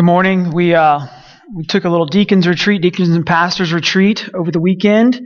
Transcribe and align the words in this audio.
Good 0.00 0.06
morning. 0.06 0.52
We 0.52 0.74
uh, 0.74 1.08
we 1.54 1.66
took 1.66 1.84
a 1.84 1.90
little 1.90 2.06
deacons 2.06 2.48
retreat, 2.48 2.80
deacons 2.80 3.10
and 3.10 3.26
pastors 3.26 3.70
retreat 3.70 4.30
over 4.32 4.50
the 4.50 4.58
weekend, 4.58 5.20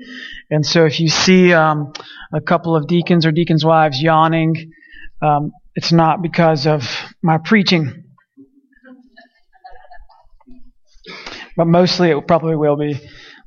and 0.50 0.66
so 0.66 0.84
if 0.84 0.98
you 0.98 1.06
see 1.06 1.52
um, 1.52 1.92
a 2.32 2.40
couple 2.40 2.74
of 2.74 2.88
deacons 2.88 3.24
or 3.24 3.30
deacons' 3.30 3.64
wives 3.64 4.02
yawning, 4.02 4.72
um, 5.22 5.52
it's 5.76 5.92
not 5.92 6.22
because 6.22 6.66
of 6.66 6.82
my 7.22 7.38
preaching, 7.38 8.02
but 11.56 11.68
mostly 11.68 12.10
it 12.10 12.26
probably 12.26 12.56
will 12.56 12.76
be. 12.76 13.00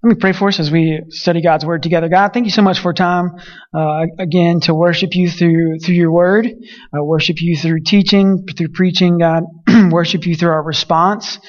Let 0.03 0.09
me 0.09 0.15
pray 0.19 0.31
for 0.31 0.47
us 0.47 0.59
as 0.59 0.69
we 0.69 1.01
study 1.09 1.41
God's 1.41 1.65
Word 1.65 1.81
together. 1.81 2.07
God, 2.07 2.31
thank 2.31 2.45
you 2.45 2.51
so 2.51 2.61
much 2.61 2.77
for 2.77 2.93
time 2.93 3.31
uh, 3.73 4.03
again 4.19 4.59
to 4.61 4.75
worship 4.75 5.15
you 5.15 5.27
through 5.27 5.79
through 5.79 5.95
your 5.95 6.11
Word, 6.11 6.45
uh, 6.45 7.03
worship 7.03 7.37
you 7.41 7.57
through 7.57 7.79
teaching, 7.83 8.45
through 8.55 8.69
preaching. 8.75 9.17
God, 9.17 9.45
worship 9.91 10.27
you 10.27 10.35
through 10.35 10.51
our 10.51 10.61
response. 10.61 11.39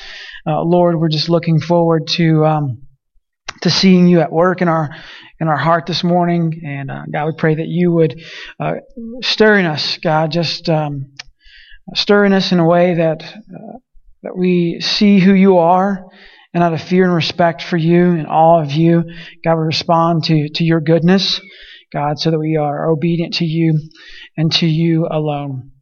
Uh, 0.47 0.63
Lord, 0.63 0.99
we're 0.99 1.11
just 1.11 1.29
looking 1.29 1.61
forward 1.61 2.07
to 2.13 2.47
um, 2.47 2.87
to 3.61 3.69
seeing 3.69 4.09
you 4.09 4.21
at 4.21 4.33
work 4.33 4.63
in 4.63 4.69
our 4.69 4.97
in 5.39 5.47
our 5.47 5.59
heart 5.59 5.85
this 5.85 6.03
morning. 6.03 6.63
And 6.65 6.91
uh, 6.91 7.03
God, 7.13 7.27
we 7.27 7.33
pray 7.37 7.55
that 7.55 7.69
you 7.69 7.93
would 7.93 8.19
uh, 8.59 8.77
stir 9.21 9.59
in 9.59 9.67
us, 9.67 9.99
God, 9.99 10.33
just 10.33 10.71
um, 10.71 11.13
stir 11.95 12.25
in 12.25 12.33
us 12.33 12.51
in 12.51 12.61
a 12.61 12.67
way 12.67 12.95
that 12.95 13.23
uh, 13.23 13.79
that 14.23 14.39
we 14.39 14.81
see 14.81 15.21
who 15.21 15.35
you 15.35 15.59
are 15.59 16.07
and 16.55 16.63
out 16.63 16.73
of 16.73 16.81
fear 16.83 17.05
and 17.05 17.15
respect 17.15 17.63
for 17.63 17.77
you 17.77 18.13
and 18.13 18.27
all 18.27 18.63
of 18.63 18.73
you, 18.73 19.05
God, 19.45 19.57
we 19.57 19.65
respond 19.65 20.25
to, 20.25 20.49
to 20.55 20.65
your 20.65 20.81
goodness, 20.81 21.41
God, 21.93 22.19
so 22.19 22.31
that 22.31 22.39
we 22.39 22.57
are 22.57 22.91
obedient 22.91 23.35
to 23.35 23.45
you 23.45 23.79
and 24.37 24.51
to 24.53 24.67
you 24.67 25.07
alone. 25.11 25.73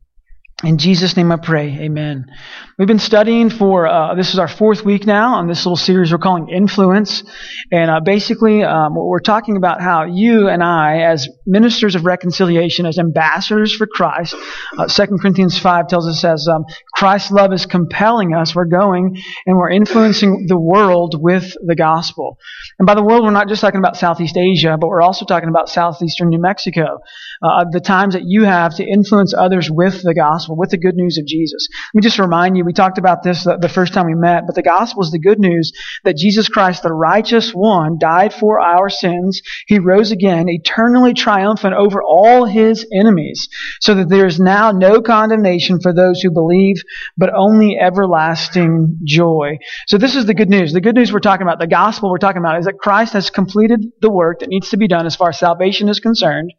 In 0.65 0.78
Jesus' 0.78 1.15
name 1.19 1.30
I 1.33 1.37
pray. 1.37 1.80
Amen. 1.80 2.33
We've 2.78 2.88
been 2.88 2.98
studying 2.98 3.51
for, 3.51 3.87
uh, 3.87 4.14
this 4.14 4.33
is 4.33 4.38
our 4.38 4.48
fourth 4.48 4.86
week 4.86 5.05
now 5.05 5.34
on 5.34 5.48
this 5.48 5.67
little 5.67 5.77
series 5.77 6.12
we're 6.12 6.19
calling 6.19 6.48
Influence. 6.48 7.22
And 7.70 7.91
uh, 7.91 8.00
basically, 8.03 8.64
um, 8.64 8.95
we're 8.95 9.20
talking 9.20 9.58
about 9.58 9.83
how 9.83 10.05
you 10.05 10.48
and 10.48 10.62
I, 10.62 11.03
as 11.03 11.28
ministers 11.45 11.95
of 11.95 12.06
reconciliation, 12.06 12.86
as 12.86 12.98
ambassadors 12.98 13.77
for 13.77 13.86
Christ, 13.86 14.34
uh, 14.78 14.86
2 14.89 15.19
Corinthians 15.20 15.58
5 15.58 15.89
tells 15.89 16.08
us 16.08 16.25
as 16.25 16.48
um, 16.48 16.64
Christ's 16.95 17.33
love 17.33 17.52
is 17.52 17.67
compelling 17.67 18.33
us, 18.33 18.55
we're 18.55 18.64
going 18.64 19.14
and 19.45 19.58
we're 19.58 19.70
influencing 19.70 20.47
the 20.48 20.58
world 20.58 21.20
with 21.20 21.55
the 21.67 21.77
gospel. 21.77 22.39
And 22.78 22.86
by 22.86 22.95
the 22.95 23.02
world, 23.02 23.25
we're 23.25 23.30
not 23.30 23.48
just 23.48 23.61
talking 23.61 23.80
about 23.80 23.98
Southeast 23.98 24.39
Asia, 24.39 24.78
but 24.80 24.89
we're 24.89 25.02
also 25.02 25.27
talking 25.27 25.50
about 25.50 25.69
Southeastern 25.69 26.30
New 26.30 26.41
Mexico. 26.41 27.00
Uh, 27.42 27.65
the 27.70 27.81
times 27.81 28.15
that 28.15 28.25
you 28.25 28.45
have 28.45 28.75
to 28.77 28.84
influence 28.84 29.34
others 29.34 29.70
with 29.70 30.03
the 30.03 30.15
gospel 30.15 30.56
with 30.56 30.70
the 30.70 30.79
good 30.79 30.95
news 30.95 31.19
of 31.19 31.27
Jesus. 31.27 31.69
Let 31.92 31.98
me 31.98 32.03
just 32.03 32.19
remind 32.19 32.56
you, 32.56 32.65
we 32.65 32.73
talked 32.73 32.98
about 32.98 33.23
this 33.23 33.45
the 33.45 33.70
first 33.73 33.92
time 33.92 34.06
we 34.06 34.15
met, 34.15 34.45
but 34.47 34.55
the 34.55 34.62
gospel 34.62 35.03
is 35.03 35.11
the 35.11 35.19
good 35.19 35.39
news 35.39 35.73
that 36.05 36.17
Jesus 36.17 36.48
Christ, 36.48 36.83
the 36.83 36.92
righteous 36.92 37.53
one, 37.53 37.98
died 37.98 38.33
for 38.33 38.61
our 38.61 38.89
sins. 38.89 39.42
He 39.67 39.79
rose 39.79 40.12
again, 40.12 40.48
eternally 40.48 41.14
triumphant 41.14 41.75
over 41.75 42.03
all 42.03 42.45
his 42.45 42.87
enemies, 42.92 43.48
so 43.81 43.95
that 43.95 44.09
there 44.09 44.27
is 44.27 44.41
now 44.41 44.73
no 44.73 45.01
condemnation 45.03 45.81
for 45.81 45.92
those 45.92 46.20
who 46.20 46.31
believe, 46.31 46.77
but 47.17 47.33
only 47.34 47.79
everlasting 47.79 48.98
joy. 49.05 49.59
So 49.87 49.98
this 49.98 50.17
is 50.17 50.27
the 50.27 50.34
good 50.34 50.51
news. 50.51 50.73
The 50.73 50.81
good 50.81 50.95
news 50.95 51.12
we're 51.12 51.20
talking 51.20 51.47
about, 51.47 51.59
the 51.59 51.67
gospel 51.67 52.11
we're 52.11 52.19
talking 52.19 52.41
about, 52.41 52.59
is 52.59 52.67
that 52.67 52.79
Christ 52.79 53.12
has 53.12 53.31
completed 53.31 53.84
the 54.01 54.11
work 54.11 54.41
that 54.41 54.48
needs 54.48 54.70
to 54.70 54.77
be 54.77 54.89
done 54.89 55.07
as 55.07 55.17
far 55.17 55.31
as 55.31 55.39
salvation 55.39 55.89
is 55.89 56.01
concerned. 56.01 56.53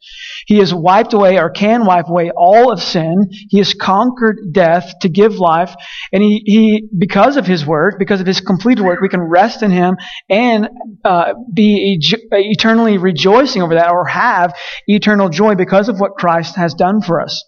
He 0.46 0.58
has 0.60 0.67
wiped 0.74 1.14
away 1.14 1.38
or 1.38 1.50
can 1.50 1.86
wipe 1.86 2.08
away 2.08 2.32
all 2.36 2.72
of 2.72 2.82
sin. 2.82 3.30
He 3.50 3.58
has 3.58 3.74
conquered 3.74 4.54
death 4.54 4.94
to 5.02 5.10
give 5.10 5.36
life. 5.36 5.74
And 6.12 6.24
he, 6.24 6.42
he 6.46 6.90
because 6.98 7.38
of 7.38 7.46
his 7.46 7.66
work, 7.66 7.96
because 8.00 8.22
of 8.22 8.28
his 8.28 8.42
completed 8.42 8.84
work, 8.84 9.02
we 9.02 9.10
can 9.10 9.22
rest 9.22 9.64
in 9.64 9.72
him 9.72 9.98
and 10.30 10.70
uh, 11.04 11.34
be 11.54 12.00
eternally 12.32 12.98
rejoicing 12.98 13.62
over 13.62 13.76
that 13.76 13.92
or 13.92 14.06
have 14.06 14.54
eternal 14.88 15.30
joy 15.30 15.56
because 15.56 15.90
of 15.90 16.00
what 16.00 16.16
Christ 16.16 16.56
has 16.56 16.74
done 16.74 17.02
for 17.02 17.22
us. 17.22 17.44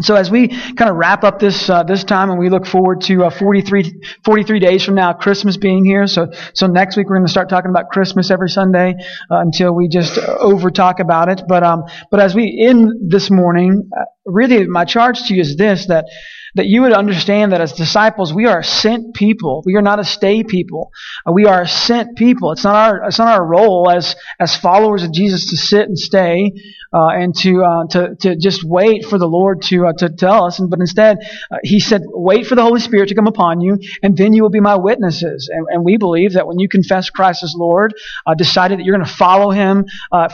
So 0.00 0.16
as 0.16 0.28
we 0.30 0.48
kind 0.48 0.90
of 0.90 0.96
wrap 0.96 1.22
up 1.22 1.38
this 1.38 1.70
uh, 1.70 1.84
this 1.84 2.02
time, 2.02 2.30
and 2.30 2.38
we 2.38 2.50
look 2.50 2.66
forward 2.66 3.00
to 3.02 3.24
uh, 3.24 3.30
43, 3.30 4.00
43 4.24 4.58
days 4.58 4.84
from 4.84 4.96
now, 4.96 5.12
Christmas 5.12 5.56
being 5.56 5.84
here. 5.84 6.08
So 6.08 6.32
so 6.52 6.66
next 6.66 6.96
week 6.96 7.08
we're 7.08 7.16
going 7.16 7.26
to 7.26 7.30
start 7.30 7.48
talking 7.48 7.70
about 7.70 7.90
Christmas 7.90 8.30
every 8.30 8.50
Sunday 8.50 8.94
uh, 9.30 9.38
until 9.38 9.72
we 9.72 9.88
just 9.88 10.18
over 10.18 10.70
talk 10.70 10.98
about 10.98 11.28
it. 11.28 11.42
But 11.46 11.62
um 11.62 11.84
but 12.10 12.18
as 12.18 12.34
we 12.34 12.66
end 12.68 13.10
this 13.10 13.30
morning, 13.30 13.88
uh, 13.96 14.04
really 14.24 14.66
my 14.66 14.84
charge 14.84 15.22
to 15.24 15.34
you 15.34 15.40
is 15.40 15.56
this 15.56 15.86
that 15.86 16.06
that 16.54 16.66
you 16.66 16.82
would 16.82 16.92
understand 16.92 17.52
that 17.52 17.60
as 17.60 17.72
disciples, 17.72 18.32
we 18.32 18.46
are 18.46 18.62
sent 18.62 19.14
people. 19.14 19.62
We 19.66 19.76
are 19.76 19.82
not 19.82 19.98
a 19.98 20.04
stay 20.04 20.44
people. 20.44 20.92
Uh, 21.26 21.32
we 21.32 21.46
are 21.46 21.66
sent 21.66 22.16
people. 22.16 22.52
It's 22.52 22.64
not 22.64 22.76
our, 22.76 23.04
it's 23.08 23.18
not 23.18 23.28
our 23.28 23.44
role 23.44 23.90
as, 23.90 24.14
as 24.38 24.56
followers 24.56 25.02
of 25.02 25.12
Jesus 25.12 25.50
to 25.50 25.56
sit 25.56 25.88
and 25.88 25.98
stay, 25.98 26.52
uh, 26.92 27.08
and 27.08 27.34
to, 27.38 27.64
uh, 27.64 27.86
to, 27.88 28.14
to 28.20 28.36
just 28.36 28.62
wait 28.62 29.04
for 29.04 29.18
the 29.18 29.26
Lord 29.26 29.62
to, 29.62 29.86
uh, 29.86 29.92
to 29.98 30.08
tell 30.08 30.44
us. 30.44 30.60
But 30.60 30.78
instead, 30.78 31.18
uh, 31.50 31.56
He 31.64 31.80
said, 31.80 32.02
wait 32.06 32.46
for 32.46 32.54
the 32.54 32.62
Holy 32.62 32.80
Spirit 32.80 33.08
to 33.08 33.16
come 33.16 33.26
upon 33.26 33.60
you, 33.60 33.78
and 34.02 34.16
then 34.16 34.32
you 34.32 34.42
will 34.42 34.50
be 34.50 34.60
my 34.60 34.76
witnesses. 34.76 35.50
And, 35.52 35.66
and 35.68 35.84
we 35.84 35.96
believe 35.96 36.34
that 36.34 36.46
when 36.46 36.60
you 36.60 36.68
confess 36.68 37.10
Christ 37.10 37.42
as 37.42 37.54
Lord, 37.56 37.94
uh, 38.26 38.34
decided 38.34 38.78
that 38.78 38.84
you're 38.84 38.96
going 38.96 39.06
to 39.06 39.12
follow 39.12 39.50
Him, 39.50 39.86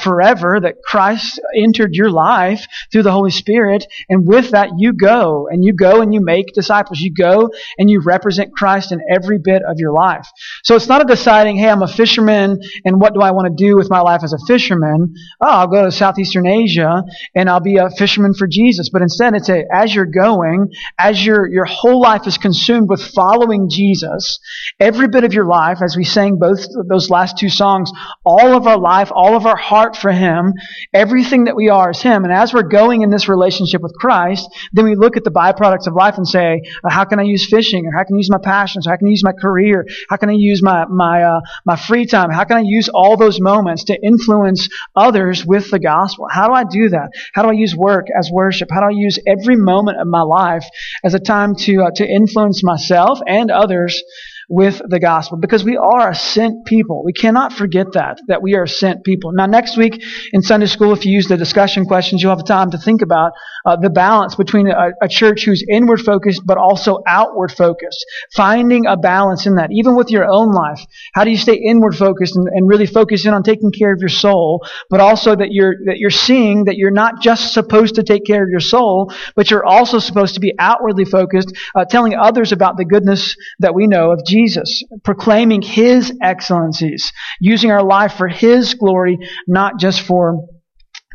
forever, 0.02 0.60
that 0.60 0.82
Christ 0.84 1.40
entered 1.56 1.94
your 1.94 2.10
life 2.10 2.66
through 2.92 3.04
the 3.04 3.12
Holy 3.12 3.30
Spirit, 3.30 3.79
and 4.08 4.26
with 4.26 4.50
that 4.50 4.70
you 4.76 4.92
go, 4.92 5.48
and 5.50 5.64
you 5.64 5.72
go 5.72 6.02
and 6.02 6.10
and 6.10 6.14
you 6.14 6.20
make 6.24 6.52
disciples. 6.54 6.98
You 6.98 7.14
go 7.14 7.50
and 7.78 7.88
you 7.88 8.02
represent 8.04 8.52
Christ 8.52 8.91
in 8.91 9.00
every 9.08 9.38
bit 9.38 9.62
of 9.62 9.78
your 9.78 9.92
life. 9.92 10.26
So 10.64 10.74
it's 10.74 10.88
not 10.88 11.00
a 11.00 11.04
deciding, 11.04 11.56
hey, 11.56 11.68
I'm 11.68 11.82
a 11.82 11.88
fisherman 11.88 12.58
and 12.84 13.00
what 13.00 13.14
do 13.14 13.20
I 13.20 13.30
want 13.30 13.46
to 13.46 13.64
do 13.64 13.76
with 13.76 13.88
my 13.88 14.00
life 14.00 14.22
as 14.24 14.32
a 14.32 14.38
fisherman? 14.48 15.14
Oh, 15.41 15.48
I'll 15.48 15.68
go 15.68 15.84
to 15.84 15.92
Southeastern 15.92 16.46
Asia 16.46 17.04
and 17.36 17.48
I'll 17.48 17.60
be 17.60 17.76
a 17.76 17.91
fisherman 17.91 18.34
for 18.34 18.48
Jesus. 18.48 18.91
But 18.91 19.02
instead 19.02 19.34
it's 19.34 19.48
a, 19.48 19.64
as 19.72 19.94
you're 19.94 20.04
going, 20.04 20.72
as 20.98 21.24
your, 21.24 21.48
your 21.48 21.64
whole 21.64 22.00
life 22.00 22.26
is 22.26 22.36
consumed 22.36 22.88
with 22.91 23.00
following 23.00 23.70
Jesus, 23.70 24.41
every 24.80 25.06
bit 25.06 25.22
of 25.22 25.32
your 25.32 25.47
life, 25.47 25.78
as 25.80 25.97
we 25.97 26.04
sang 26.04 26.38
both 26.41 26.66
those 26.88 27.08
last 27.08 27.38
two 27.38 27.50
songs, 27.50 27.92
all 28.24 28.56
of 28.56 28.66
our 28.66 28.78
life, 28.78 29.12
all 29.14 29.36
of 29.36 29.47
our 29.47 29.56
heart 29.56 29.97
for 29.97 30.10
Him, 30.10 30.54
everything 30.92 31.44
that 31.44 31.54
we 31.54 31.68
are 31.68 31.92
is 31.92 32.02
Him. 32.02 32.24
And 32.24 32.32
as 32.32 32.52
we're 32.52 32.62
going 32.64 33.02
in 33.02 33.10
this 33.10 33.28
relationship 33.28 33.69
with 33.78 33.94
Christ, 33.94 34.48
then 34.72 34.84
we 34.84 34.97
look 34.97 35.16
at 35.16 35.25
the 35.25 35.31
byproducts 35.31 35.86
of 35.86 35.94
life 35.94 36.16
and 36.16 36.26
say, 36.26 36.62
uh, 36.82 36.91
how 36.91 37.04
can 37.04 37.20
I 37.20 37.22
use 37.22 37.48
fishing? 37.48 37.86
Or 37.86 37.92
how 37.92 38.04
can 38.04 38.16
I 38.16 38.19
use 38.19 38.31
my 38.31 38.38
passions? 38.42 38.86
Or 38.86 38.91
How 38.91 38.97
can 38.97 39.06
I 39.06 39.10
use 39.10 39.25
my 39.25 39.32
career? 39.32 39.86
How 40.08 40.16
can 40.16 40.28
I 40.28 40.34
use 40.34 40.62
my, 40.62 40.86
my, 40.86 41.22
uh, 41.22 41.41
my 41.64 41.76
free 41.76 42.06
time? 42.06 42.30
How 42.30 42.44
can 42.44 42.56
I 42.56 42.62
use 42.64 42.88
all 42.88 43.16
those 43.16 43.41
moments 43.41 43.84
to 43.84 44.03
influence 44.03 44.69
others 44.97 45.44
with 45.47 45.70
the 45.70 45.78
gospel? 45.78 46.26
How 46.30 46.48
do 46.48 46.54
I 46.54 46.64
do 46.64 46.88
that? 46.91 47.10
How 47.34 47.42
do 47.42 47.48
I 47.48 47.53
use 47.53 47.75
work 47.76 48.06
as 48.19 48.30
worship? 48.30 48.69
How 48.70 48.80
do 48.80 48.86
I 48.86 48.91
use 48.91 49.19
every 49.26 49.56
moment 49.56 50.00
of 50.00 50.06
my 50.06 50.22
life 50.22 50.66
as 51.04 51.14
a 51.14 51.20
time 51.20 51.54
to, 51.56 51.82
uh, 51.84 51.91
to 51.97 52.06
influence 52.06 52.62
myself 52.64 53.20
and 53.26 53.50
others 53.50 54.03
with 54.50 54.82
the 54.88 54.98
gospel 54.98 55.38
because 55.38 55.62
we 55.62 55.76
are 55.76 56.10
a 56.10 56.14
sent 56.14 56.66
people. 56.66 57.04
We 57.04 57.12
cannot 57.12 57.52
forget 57.52 57.92
that, 57.92 58.20
that 58.26 58.42
we 58.42 58.56
are 58.56 58.66
sent 58.66 59.04
people. 59.04 59.30
Now, 59.30 59.46
next 59.46 59.76
week 59.76 60.02
in 60.32 60.42
Sunday 60.42 60.66
school, 60.66 60.92
if 60.92 61.06
you 61.06 61.12
use 61.12 61.28
the 61.28 61.36
discussion 61.36 61.84
questions, 61.86 62.20
you'll 62.20 62.34
have 62.34 62.44
time 62.44 62.72
to 62.72 62.78
think 62.78 63.00
about 63.00 63.30
uh, 63.64 63.76
the 63.76 63.90
balance 63.90 64.34
between 64.34 64.66
a, 64.66 64.90
a, 65.00 65.08
church 65.08 65.44
who's 65.44 65.64
inward 65.70 66.00
focused 66.00 66.42
but 66.44 66.58
also 66.58 66.98
outward 67.06 67.52
focused. 67.52 68.04
Finding 68.34 68.86
a 68.86 68.96
balance 68.96 69.46
in 69.46 69.54
that, 69.54 69.70
even 69.70 69.94
with 69.94 70.10
your 70.10 70.24
own 70.28 70.50
life. 70.50 70.80
How 71.14 71.22
do 71.22 71.30
you 71.30 71.36
stay 71.36 71.54
inward 71.54 71.94
focused 71.94 72.34
and, 72.34 72.48
and 72.48 72.68
really 72.68 72.86
focus 72.86 73.26
in 73.26 73.34
on 73.34 73.44
taking 73.44 73.70
care 73.70 73.92
of 73.92 74.00
your 74.00 74.08
soul, 74.08 74.66
but 74.88 74.98
also 74.98 75.36
that 75.36 75.52
you're, 75.52 75.76
that 75.86 75.98
you're 75.98 76.10
seeing 76.10 76.64
that 76.64 76.76
you're 76.76 76.90
not 76.90 77.22
just 77.22 77.52
supposed 77.52 77.94
to 77.96 78.02
take 78.02 78.24
care 78.26 78.42
of 78.42 78.50
your 78.50 78.60
soul, 78.60 79.12
but 79.36 79.48
you're 79.48 79.64
also 79.64 80.00
supposed 80.00 80.34
to 80.34 80.40
be 80.40 80.54
outwardly 80.58 81.04
focused, 81.04 81.56
uh, 81.76 81.84
telling 81.84 82.16
others 82.16 82.50
about 82.50 82.76
the 82.76 82.84
goodness 82.84 83.36
that 83.60 83.76
we 83.76 83.86
know 83.86 84.10
of 84.10 84.24
Jesus 84.26 84.40
Jesus, 84.41 84.83
proclaiming 85.04 85.63
His 85.63 86.13
excellencies, 86.22 87.13
using 87.41 87.71
our 87.71 87.83
life 87.83 88.15
for 88.15 88.28
His 88.28 88.75
glory, 88.75 89.19
not 89.47 89.78
just 89.78 90.01
for 90.01 90.47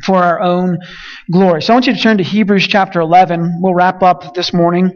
for 0.03 0.17
our 0.21 0.41
own 0.41 0.77
glory. 1.31 1.61
So 1.61 1.71
I 1.71 1.75
want 1.75 1.87
you 1.87 1.93
to 1.93 1.99
turn 1.99 2.17
to 2.17 2.23
Hebrews 2.23 2.67
chapter 2.67 2.99
11. 2.99 3.59
We'll 3.61 3.73
wrap 3.73 4.03
up 4.03 4.33
this 4.33 4.53
morning 4.53 4.91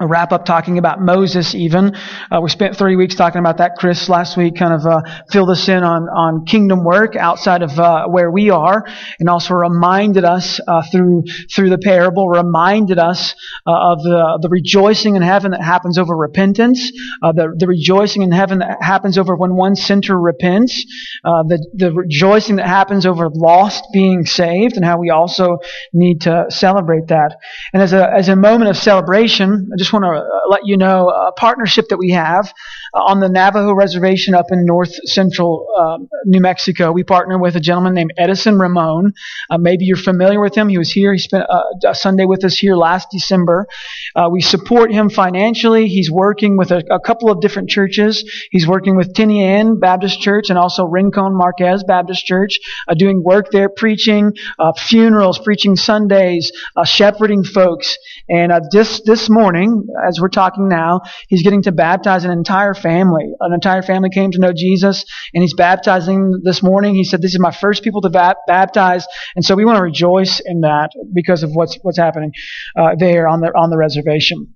a 0.00 0.06
wrap 0.06 0.32
up 0.32 0.44
talking 0.44 0.78
about 0.78 1.00
Moses 1.00 1.54
even. 1.54 1.94
Uh, 2.30 2.40
we 2.40 2.50
spent 2.50 2.76
three 2.76 2.96
weeks 2.96 3.14
talking 3.14 3.40
about 3.40 3.58
that. 3.58 3.76
Chris 3.76 4.08
last 4.08 4.36
week 4.36 4.56
kind 4.56 4.72
of 4.72 4.86
uh, 4.86 5.00
filled 5.30 5.50
us 5.50 5.68
in 5.68 5.82
on, 5.82 6.02
on 6.04 6.44
kingdom 6.44 6.84
work 6.84 7.16
outside 7.16 7.62
of 7.62 7.78
uh, 7.78 8.06
where 8.06 8.30
we 8.30 8.50
are 8.50 8.84
and 9.18 9.28
also 9.28 9.54
reminded 9.54 10.24
us 10.24 10.60
uh, 10.68 10.82
through 10.92 11.24
through 11.54 11.70
the 11.70 11.78
parable, 11.78 12.28
reminded 12.28 12.98
us 12.98 13.34
uh, 13.66 13.92
of 13.92 14.02
the, 14.02 14.38
the 14.42 14.48
rejoicing 14.48 15.16
in 15.16 15.22
heaven 15.22 15.50
that 15.50 15.62
happens 15.62 15.98
over 15.98 16.16
repentance, 16.16 16.92
uh, 17.22 17.32
the, 17.32 17.54
the 17.58 17.66
rejoicing 17.66 18.22
in 18.22 18.30
heaven 18.30 18.60
that 18.60 18.82
happens 18.82 19.18
over 19.18 19.36
when 19.36 19.54
one 19.56 19.74
sinner 19.74 20.20
repents, 20.20 20.84
the, 21.24 21.66
the 21.74 21.92
rejoicing 21.92 22.56
that 22.56 22.66
happens 22.66 23.06
over 23.06 23.28
lost 23.30 23.84
being 23.92 24.24
saved 24.24 24.76
and 24.76 24.84
how 24.84 24.98
we 24.98 25.10
also 25.10 25.58
need 25.92 26.20
to 26.20 26.46
celebrate 26.50 27.08
that. 27.08 27.36
And 27.72 27.82
as 27.82 27.92
a, 27.92 28.12
as 28.12 28.28
a 28.28 28.36
moment 28.36 28.70
of 28.70 28.76
celebration, 28.76 29.70
I 29.72 29.76
just 29.78 29.87
just 29.88 29.92
want 29.92 30.04
to 30.04 30.10
uh, 30.10 30.40
let 30.48 30.66
you 30.66 30.76
know 30.76 31.08
a 31.08 31.32
partnership 31.32 31.88
that 31.88 31.96
we 31.96 32.10
have 32.10 32.46
uh, 32.46 32.52
on 32.94 33.20
the 33.20 33.28
Navajo 33.28 33.74
Reservation 33.74 34.34
up 34.34 34.46
in 34.50 34.64
north 34.64 34.92
central 35.04 35.66
um, 35.78 36.08
New 36.24 36.40
Mexico. 36.40 36.92
We 36.92 37.04
partner 37.04 37.38
with 37.38 37.56
a 37.56 37.60
gentleman 37.60 37.94
named 37.94 38.12
Edison 38.16 38.58
Ramon. 38.58 39.12
Uh, 39.50 39.58
maybe 39.58 39.84
you're 39.84 39.96
familiar 39.96 40.40
with 40.40 40.54
him. 40.54 40.68
He 40.68 40.78
was 40.78 40.90
here. 40.90 41.12
He 41.12 41.18
spent 41.18 41.44
uh, 41.48 41.62
a 41.86 41.94
Sunday 41.94 42.24
with 42.24 42.44
us 42.44 42.56
here 42.56 42.76
last 42.76 43.08
December. 43.10 43.66
Uh, 44.14 44.28
we 44.30 44.40
support 44.40 44.92
him 44.92 45.10
financially. 45.10 45.88
He's 45.88 46.10
working 46.10 46.56
with 46.56 46.70
a, 46.70 46.82
a, 46.90 47.00
couple 47.00 47.30
of 47.30 47.40
different 47.40 47.70
churches. 47.70 48.24
He's 48.50 48.66
working 48.66 48.96
with 48.96 49.14
Tinian 49.14 49.80
Baptist 49.80 50.20
Church 50.20 50.50
and 50.50 50.58
also 50.58 50.84
Rincon 50.84 51.36
Marquez 51.36 51.84
Baptist 51.84 52.24
Church, 52.26 52.58
uh, 52.86 52.94
doing 52.94 53.22
work 53.22 53.50
there, 53.50 53.68
preaching 53.68 54.32
funerals, 54.76 55.38
preaching 55.38 55.76
Sundays, 55.76 56.52
shepherding 56.84 57.44
folks. 57.44 57.96
And 58.28 58.52
this 58.72 59.00
this 59.04 59.30
morning, 59.30 59.86
as 60.06 60.20
we're 60.20 60.28
talking 60.28 60.68
now, 60.68 61.00
he's 61.28 61.42
getting 61.42 61.62
to 61.62 61.72
baptize 61.72 62.24
an 62.24 62.30
entire 62.30 62.74
family. 62.78 63.26
An 63.40 63.52
entire 63.52 63.82
family 63.82 64.10
came 64.10 64.30
to 64.30 64.38
know 64.38 64.52
Jesus, 64.52 65.04
and 65.34 65.42
he's 65.42 65.54
baptizing 65.54 66.40
this 66.44 66.62
morning. 66.62 66.94
He 66.94 67.04
said, 67.04 67.20
"This 67.20 67.34
is 67.34 67.40
my 67.40 67.50
first 67.50 67.82
people 67.82 68.00
to 68.02 68.10
ba- 68.10 68.36
baptize," 68.46 69.06
and 69.36 69.44
so 69.44 69.54
we 69.54 69.64
want 69.64 69.76
to 69.76 69.82
rejoice 69.82 70.40
in 70.44 70.60
that 70.60 70.90
because 71.12 71.42
of 71.42 71.50
what's 71.52 71.78
what's 71.82 71.98
happening 71.98 72.32
uh, 72.78 72.94
there 72.98 73.28
on 73.28 73.40
the 73.40 73.48
on 73.48 73.70
the 73.70 73.76
reservation. 73.76 74.54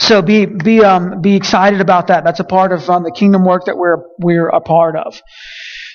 So 0.00 0.22
be 0.22 0.46
be 0.46 0.82
um, 0.82 1.20
be 1.20 1.36
excited 1.36 1.80
about 1.80 2.08
that. 2.08 2.24
That's 2.24 2.40
a 2.40 2.44
part 2.44 2.72
of 2.72 2.90
um, 2.90 3.04
the 3.04 3.12
kingdom 3.12 3.44
work 3.44 3.66
that 3.66 3.76
we're 3.76 3.98
we're 4.18 4.48
a 4.48 4.60
part 4.60 4.96
of. 4.96 5.20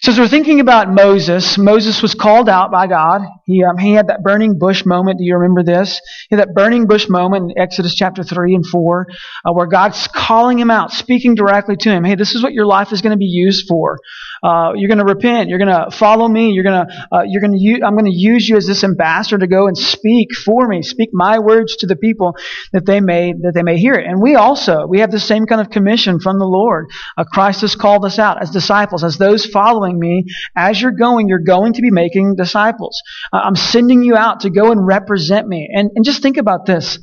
So 0.01 0.13
as 0.13 0.19
we're 0.19 0.29
thinking 0.29 0.61
about 0.61 0.89
Moses, 0.89 1.57
Moses 1.57 2.01
was 2.01 2.15
called 2.15 2.47
out 2.47 2.71
by 2.71 2.87
God. 2.87 3.21
He, 3.45 3.65
um, 3.65 3.77
he 3.77 3.91
had 3.91 4.07
that 4.07 4.23
burning 4.23 4.57
bush 4.57 4.85
moment. 4.85 5.19
Do 5.19 5.25
you 5.25 5.35
remember 5.35 5.61
this? 5.61 5.99
He 6.29 6.37
had 6.37 6.47
that 6.47 6.55
burning 6.55 6.87
bush 6.87 7.09
moment 7.09 7.51
in 7.51 7.59
Exodus 7.59 7.95
chapter 7.95 8.23
3 8.23 8.55
and 8.55 8.65
4, 8.65 9.07
uh, 9.43 9.51
where 9.51 9.67
God's 9.67 10.07
calling 10.07 10.57
him 10.57 10.71
out, 10.71 10.93
speaking 10.93 11.35
directly 11.35 11.75
to 11.75 11.89
him. 11.89 12.05
Hey, 12.05 12.15
this 12.15 12.33
is 12.33 12.41
what 12.41 12.53
your 12.53 12.65
life 12.65 12.93
is 12.93 13.01
going 13.01 13.11
to 13.11 13.17
be 13.17 13.25
used 13.25 13.67
for. 13.67 13.99
Uh, 14.43 14.73
you're 14.75 14.87
going 14.87 14.99
to 14.99 15.05
repent. 15.05 15.49
You're 15.49 15.59
going 15.59 15.67
to 15.67 15.95
follow 15.95 16.27
me. 16.27 16.51
You're 16.51 16.63
going 16.63 16.85
to, 16.85 17.07
uh, 17.11 17.23
you're 17.27 17.41
going 17.41 17.57
to, 17.57 17.85
I'm 17.85 17.93
going 17.93 18.05
to 18.05 18.15
use 18.15 18.47
you 18.47 18.57
as 18.57 18.65
this 18.65 18.83
ambassador 18.83 19.37
to 19.37 19.47
go 19.47 19.67
and 19.67 19.77
speak 19.77 20.29
for 20.33 20.67
me, 20.67 20.81
speak 20.81 21.09
my 21.13 21.39
words 21.39 21.77
to 21.77 21.87
the 21.87 21.95
people 21.95 22.35
that 22.71 22.85
they 22.85 23.01
may, 23.01 23.33
that 23.33 23.53
they 23.53 23.63
may 23.63 23.77
hear 23.77 23.95
it. 23.95 24.05
And 24.05 24.21
we 24.21 24.35
also, 24.35 24.85
we 24.87 24.99
have 24.99 25.11
the 25.11 25.19
same 25.19 25.45
kind 25.45 25.61
of 25.61 25.69
commission 25.69 26.19
from 26.19 26.39
the 26.39 26.45
Lord. 26.45 26.87
Uh, 27.17 27.23
Christ 27.23 27.61
has 27.61 27.75
called 27.75 28.05
us 28.05 28.19
out 28.19 28.41
as 28.41 28.49
disciples, 28.49 29.03
as 29.03 29.17
those 29.17 29.45
following 29.45 29.99
me. 29.99 30.25
As 30.55 30.81
you're 30.81 30.91
going, 30.91 31.27
you're 31.27 31.39
going 31.39 31.73
to 31.73 31.81
be 31.81 31.91
making 31.91 32.35
disciples. 32.35 33.01
Uh, 33.33 33.41
I'm 33.43 33.55
sending 33.55 34.03
you 34.03 34.15
out 34.15 34.41
to 34.41 34.49
go 34.49 34.71
and 34.71 34.85
represent 34.85 35.47
me. 35.47 35.69
And, 35.71 35.91
and 35.95 36.05
just 36.05 36.21
think 36.21 36.37
about 36.37 36.65
this. 36.65 36.99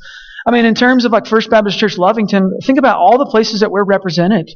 I 0.46 0.52
mean, 0.52 0.64
in 0.64 0.74
terms 0.74 1.04
of 1.04 1.12
like 1.12 1.26
First 1.26 1.50
Baptist 1.50 1.78
Church 1.78 1.96
Lovington, 1.96 2.62
think 2.62 2.78
about 2.78 2.98
all 2.98 3.18
the 3.18 3.26
places 3.26 3.60
that 3.60 3.70
we're 3.70 3.84
represented. 3.84 4.48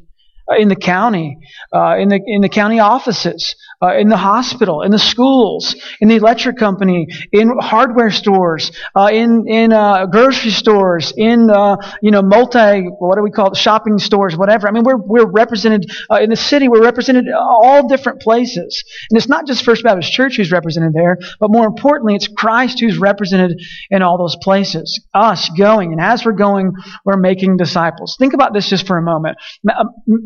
In 0.59 0.69
the 0.69 0.77
county, 0.77 1.39
uh, 1.73 1.97
in 1.97 2.09
the 2.09 2.21
in 2.27 2.41
the 2.41 2.49
county 2.49 2.81
offices, 2.81 3.55
uh, 3.83 3.97
in 3.97 4.09
the 4.09 4.17
hospital, 4.17 4.83
in 4.83 4.91
the 4.91 4.99
schools, 4.99 5.75
in 6.01 6.09
the 6.09 6.17
electric 6.17 6.57
company, 6.57 7.07
in 7.33 7.51
hardware 7.61 8.11
stores, 8.11 8.73
uh, 8.97 9.09
in 9.13 9.47
in 9.49 9.73
uh, 9.73 10.07
grocery 10.07 10.51
stores, 10.51 11.13
in 11.17 11.51
uh, 11.51 11.77
you 12.03 12.11
know 12.11 12.23
multi 12.23 12.83
what 12.99 13.17
do 13.17 13.23
we 13.23 13.31
call 13.31 13.51
it 13.51 13.57
shopping 13.57 13.99
stores, 13.99 14.37
whatever. 14.37 14.69
I 14.69 14.71
mean, 14.71 14.85
we're 14.85 14.99
we're 14.99 15.31
represented 15.31 15.91
in 16.21 16.31
the 16.31 16.37
city. 16.37 16.69
We're 16.69 16.83
represented 16.83 17.27
all 17.35 17.89
different 17.89 18.21
places, 18.21 18.85
and 19.11 19.17
it's 19.17 19.29
not 19.29 19.47
just 19.47 19.65
First 19.65 19.85
Baptist 19.85 20.13
Church 20.13 20.37
who's 20.37 20.53
represented 20.53 20.93
there, 20.95 21.19
but 21.39 21.51
more 21.51 21.67
importantly, 21.67 22.15
it's 22.15 22.29
Christ 22.29 22.81
who's 22.81 22.99
represented 22.99 23.61
in 23.91 24.03
all 24.03 24.19
those 24.19 24.37
places. 24.43 25.05
Us 25.15 25.49
going, 25.57 25.93
and 25.93 26.01
as 26.01 26.25
we're 26.25 26.33
going, 26.33 26.73
we're 27.05 27.17
making 27.17 27.57
disciples. 27.57 28.17
Think 28.19 28.35
about 28.35 28.53
this 28.53 28.69
just 28.69 28.87
for 28.87 28.99
a 28.99 29.03
moment 29.03 29.39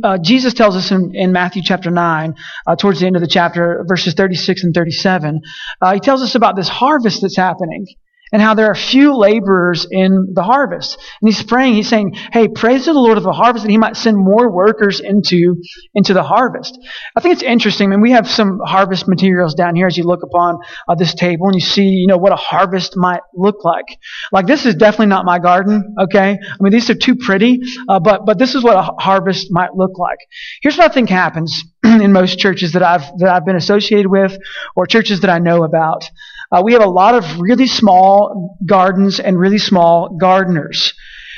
uh, 0.02 0.18
Jesus 0.22 0.54
tells 0.54 0.76
us 0.76 0.90
in, 0.90 1.14
in, 1.14 1.32
Matthew 1.32 1.62
chapter 1.64 1.90
9, 1.90 2.34
uh, 2.66 2.76
towards 2.76 3.00
the 3.00 3.06
end 3.06 3.16
of 3.16 3.22
the 3.22 3.28
chapter, 3.28 3.43
verses 3.86 4.14
36 4.14 4.64
and 4.64 4.74
37, 4.74 5.40
uh, 5.80 5.94
he 5.94 6.00
tells 6.00 6.22
us 6.22 6.34
about 6.34 6.56
this 6.56 6.68
harvest 6.68 7.22
that's 7.22 7.36
happening 7.36 7.86
and 8.34 8.42
how 8.42 8.52
there 8.52 8.66
are 8.66 8.74
few 8.74 9.16
laborers 9.16 9.86
in 9.88 10.32
the 10.34 10.42
harvest. 10.42 10.98
And 11.22 11.32
he's 11.32 11.44
praying, 11.44 11.74
he's 11.74 11.88
saying, 11.88 12.14
hey, 12.32 12.48
praise 12.48 12.86
to 12.86 12.92
the 12.92 12.98
Lord 12.98 13.16
of 13.16 13.22
the 13.22 13.32
harvest 13.32 13.64
that 13.64 13.70
he 13.70 13.78
might 13.78 13.96
send 13.96 14.16
more 14.18 14.50
workers 14.50 14.98
into, 14.98 15.62
into 15.94 16.14
the 16.14 16.24
harvest. 16.24 16.76
I 17.14 17.20
think 17.20 17.34
it's 17.34 17.44
interesting. 17.44 17.86
I 17.86 17.90
mean, 17.90 18.00
we 18.00 18.10
have 18.10 18.28
some 18.28 18.58
harvest 18.66 19.06
materials 19.06 19.54
down 19.54 19.76
here 19.76 19.86
as 19.86 19.96
you 19.96 20.02
look 20.02 20.24
upon 20.24 20.58
uh, 20.88 20.96
this 20.96 21.14
table 21.14 21.46
and 21.46 21.54
you 21.54 21.60
see, 21.60 21.84
you 21.84 22.08
know, 22.08 22.16
what 22.16 22.32
a 22.32 22.36
harvest 22.36 22.96
might 22.96 23.20
look 23.34 23.64
like. 23.64 23.86
Like 24.32 24.48
this 24.48 24.66
is 24.66 24.74
definitely 24.74 25.06
not 25.06 25.24
my 25.24 25.38
garden, 25.38 25.94
okay? 26.00 26.36
I 26.36 26.56
mean, 26.62 26.72
these 26.72 26.90
are 26.90 26.96
too 26.96 27.14
pretty, 27.14 27.60
uh, 27.88 28.00
but, 28.00 28.26
but 28.26 28.36
this 28.40 28.56
is 28.56 28.64
what 28.64 28.76
a 28.76 29.00
harvest 29.00 29.46
might 29.52 29.76
look 29.76 29.96
like. 29.96 30.18
Here's 30.60 30.76
what 30.76 30.90
I 30.90 30.92
think 30.92 31.08
happens 31.08 31.62
in 31.84 32.10
most 32.10 32.40
churches 32.40 32.72
that 32.72 32.82
I've, 32.82 33.16
that 33.18 33.28
I've 33.28 33.46
been 33.46 33.54
associated 33.54 34.08
with 34.08 34.36
or 34.74 34.86
churches 34.88 35.20
that 35.20 35.30
I 35.30 35.38
know 35.38 35.62
about. 35.62 36.10
Uh, 36.54 36.62
we 36.62 36.72
have 36.72 36.82
a 36.82 36.88
lot 36.88 37.16
of 37.16 37.40
really 37.40 37.66
small 37.66 38.56
gardens 38.64 39.18
and 39.18 39.36
really 39.36 39.58
small 39.58 40.16
gardeners. 40.16 40.94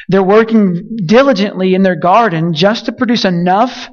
They're 0.08 0.22
working 0.22 0.98
diligently 1.06 1.74
in 1.74 1.82
their 1.82 1.96
garden 1.96 2.52
just 2.52 2.84
to 2.84 2.92
produce 2.92 3.24
enough, 3.24 3.88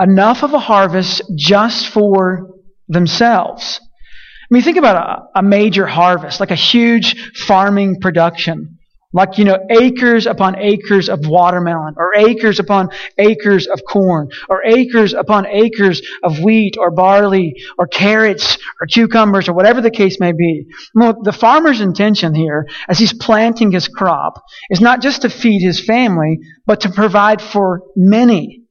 enough 0.00 0.42
of 0.42 0.54
a 0.54 0.58
harvest 0.58 1.22
just 1.36 1.88
for 1.88 2.50
themselves. 2.88 3.80
I 3.80 4.46
mean, 4.50 4.62
think 4.62 4.78
about 4.78 4.96
a, 4.96 5.38
a 5.38 5.42
major 5.42 5.86
harvest, 5.86 6.40
like 6.40 6.50
a 6.50 6.56
huge 6.56 7.36
farming 7.46 8.00
production. 8.00 8.77
Like, 9.14 9.38
you 9.38 9.44
know, 9.46 9.58
acres 9.70 10.26
upon 10.26 10.58
acres 10.58 11.08
of 11.08 11.26
watermelon, 11.26 11.94
or 11.96 12.14
acres 12.14 12.58
upon 12.58 12.90
acres 13.16 13.66
of 13.66 13.80
corn, 13.88 14.28
or 14.50 14.62
acres 14.64 15.14
upon 15.14 15.46
acres 15.46 16.02
of 16.22 16.40
wheat, 16.40 16.76
or 16.78 16.90
barley, 16.90 17.54
or 17.78 17.86
carrots, 17.86 18.58
or 18.78 18.86
cucumbers, 18.86 19.48
or 19.48 19.54
whatever 19.54 19.80
the 19.80 19.90
case 19.90 20.20
may 20.20 20.32
be. 20.32 20.66
Well, 20.94 21.22
the 21.22 21.32
farmer's 21.32 21.80
intention 21.80 22.34
here, 22.34 22.68
as 22.86 22.98
he's 22.98 23.14
planting 23.14 23.72
his 23.72 23.88
crop, 23.88 24.42
is 24.68 24.82
not 24.82 25.00
just 25.00 25.22
to 25.22 25.30
feed 25.30 25.62
his 25.62 25.82
family, 25.82 26.40
but 26.66 26.82
to 26.82 26.90
provide 26.90 27.40
for 27.40 27.84
many. 27.96 28.64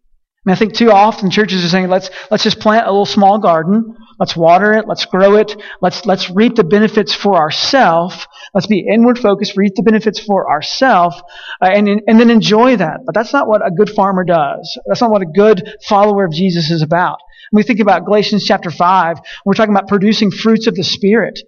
I, 0.46 0.50
mean, 0.50 0.54
I 0.54 0.56
think 0.56 0.74
too 0.74 0.92
often 0.92 1.32
churches 1.32 1.66
are 1.66 1.70
saying, 1.70 1.90
let's, 1.90 2.12
let's 2.30 2.44
just 2.44 2.60
plant 2.60 2.86
a 2.86 2.92
little 2.92 3.08
small 3.08 3.40
garden, 3.40 3.96
Let's 4.20 4.36
water 4.36 4.74
it. 4.74 4.88
Let's 4.88 5.06
grow 5.06 5.36
it. 5.36 5.56
Let's, 5.82 6.06
let's 6.06 6.30
reap 6.30 6.56
the 6.56 6.64
benefits 6.64 7.14
for 7.14 7.36
ourselves. 7.36 8.28
Let's 8.54 8.68
be 8.68 8.88
inward 8.92 9.20
focused, 9.20 9.58
reap 9.58 9.76
the 9.76 9.84
benefits 9.84 10.20
for 10.20 10.50
ourselves, 10.50 11.22
uh, 11.62 11.70
and, 11.74 11.88
and 11.88 12.20
then 12.20 12.30
enjoy 12.30 12.78
that. 12.78 13.02
But 13.06 13.16
that's 13.16 13.34
not 13.34 13.48
what 13.48 13.66
a 13.66 13.72
good 13.72 13.90
farmer 13.90 14.24
does. 14.24 14.80
That's 14.86 15.02
not 15.02 15.12
what 15.12 15.22
a 15.22 15.26
good 15.26 15.76
follower 15.88 16.26
of 16.26 16.32
Jesus 16.32 16.72
is 16.72 16.82
about. 16.82 17.20
When 17.52 17.62
we 17.62 17.64
think 17.64 17.80
about 17.80 18.06
Galatians 18.06 18.44
chapter 18.44 18.70
5, 18.70 19.20
we're 19.46 19.54
talking 19.54 19.74
about 19.74 19.88
producing 19.88 20.32
fruits 20.32 20.68
of 20.68 20.76
the 20.76 20.84
Spirit. 20.84 21.40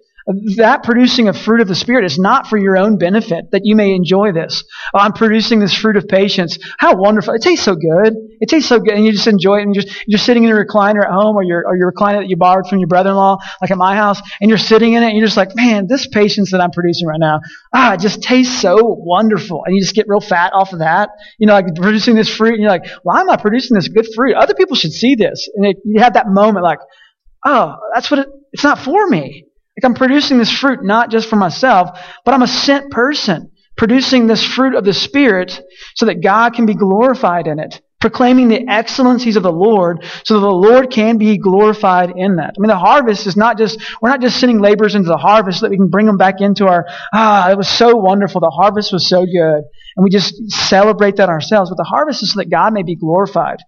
That 0.56 0.82
producing 0.82 1.28
a 1.28 1.32
fruit 1.32 1.60
of 1.60 1.68
the 1.68 1.74
Spirit 1.74 2.04
is 2.04 2.18
not 2.18 2.46
for 2.46 2.58
your 2.58 2.76
own 2.76 2.98
benefit, 2.98 3.50
that 3.52 3.62
you 3.64 3.74
may 3.74 3.94
enjoy 3.94 4.32
this. 4.32 4.64
Oh, 4.94 4.98
I'm 4.98 5.12
producing 5.12 5.58
this 5.58 5.74
fruit 5.74 5.96
of 5.96 6.06
patience. 6.08 6.58
How 6.78 6.94
wonderful. 6.94 7.34
It 7.34 7.42
tastes 7.42 7.64
so 7.64 7.74
good. 7.74 8.14
It 8.40 8.48
tastes 8.48 8.68
so 8.68 8.78
good. 8.78 8.94
And 8.94 9.04
you 9.04 9.12
just 9.12 9.26
enjoy 9.26 9.58
it. 9.58 9.62
And 9.62 9.74
you're, 9.74 9.84
just, 9.84 10.04
you're 10.06 10.18
sitting 10.18 10.44
in 10.44 10.50
a 10.50 10.54
recliner 10.54 11.02
at 11.02 11.10
home 11.10 11.36
or 11.36 11.42
your, 11.42 11.64
or 11.66 11.76
your 11.76 11.92
recliner 11.92 12.20
that 12.20 12.28
you 12.28 12.36
borrowed 12.36 12.66
from 12.68 12.78
your 12.78 12.88
brother-in-law, 12.88 13.38
like 13.60 13.70
at 13.70 13.78
my 13.78 13.94
house, 13.94 14.20
and 14.40 14.48
you're 14.48 14.58
sitting 14.58 14.92
in 14.92 15.02
it 15.02 15.08
and 15.08 15.16
you're 15.18 15.26
just 15.26 15.36
like, 15.36 15.54
man, 15.54 15.86
this 15.88 16.06
patience 16.06 16.52
that 16.52 16.60
I'm 16.60 16.70
producing 16.70 17.08
right 17.08 17.20
now, 17.20 17.40
ah, 17.72 17.94
it 17.94 18.00
just 18.00 18.22
tastes 18.22 18.60
so 18.60 18.76
wonderful. 18.82 19.64
And 19.64 19.74
you 19.74 19.80
just 19.80 19.94
get 19.94 20.06
real 20.08 20.20
fat 20.20 20.52
off 20.54 20.72
of 20.72 20.80
that. 20.80 21.10
You 21.38 21.46
know, 21.46 21.54
like 21.54 21.74
producing 21.74 22.14
this 22.14 22.34
fruit 22.34 22.54
and 22.54 22.62
you're 22.62 22.70
like, 22.70 22.86
why 23.02 23.20
am 23.20 23.30
I 23.30 23.36
producing 23.36 23.74
this 23.74 23.88
good 23.88 24.06
fruit? 24.14 24.34
Other 24.36 24.54
people 24.54 24.76
should 24.76 24.92
see 24.92 25.14
this. 25.14 25.48
And 25.54 25.66
it, 25.66 25.76
you 25.84 26.00
have 26.00 26.14
that 26.14 26.28
moment 26.28 26.64
like, 26.64 26.78
oh, 27.44 27.76
that's 27.94 28.10
what 28.10 28.20
it, 28.20 28.28
it's 28.52 28.64
not 28.64 28.78
for 28.78 29.06
me. 29.08 29.46
Like 29.80 29.88
I'm 29.88 29.94
producing 29.94 30.36
this 30.36 30.52
fruit 30.52 30.84
not 30.84 31.10
just 31.10 31.30
for 31.30 31.36
myself, 31.36 31.98
but 32.26 32.34
I'm 32.34 32.42
a 32.42 32.46
sent 32.46 32.90
person 32.90 33.50
producing 33.78 34.26
this 34.26 34.44
fruit 34.44 34.74
of 34.74 34.84
the 34.84 34.92
Spirit 34.92 35.58
so 35.94 36.04
that 36.04 36.22
God 36.22 36.52
can 36.52 36.66
be 36.66 36.74
glorified 36.74 37.46
in 37.46 37.58
it. 37.58 37.80
Proclaiming 37.98 38.48
the 38.48 38.68
excellencies 38.68 39.36
of 39.36 39.42
the 39.42 39.52
Lord 39.52 40.04
so 40.24 40.34
that 40.34 40.40
the 40.40 40.52
Lord 40.52 40.90
can 40.90 41.16
be 41.16 41.38
glorified 41.38 42.12
in 42.14 42.36
that. 42.36 42.54
I 42.58 42.60
mean, 42.60 42.68
the 42.68 42.76
harvest 42.76 43.26
is 43.26 43.38
not 43.38 43.56
just, 43.56 43.80
we're 44.02 44.10
not 44.10 44.20
just 44.20 44.38
sending 44.38 44.58
laborers 44.58 44.94
into 44.94 45.08
the 45.08 45.16
harvest 45.16 45.60
so 45.60 45.66
that 45.66 45.70
we 45.70 45.78
can 45.78 45.88
bring 45.88 46.04
them 46.04 46.18
back 46.18 46.40
into 46.40 46.66
our, 46.66 46.86
ah, 47.14 47.50
it 47.50 47.56
was 47.56 47.68
so 47.68 47.96
wonderful. 47.96 48.42
The 48.42 48.50
harvest 48.50 48.92
was 48.92 49.08
so 49.08 49.24
good. 49.24 49.64
And 49.96 50.04
we 50.04 50.10
just 50.10 50.34
celebrate 50.50 51.16
that 51.16 51.30
ourselves. 51.30 51.70
But 51.70 51.76
the 51.76 51.84
harvest 51.84 52.22
is 52.22 52.32
so 52.32 52.40
that 52.40 52.50
God 52.50 52.74
may 52.74 52.82
be 52.82 52.96
glorified. 52.96 53.58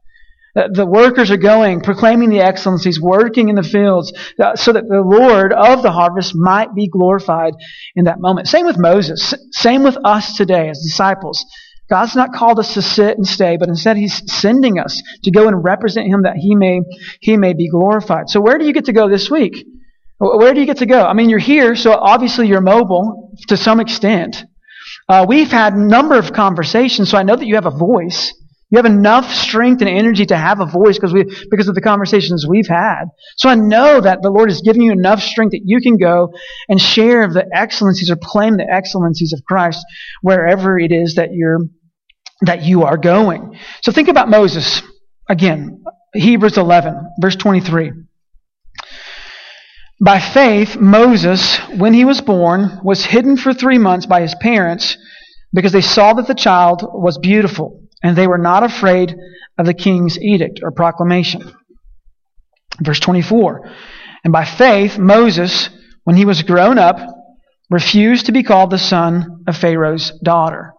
The 0.55 0.85
workers 0.87 1.31
are 1.31 1.39
going, 1.39 1.81
proclaiming 1.81 2.29
the 2.29 2.41
excellencies, 2.41 3.01
working 3.01 3.49
in 3.49 3.55
the 3.55 3.63
fields, 3.63 4.13
uh, 4.39 4.55
so 4.55 4.75
that 4.75 4.87
the 4.87 5.01
Lord 5.01 5.51
of 5.55 5.83
the 5.83 5.91
harvest 5.91 6.35
might 6.35 6.75
be 6.75 6.89
glorified 6.89 7.55
in 7.97 8.05
that 8.05 8.21
moment. 8.21 8.49
Same 8.49 8.67
with 8.67 8.79
Moses. 8.79 9.33
Same 9.53 9.83
with 9.83 9.97
us 10.05 10.37
today 10.37 10.69
as 10.69 10.83
disciples. 10.83 11.43
God's 11.89 12.15
not 12.15 12.35
called 12.35 12.59
us 12.59 12.75
to 12.75 12.83
sit 12.83 13.17
and 13.17 13.27
stay, 13.27 13.57
but 13.57 13.69
instead 13.69 13.97
He's 13.97 14.23
sending 14.31 14.79
us 14.79 15.03
to 15.25 15.31
go 15.31 15.49
and 15.49 15.65
represent 15.65 16.07
Him 16.07 16.23
that 16.23 16.37
He 16.37 16.55
may, 16.55 16.81
He 17.21 17.39
may 17.39 17.55
be 17.55 17.71
glorified. 17.71 18.29
So 18.29 18.41
where 18.41 18.59
do 18.59 18.67
you 18.67 18.75
get 18.75 18.85
to 18.87 18.93
go 18.93 19.09
this 19.09 19.31
week? 19.31 19.67
Where 20.19 20.53
do 20.53 20.61
you 20.61 20.67
get 20.67 20.79
to 20.79 20.87
go? 20.87 21.05
I 21.05 21.15
mean, 21.15 21.31
you're 21.31 21.39
here, 21.39 21.75
so 21.75 21.93
obviously 21.93 22.47
you're 22.47 22.61
mobile 22.61 23.33
to 23.49 23.57
some 23.57 23.81
extent. 23.81 24.45
Uh, 25.09 25.25
we've 25.27 25.51
had 25.51 25.75
a 25.75 25.81
number 25.81 26.17
of 26.19 26.33
conversations, 26.33 27.11
so 27.11 27.19
I 27.19 27.23
know 27.23 27.37
that 27.37 27.47
you 27.47 27.55
have 27.57 27.67
a 27.67 27.71
voice. 27.71 28.33
You 28.73 28.79
have 28.79 28.87
enough 28.87 29.31
strength 29.31 29.83
and 29.83 29.91
energy 29.91 30.25
to 30.25 30.37
have 30.37 30.61
a 30.61 30.65
voice 30.65 30.97
because 30.97 31.13
we, 31.13 31.25
because 31.51 31.69
of 31.69 31.75
the 31.75 31.83
conversations 31.83 32.47
we've 32.49 32.67
had. 32.67 33.05
So 33.37 33.51
I 33.51 33.55
know 33.55 34.01
that 34.01 34.23
the 34.23 34.31
Lord 34.31 34.49
has 34.49 34.63
given 34.63 34.81
you 34.81 34.93
enough 34.93 35.21
strength 35.21 35.51
that 35.51 35.61
you 35.63 35.83
can 35.83 35.99
go 35.99 36.33
and 36.71 36.81
share 36.81 37.29
the 37.29 37.47
excellencies 37.55 38.11
or 38.11 38.17
claim 38.17 38.57
the 38.57 38.67
excellencies 38.67 39.35
of 39.35 39.45
Christ 39.45 39.85
wherever 40.23 40.79
it 40.79 40.91
is 40.91 41.17
that 41.17 41.35
you're, 41.35 41.59
that 42.41 42.63
you 42.63 42.85
are 42.85 42.97
going. 42.97 43.59
So 43.83 43.93
think 43.93 44.09
about 44.09 44.31
Moses. 44.31 44.81
Again, 45.29 45.85
Hebrews 46.15 46.57
11, 46.57 47.11
verse 47.21 47.37
23. 47.37 47.93
By 50.03 50.19
faith, 50.19 50.79
Moses, 50.79 51.59
when 51.77 51.93
he 51.93 52.07
was 52.07 52.23
born, 52.23 52.81
was 52.83 53.05
hidden 53.05 53.37
for 53.37 53.53
three 53.53 53.77
months 53.77 54.07
by 54.07 54.23
his 54.23 54.35
parents 54.41 54.97
because 55.53 55.73
they 55.73 55.83
saw 55.83 56.15
that 56.15 56.27
the 56.27 56.35
child 56.35 56.81
was 56.83 57.19
beautiful 57.19 57.82
and 58.03 58.17
they 58.17 58.27
were 58.27 58.39
not 58.39 58.63
afraid 58.63 59.15
of 59.59 59.67
the 59.67 59.75
king's 59.75 60.19
edict 60.19 60.61
or 60.63 60.71
proclamation. 60.71 61.53
Verse 62.81 63.01
24. 63.01 63.71
And 64.25 64.33
by 64.33 64.45
faith, 64.45 64.99
Moses, 64.99 65.69
when 66.05 66.17
he 66.17 66.25
was 66.25 66.43
grown 66.43 66.79
up, 66.79 66.99
refused 67.71 68.27
to 68.27 68.33
be 68.33 68.43
called 68.43 68.71
the 68.71 68.79
son 68.79 69.45
of 69.47 69.57
Pharaoh's 69.57 70.13
daughter. 70.23 70.75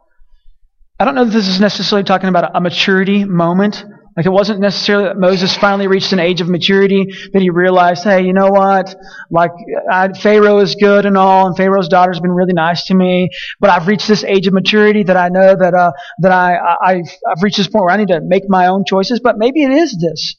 I 1.00 1.06
don't 1.06 1.15
know 1.15 1.25
that 1.25 1.32
this 1.32 1.48
is 1.48 1.60
necessarily 1.60 2.03
talking 2.03 2.30
about 2.30 2.56
a 2.56 2.62
maturity 2.62 3.25
moment 3.25 3.84
like 4.15 4.25
it 4.25 4.32
wasn't 4.32 4.60
necessarily 4.60 5.05
that 5.05 5.17
Moses 5.17 5.55
finally 5.55 5.88
reached 5.88 6.13
an 6.13 6.20
age 6.20 6.41
of 6.41 6.50
maturity 6.50 7.05
that 7.34 7.41
he 7.41 7.50
realized, 7.50 8.03
hey, 8.03 8.24
you 8.24 8.34
know 8.34 8.50
what? 8.50 8.96
Like 9.32 9.51
I, 9.91 10.10
Pharaoh 10.13 10.60
is 10.60 10.75
good 10.75 11.05
and 11.05 11.17
all, 11.17 11.48
and 11.48 11.58
Pharaoh's 11.58 11.88
daughter's 11.88 12.20
been 12.20 12.32
really 12.32 12.53
nice 12.53 12.86
to 12.86 12.93
me, 12.93 13.29
but 13.60 13.70
I've 13.70 13.88
reached 13.88 14.08
this 14.08 14.24
age 14.24 14.48
of 14.48 14.53
maturity 14.53 15.03
that 15.03 15.17
I 15.17 15.29
know 15.29 15.55
that 15.55 15.74
uh, 15.74 15.91
that 16.20 16.32
I, 16.32 16.55
I 16.55 16.75
I've, 16.93 17.10
I've 17.27 17.43
reached 17.43 17.58
this 17.58 17.67
point 17.67 17.86
where 17.86 17.93
I 17.93 17.98
need 17.98 18.10
to 18.10 18.22
make 18.22 18.43
my 18.48 18.67
own 18.67 18.84
choices. 18.86 19.20
But 19.20 19.38
maybe 19.38 19.63
it 19.63 19.72
is 19.72 19.98
this. 20.00 20.36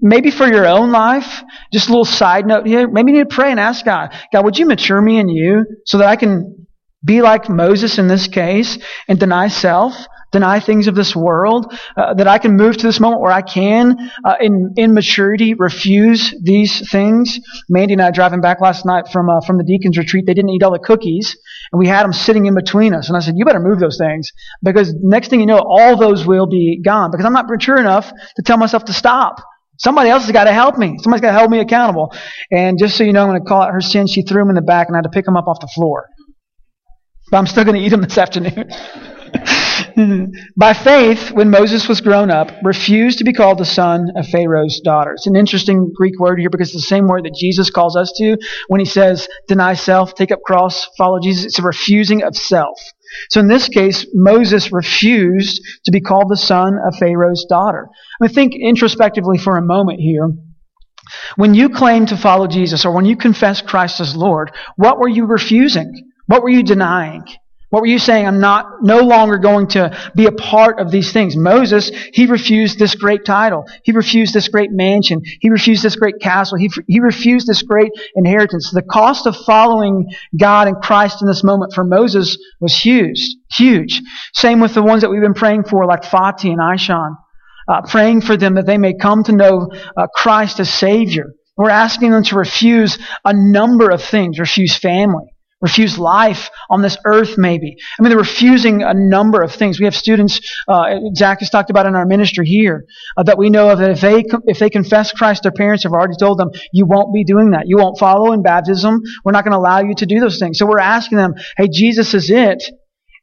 Maybe 0.00 0.30
for 0.30 0.46
your 0.46 0.66
own 0.66 0.92
life, 0.92 1.42
just 1.72 1.88
a 1.88 1.90
little 1.90 2.06
side 2.06 2.46
note 2.46 2.66
here. 2.66 2.88
Maybe 2.88 3.12
you 3.12 3.18
need 3.18 3.30
to 3.30 3.34
pray 3.34 3.50
and 3.50 3.60
ask 3.60 3.84
God, 3.84 4.14
God, 4.32 4.44
would 4.44 4.58
you 4.58 4.66
mature 4.66 5.00
me 5.00 5.18
in 5.18 5.28
you 5.28 5.66
so 5.84 5.98
that 5.98 6.08
I 6.08 6.16
can 6.16 6.66
be 7.04 7.20
like 7.20 7.50
Moses 7.50 7.98
in 7.98 8.08
this 8.08 8.26
case 8.26 8.78
and 9.08 9.20
deny 9.20 9.48
self? 9.48 9.94
Deny 10.34 10.58
things 10.58 10.88
of 10.88 10.94
this 10.96 11.14
world, 11.14 11.72
uh, 11.96 12.12
that 12.14 12.26
I 12.26 12.38
can 12.38 12.56
move 12.56 12.76
to 12.76 12.86
this 12.86 12.98
moment 12.98 13.22
where 13.22 13.32
I 13.32 13.40
can, 13.40 13.96
uh, 14.24 14.34
in, 14.40 14.74
in 14.76 14.92
maturity, 14.92 15.54
refuse 15.54 16.34
these 16.42 16.90
things. 16.90 17.38
Mandy 17.68 17.94
and 17.94 18.02
I 18.02 18.10
driving 18.10 18.40
back 18.40 18.60
last 18.60 18.84
night 18.84 19.08
from, 19.12 19.30
uh, 19.30 19.40
from 19.40 19.58
the 19.58 19.64
deacon's 19.64 19.96
retreat, 19.96 20.26
they 20.26 20.34
didn't 20.34 20.50
eat 20.50 20.64
all 20.64 20.72
the 20.72 20.78
cookies, 20.80 21.36
and 21.72 21.78
we 21.78 21.86
had 21.86 22.02
them 22.02 22.12
sitting 22.12 22.46
in 22.46 22.54
between 22.54 22.92
us. 22.94 23.08
And 23.08 23.16
I 23.16 23.20
said, 23.20 23.34
you 23.36 23.44
better 23.44 23.60
move 23.60 23.78
those 23.78 23.96
things, 23.96 24.32
because 24.62 24.92
next 25.00 25.28
thing 25.28 25.40
you 25.40 25.46
know, 25.46 25.62
all 25.64 25.96
those 25.96 26.26
will 26.26 26.46
be 26.46 26.82
gone, 26.84 27.12
because 27.12 27.24
I'm 27.24 27.32
not 27.32 27.46
mature 27.48 27.78
enough 27.78 28.10
to 28.36 28.42
tell 28.42 28.58
myself 28.58 28.84
to 28.86 28.92
stop. 28.92 29.36
Somebody 29.78 30.10
else 30.10 30.24
has 30.24 30.32
got 30.32 30.44
to 30.44 30.52
help 30.52 30.76
me. 30.76 30.98
Somebody's 31.00 31.22
got 31.22 31.32
to 31.32 31.38
hold 31.38 31.50
me 31.50 31.60
accountable. 31.60 32.12
And 32.50 32.78
just 32.78 32.96
so 32.96 33.02
you 33.02 33.12
know, 33.12 33.22
I'm 33.22 33.28
going 33.28 33.40
to 33.40 33.46
call 33.46 33.62
out 33.62 33.72
her 33.72 33.80
sin. 33.80 34.06
She 34.06 34.22
threw 34.22 34.42
them 34.42 34.50
in 34.50 34.54
the 34.54 34.62
back, 34.62 34.88
and 34.88 34.96
I 34.96 34.98
had 34.98 35.04
to 35.04 35.10
pick 35.10 35.24
them 35.24 35.36
up 35.36 35.48
off 35.48 35.58
the 35.60 35.70
floor. 35.74 36.06
But 37.30 37.38
I'm 37.38 37.46
still 37.46 37.64
going 37.64 37.76
to 37.76 37.82
eat 37.84 37.88
them 37.88 38.02
this 38.02 38.18
afternoon. 38.24 38.70
By 40.56 40.72
faith, 40.72 41.30
when 41.32 41.50
Moses 41.50 41.88
was 41.88 42.00
grown 42.00 42.30
up, 42.30 42.50
refused 42.62 43.18
to 43.18 43.24
be 43.24 43.32
called 43.32 43.58
the 43.58 43.64
son 43.64 44.10
of 44.16 44.26
Pharaoh's 44.28 44.80
daughter. 44.84 45.12
It's 45.12 45.26
an 45.26 45.36
interesting 45.36 45.92
Greek 45.94 46.18
word 46.18 46.38
here 46.38 46.50
because 46.50 46.68
it's 46.68 46.82
the 46.82 46.88
same 46.88 47.06
word 47.06 47.24
that 47.24 47.36
Jesus 47.38 47.70
calls 47.70 47.96
us 47.96 48.12
to 48.18 48.36
when 48.68 48.80
he 48.80 48.86
says, 48.86 49.28
deny 49.48 49.74
self, 49.74 50.14
take 50.14 50.32
up 50.32 50.40
cross, 50.44 50.88
follow 50.96 51.18
Jesus. 51.20 51.44
It's 51.44 51.58
a 51.58 51.62
refusing 51.62 52.22
of 52.22 52.36
self. 52.36 52.78
So 53.30 53.40
in 53.40 53.48
this 53.48 53.68
case, 53.68 54.06
Moses 54.12 54.72
refused 54.72 55.60
to 55.84 55.92
be 55.92 56.00
called 56.00 56.28
the 56.28 56.36
son 56.36 56.74
of 56.86 56.96
Pharaoh's 56.96 57.46
daughter. 57.48 57.88
I 57.88 58.24
mean, 58.24 58.34
think 58.34 58.54
introspectively 58.54 59.38
for 59.38 59.56
a 59.56 59.62
moment 59.62 60.00
here. 60.00 60.30
When 61.36 61.54
you 61.54 61.68
claim 61.68 62.06
to 62.06 62.16
follow 62.16 62.46
Jesus 62.46 62.84
or 62.84 62.94
when 62.94 63.04
you 63.04 63.16
confess 63.16 63.60
Christ 63.60 64.00
as 64.00 64.16
Lord, 64.16 64.50
what 64.76 64.98
were 64.98 65.08
you 65.08 65.26
refusing? 65.26 66.10
What 66.26 66.42
were 66.42 66.48
you 66.48 66.62
denying? 66.62 67.24
What 67.74 67.80
were 67.80 67.88
you 67.88 67.98
saying? 67.98 68.24
I'm 68.24 68.38
not, 68.38 68.84
no 68.84 69.00
longer 69.00 69.36
going 69.36 69.66
to 69.70 69.98
be 70.14 70.26
a 70.26 70.30
part 70.30 70.78
of 70.78 70.92
these 70.92 71.12
things. 71.12 71.34
Moses, 71.36 71.90
he 72.12 72.26
refused 72.26 72.78
this 72.78 72.94
great 72.94 73.24
title. 73.24 73.64
He 73.82 73.90
refused 73.90 74.32
this 74.32 74.46
great 74.46 74.70
mansion. 74.70 75.22
He 75.40 75.50
refused 75.50 75.82
this 75.82 75.96
great 75.96 76.20
castle. 76.20 76.56
He, 76.56 76.70
he 76.86 77.00
refused 77.00 77.48
this 77.48 77.62
great 77.62 77.90
inheritance. 78.14 78.70
The 78.70 78.80
cost 78.80 79.26
of 79.26 79.34
following 79.38 80.06
God 80.38 80.68
and 80.68 80.76
Christ 80.76 81.20
in 81.20 81.26
this 81.26 81.42
moment 81.42 81.72
for 81.72 81.82
Moses 81.82 82.38
was 82.60 82.78
huge. 82.78 83.18
Huge. 83.56 84.00
Same 84.34 84.60
with 84.60 84.74
the 84.74 84.82
ones 84.84 85.02
that 85.02 85.10
we've 85.10 85.20
been 85.20 85.34
praying 85.34 85.64
for, 85.64 85.84
like 85.84 86.04
Fatih 86.04 86.52
and 86.52 86.60
Aishan. 86.60 87.16
Uh, 87.66 87.82
praying 87.88 88.20
for 88.20 88.36
them 88.36 88.54
that 88.54 88.66
they 88.66 88.78
may 88.78 88.94
come 88.94 89.24
to 89.24 89.32
know 89.32 89.68
uh, 89.96 90.06
Christ 90.14 90.60
as 90.60 90.72
Savior. 90.72 91.32
We're 91.56 91.70
asking 91.70 92.12
them 92.12 92.22
to 92.22 92.36
refuse 92.36 93.00
a 93.24 93.32
number 93.34 93.90
of 93.90 94.00
things. 94.00 94.38
Refuse 94.38 94.76
family 94.76 95.33
refuse 95.64 95.98
life 95.98 96.50
on 96.68 96.82
this 96.82 96.96
earth, 97.06 97.36
maybe. 97.38 97.76
I 97.98 98.02
mean, 98.02 98.10
they're 98.10 98.18
refusing 98.18 98.82
a 98.82 98.92
number 98.94 99.42
of 99.42 99.52
things. 99.52 99.80
We 99.80 99.86
have 99.86 99.96
students, 99.96 100.38
uh, 100.68 101.00
Zach 101.16 101.40
has 101.40 101.48
talked 101.48 101.70
about 101.70 101.86
in 101.86 101.96
our 101.96 102.04
ministry 102.04 102.46
here, 102.46 102.84
uh, 103.16 103.22
that 103.22 103.38
we 103.38 103.48
know 103.48 103.70
of 103.70 103.78
that 103.78 103.90
if 103.90 104.00
they, 104.00 104.24
if 104.44 104.58
they 104.58 104.68
confess 104.68 105.10
Christ, 105.10 105.42
their 105.42 105.52
parents 105.52 105.84
have 105.84 105.92
already 105.92 106.16
told 106.20 106.38
them, 106.38 106.50
you 106.72 106.84
won't 106.86 107.14
be 107.14 107.24
doing 107.24 107.52
that. 107.52 107.64
You 107.66 107.78
won't 107.78 107.98
follow 107.98 108.32
in 108.32 108.42
baptism. 108.42 109.00
We're 109.24 109.32
not 109.32 109.44
going 109.44 109.52
to 109.52 109.58
allow 109.58 109.80
you 109.80 109.94
to 109.96 110.06
do 110.06 110.20
those 110.20 110.38
things. 110.38 110.58
So 110.58 110.66
we're 110.66 110.78
asking 110.78 111.18
them, 111.18 111.34
hey, 111.56 111.68
Jesus 111.72 112.12
is 112.12 112.30
it. 112.30 112.62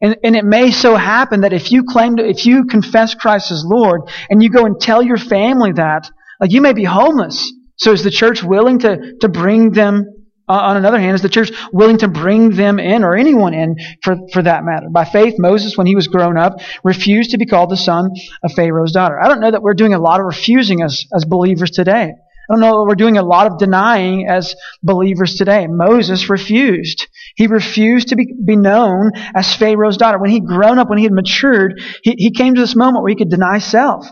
And, 0.02 0.18
and 0.24 0.36
it 0.36 0.44
may 0.44 0.72
so 0.72 0.96
happen 0.96 1.42
that 1.42 1.54
if 1.54 1.72
you 1.72 1.84
claim 1.84 2.16
to, 2.16 2.28
if 2.28 2.48
you 2.48 2.66
confess 2.66 3.14
Christ 3.14 3.52
as 3.52 3.64
Lord 3.64 4.02
and 4.32 4.42
you 4.42 4.50
go 4.50 4.66
and 4.66 4.80
tell 4.82 5.04
your 5.04 5.18
family 5.18 5.74
that, 5.74 6.10
like 6.40 6.52
you 6.52 6.62
may 6.62 6.74
be 6.74 6.86
homeless. 6.86 7.54
So 7.78 7.92
is 7.92 8.04
the 8.04 8.12
church 8.12 8.44
willing 8.44 8.80
to, 8.80 9.16
to 9.22 9.30
bring 9.30 9.72
them 9.72 10.21
Uh, 10.52 10.56
on 10.56 10.76
another 10.76 11.00
hand, 11.00 11.16
is 11.16 11.22
the 11.22 11.30
church 11.30 11.50
willing 11.72 11.98
to 11.98 12.10
bring 12.10 12.50
them 12.50 12.78
in, 12.78 13.06
or 13.06 13.16
anyone 13.16 13.54
in 13.54 13.78
for, 14.04 14.18
for 14.34 14.42
that 14.44 14.66
matter? 14.66 14.90
By 14.90 15.06
faith, 15.06 15.36
Moses, 15.38 15.78
when 15.78 15.88
he 15.88 15.96
was 15.96 16.10
grown 16.10 16.38
up, 16.38 16.60
refused 16.84 17.32
to 17.32 17.38
be 17.38 17.46
called 17.46 17.70
the 17.70 17.78
son 17.78 18.10
of 18.44 18.52
Pharaoh's 18.52 18.92
daughter. 18.92 19.18
I 19.18 19.30
don't 19.30 19.40
know 19.40 19.52
that 19.52 19.62
we're 19.62 19.76
doing 19.76 19.94
a 19.94 20.00
lot 20.00 20.20
of 20.20 20.26
refusing 20.26 20.82
as, 20.82 21.06
as 21.16 21.24
believers 21.24 21.72
today. 21.72 22.12
I 22.12 22.54
don't 22.54 22.60
know 22.60 22.82
that 22.82 22.90
we're 22.90 22.96
doing 22.96 23.18
a 23.18 23.24
lot 23.24 23.48
of 23.48 23.60
denying 23.60 24.28
as 24.28 24.54
believers 24.84 25.36
today. 25.36 25.68
Moses 25.68 26.30
refused. 26.30 27.08
He 27.38 27.48
refused 27.48 28.10
to 28.10 28.18
be, 28.18 28.28
be 28.44 28.58
known 28.58 29.12
as 29.34 29.56
Pharaoh's 29.56 29.96
daughter. 29.96 30.20
When 30.20 30.32
he'd 30.32 30.46
grown 30.46 30.80
up, 30.80 30.90
when 30.90 30.98
he 30.98 31.06
had 31.06 31.14
matured, 31.14 31.82
he, 32.04 32.16
he 32.18 32.32
came 32.32 32.56
to 32.56 32.60
this 32.60 32.76
moment 32.76 33.04
where 33.04 33.10
he 33.12 33.16
could 33.16 33.30
deny 33.30 33.60
self. 33.60 34.06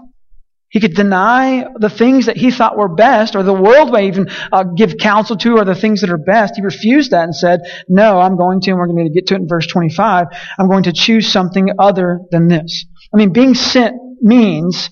He 0.72 0.80
could 0.80 0.94
deny 0.94 1.66
the 1.80 1.90
things 1.90 2.28
that 2.28 2.38
he 2.38 2.52
thought 2.52 2.78
were 2.78 2.94
best, 2.94 3.36
or 3.36 3.42
the 3.42 3.54
world 3.54 3.92
may 3.92 4.08
even 4.08 4.28
uh, 4.52 4.64
give 4.64 4.98
counsel 4.98 5.36
to, 5.38 5.58
or 5.58 5.66
the 5.66 5.74
things 5.74 6.02
that 6.02 6.12
are 6.12 6.18
best. 6.18 6.56
He 6.56 6.62
refused 6.62 7.12
that 7.12 7.24
and 7.24 7.36
said, 7.36 7.62
No, 7.88 8.20
I'm 8.20 8.38
going 8.38 8.62
to, 8.62 8.72
and 8.72 8.80
we're 8.80 8.88
going 8.88 9.08
to 9.08 9.14
get 9.14 9.28
to 9.28 9.36
it 9.36 9.42
in 9.42 9.48
verse 9.48 9.66
25, 9.66 10.28
I'm 10.60 10.68
going 10.68 10.84
to 10.84 10.94
choose 10.94 11.32
something 11.32 11.70
other 11.80 12.20
than 12.30 12.48
this. 12.48 12.86
I 13.14 13.18
mean, 13.18 13.34
being 13.34 13.56
sent 13.56 13.96
means 14.22 14.92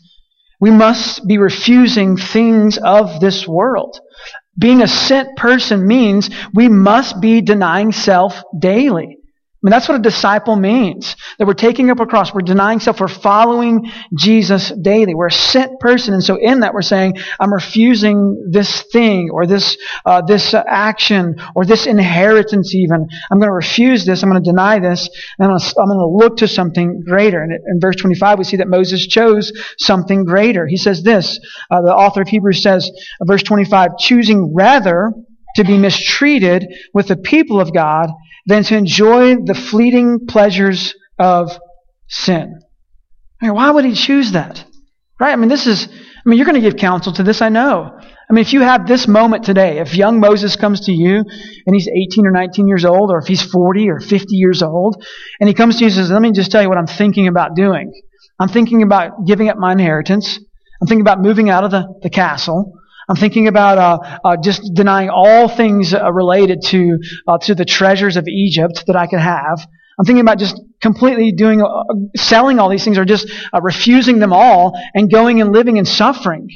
we 0.60 0.72
must 0.72 1.28
be 1.28 1.38
refusing 1.38 2.18
things 2.18 2.80
of 2.80 3.20
this 3.20 3.48
world. 3.48 4.00
Being 4.58 4.82
a 4.82 4.88
sent 4.88 5.38
person 5.38 5.86
means 5.86 6.32
we 6.54 6.68
must 6.68 7.22
be 7.22 7.42
denying 7.42 7.92
self 7.92 8.42
daily. 8.58 9.17
I 9.58 9.66
mean, 9.66 9.72
that's 9.72 9.90
what 9.90 10.00
a 10.00 10.04
disciple 10.04 10.56
means. 10.56 11.16
That 11.40 11.48
we're 11.48 11.56
taking 11.56 11.90
up 11.90 12.00
a 12.00 12.06
cross. 12.06 12.32
We're 12.32 12.42
denying 12.42 12.80
self. 12.80 13.00
We're 13.00 13.08
following 13.08 13.92
Jesus 14.16 14.72
daily. 14.82 15.16
We're 15.16 15.28
a 15.28 15.32
sent 15.32 15.80
person. 15.80 16.14
And 16.14 16.24
so 16.24 16.36
in 16.36 16.60
that, 16.60 16.76
we're 16.76 16.84
saying, 16.84 17.16
I'm 17.40 17.52
refusing 17.52 18.50
this 18.52 18.84
thing 18.94 19.32
or 19.34 19.48
this, 19.48 19.76
uh, 20.06 20.22
this 20.22 20.54
action 20.54 21.38
or 21.56 21.66
this 21.66 21.88
inheritance 21.88 22.76
even. 22.76 23.08
I'm 23.32 23.40
going 23.40 23.50
to 23.50 23.56
refuse 23.56 24.06
this. 24.06 24.22
I'm 24.22 24.30
going 24.30 24.44
to 24.44 24.48
deny 24.48 24.78
this. 24.78 25.10
And 25.40 25.52
I'm 25.52 25.58
going 25.58 26.00
to, 26.00 26.08
look 26.08 26.38
to 26.38 26.48
something 26.48 27.04
greater. 27.08 27.42
And 27.42 27.52
in 27.52 27.80
verse 27.80 27.96
25, 27.96 28.38
we 28.38 28.44
see 28.44 28.58
that 28.58 28.68
Moses 28.68 29.08
chose 29.08 29.52
something 29.80 30.24
greater. 30.24 30.68
He 30.68 30.78
says 30.78 31.02
this, 31.02 31.40
uh, 31.72 31.82
the 31.82 31.94
author 31.94 32.22
of 32.22 32.28
Hebrews 32.28 32.62
says, 32.62 32.90
uh, 33.20 33.26
verse 33.26 33.44
25, 33.44 33.98
choosing 33.98 34.54
rather 34.56 35.12
to 35.56 35.64
be 35.64 35.78
mistreated 35.78 36.68
with 36.94 37.08
the 37.08 37.18
people 37.18 37.60
of 37.60 37.74
God 37.74 38.10
than 38.48 38.64
to 38.64 38.78
enjoy 38.78 39.36
the 39.36 39.54
fleeting 39.54 40.26
pleasures 40.28 40.96
of 41.20 41.52
sin. 42.08 42.60
I 43.42 43.46
mean, 43.46 43.56
why 43.56 43.70
would 43.70 43.86
he 43.86 43.94
choose 43.94 44.32
that? 44.32 44.64
Right? 45.20 45.34
I 45.34 45.36
mean, 45.36 45.50
this 45.50 45.68
is, 45.68 45.88
I 45.88 46.30
mean, 46.30 46.38
you're 46.38 46.46
going 46.46 46.62
to 46.62 46.68
give 46.68 46.80
counsel 46.80 47.14
to 47.14 47.24
this, 47.24 47.42
I 47.42 47.50
know. 47.50 47.92
I 48.30 48.34
mean, 48.34 48.42
if 48.42 48.54
you 48.54 48.62
have 48.62 48.88
this 48.88 49.08
moment 49.08 49.46
today, 49.46 49.80
if 49.80 49.96
young 49.96 50.20
Moses 50.20 50.56
comes 50.56 50.82
to 50.82 50.92
you 50.92 51.24
and 51.66 51.76
he's 51.76 51.88
18 51.88 52.26
or 52.26 52.32
19 52.32 52.68
years 52.68 52.84
old, 52.84 53.12
or 53.12 53.20
if 53.20 53.28
he's 53.28 53.42
40 53.42 53.90
or 53.90 54.00
50 54.00 54.36
years 54.36 54.62
old, 54.62 55.04
and 55.40 55.48
he 55.48 55.54
comes 55.54 55.78
to 55.78 55.80
you 55.82 55.88
and 55.88 55.96
says, 55.96 56.12
let 56.12 56.22
me 56.22 56.32
just 56.32 56.52
tell 56.52 56.62
you 56.62 56.70
what 56.70 56.78
I'm 56.78 56.88
thinking 56.88 57.28
about 57.28 57.56
doing. 57.56 57.94
I'm 58.40 58.50
thinking 58.50 58.82
about 58.82 59.26
giving 59.26 59.50
up 59.50 59.58
my 59.58 59.72
inheritance. 59.72 60.40
I'm 60.82 60.88
thinking 60.88 61.02
about 61.02 61.22
moving 61.22 61.50
out 61.50 61.64
of 61.64 61.72
the, 61.72 61.88
the 62.02 62.10
castle. 62.10 62.78
I'm 63.10 63.16
thinking 63.16 63.48
about 63.48 63.78
uh, 63.78 64.20
uh, 64.24 64.38
just 64.38 64.74
denying 64.74 65.10
all 65.10 65.48
things 65.48 65.94
uh, 65.94 66.12
related 66.12 66.62
to 66.68 66.98
uh, 67.28 67.38
to 67.40 67.56
the 67.56 67.66
treasures 67.66 68.18
of 68.18 68.28
Egypt 68.28 68.84
that 68.88 68.96
I 68.96 69.08
could 69.08 69.20
have. 69.20 69.66
I'm 69.98 70.06
thinking 70.06 70.22
about 70.22 70.38
just 70.38 70.60
completely 70.82 71.32
doing, 71.32 71.62
uh, 71.62 71.84
selling 72.16 72.60
all 72.60 72.70
these 72.70 72.84
things 72.84 72.98
or 72.98 73.06
just 73.06 73.32
uh, 73.52 73.62
refusing 73.62 74.20
them 74.20 74.32
all 74.32 74.80
and 74.94 75.12
going 75.12 75.42
and 75.42 75.52
living 75.52 75.78
in 75.78 75.86
suffering. 75.86 76.50
I 76.52 76.56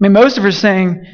mean, 0.00 0.12
most 0.12 0.36
of 0.36 0.44
us 0.44 0.56
saying, 0.56 1.04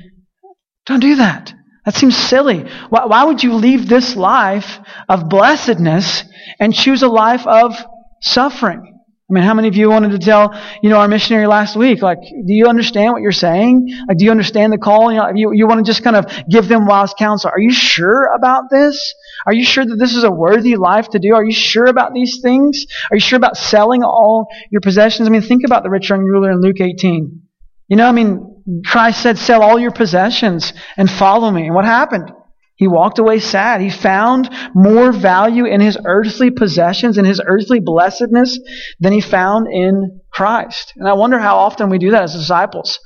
don't 0.87 1.01
do 1.01 1.17
that. 1.17 1.53
That 1.85 1.95
seems 1.95 2.17
silly. 2.17 2.65
Why, 2.89 3.05
why 3.05 3.25
would 3.25 3.43
you 3.43 3.55
leave 3.55 3.87
this 3.87 4.17
life 4.17 4.79
of 5.09 5.29
blessedness 5.29 6.25
and 6.59 6.75
choose 6.75 7.03
a 7.03 7.09
life 7.09 7.47
of 7.47 7.77
suffering? 8.23 8.96
I 9.29 9.33
mean, 9.33 9.43
how 9.43 9.55
many 9.55 9.67
of 9.67 9.75
you 9.75 9.91
wanted 9.91 10.13
to 10.13 10.21
tell, 10.21 10.55
you 10.83 10.89
know, 10.89 10.99
our 10.99 11.09
missionary 11.09 11.49
last 11.49 11.75
week, 11.75 12.01
like, 12.01 12.21
do 12.21 12.55
you 12.55 12.69
understand 12.69 13.13
what 13.13 13.23
you're 13.23 13.33
saying? 13.33 13.93
Like, 14.07 14.19
do 14.19 14.25
you 14.25 14.31
understand 14.31 14.73
the 14.73 14.79
call? 14.79 15.11
You 15.11 15.19
know, 15.19 15.33
you, 15.35 15.53
you 15.53 15.67
want 15.67 15.85
to 15.85 15.91
just 15.91 16.05
kind 16.05 16.15
of 16.15 16.31
give 16.49 16.69
them 16.69 16.87
wise 16.87 17.13
counsel. 17.13 17.51
Are 17.51 17.59
you 17.59 17.73
sure 17.73 18.33
about 18.37 18.71
this? 18.71 19.15
Are 19.45 19.53
you 19.53 19.65
sure 19.65 19.85
that 19.85 19.97
this 19.97 20.15
is 20.15 20.23
a 20.23 20.31
worthy 20.31 20.77
life 20.77 21.09
to 21.09 21.19
do? 21.19 21.35
Are 21.35 21.45
you 21.45 21.53
sure 21.53 21.87
about 21.87 22.15
these 22.15 22.39
things? 22.41 22.87
Are 23.11 23.17
you 23.17 23.21
sure 23.21 23.37
about 23.37 23.57
selling 23.57 24.05
all 24.05 24.47
your 24.71 24.81
possessions? 24.81 25.27
I 25.27 25.33
mean, 25.33 25.43
think 25.43 25.63
about 25.67 25.83
the 25.83 25.91
rich 25.91 26.09
young 26.09 26.23
ruler 26.23 26.53
in 26.53 26.61
Luke 26.61 26.81
18. 26.81 27.43
You 27.89 27.97
know, 27.97 28.07
I 28.07 28.13
mean, 28.13 28.83
Christ 28.85 29.23
said, 29.23 29.39
sell 29.39 29.61
all 29.61 29.79
your 29.81 29.91
possessions 29.91 30.73
and 30.97 31.11
follow 31.11 31.51
me. 31.51 31.67
And 31.67 31.75
what 31.75 31.85
happened? 31.85 32.31
He 32.77 32.87
walked 32.87 33.19
away 33.19 33.41
sad. 33.41 33.81
He 33.81 33.91
found 33.91 34.51
more 34.75 35.11
value 35.11 35.65
in 35.65 35.81
his 35.81 35.99
earthly 36.05 36.51
possessions 36.51 37.17
and 37.17 37.27
his 37.27 37.41
earthly 37.45 37.81
blessedness 37.81 38.59
than 39.01 39.15
he 39.15 39.23
found 39.23 39.67
in 39.67 40.21
Christ. 40.31 40.93
And 40.97 41.09
I 41.09 41.15
wonder 41.15 41.39
how 41.39 41.57
often 41.57 41.89
we 41.89 41.99
do 41.99 42.11
that 42.11 42.25
as 42.25 42.35
disciples. 42.35 42.99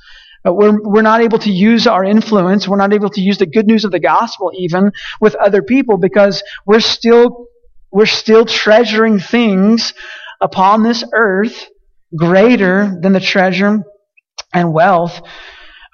Uh, 0.45 0.51
we're, 0.51 0.77
we're 0.81 1.01
not 1.01 1.21
able 1.21 1.39
to 1.39 1.51
use 1.51 1.87
our 1.87 2.03
influence. 2.03 2.67
We're 2.67 2.77
not 2.77 2.93
able 2.93 3.09
to 3.11 3.21
use 3.21 3.37
the 3.37 3.45
good 3.45 3.65
news 3.65 3.85
of 3.85 3.91
the 3.91 3.99
gospel 3.99 4.51
even 4.57 4.91
with 5.21 5.35
other 5.35 5.61
people 5.61 5.97
because 5.97 6.43
we're 6.65 6.81
still, 6.81 7.47
we're 7.91 8.05
still 8.05 8.45
treasuring 8.45 9.19
things 9.19 9.93
upon 10.41 10.83
this 10.83 11.03
earth 11.13 11.67
greater 12.13 12.97
than 13.01 13.13
the 13.13 13.19
treasure 13.21 13.83
and 14.53 14.73
wealth 14.73 15.21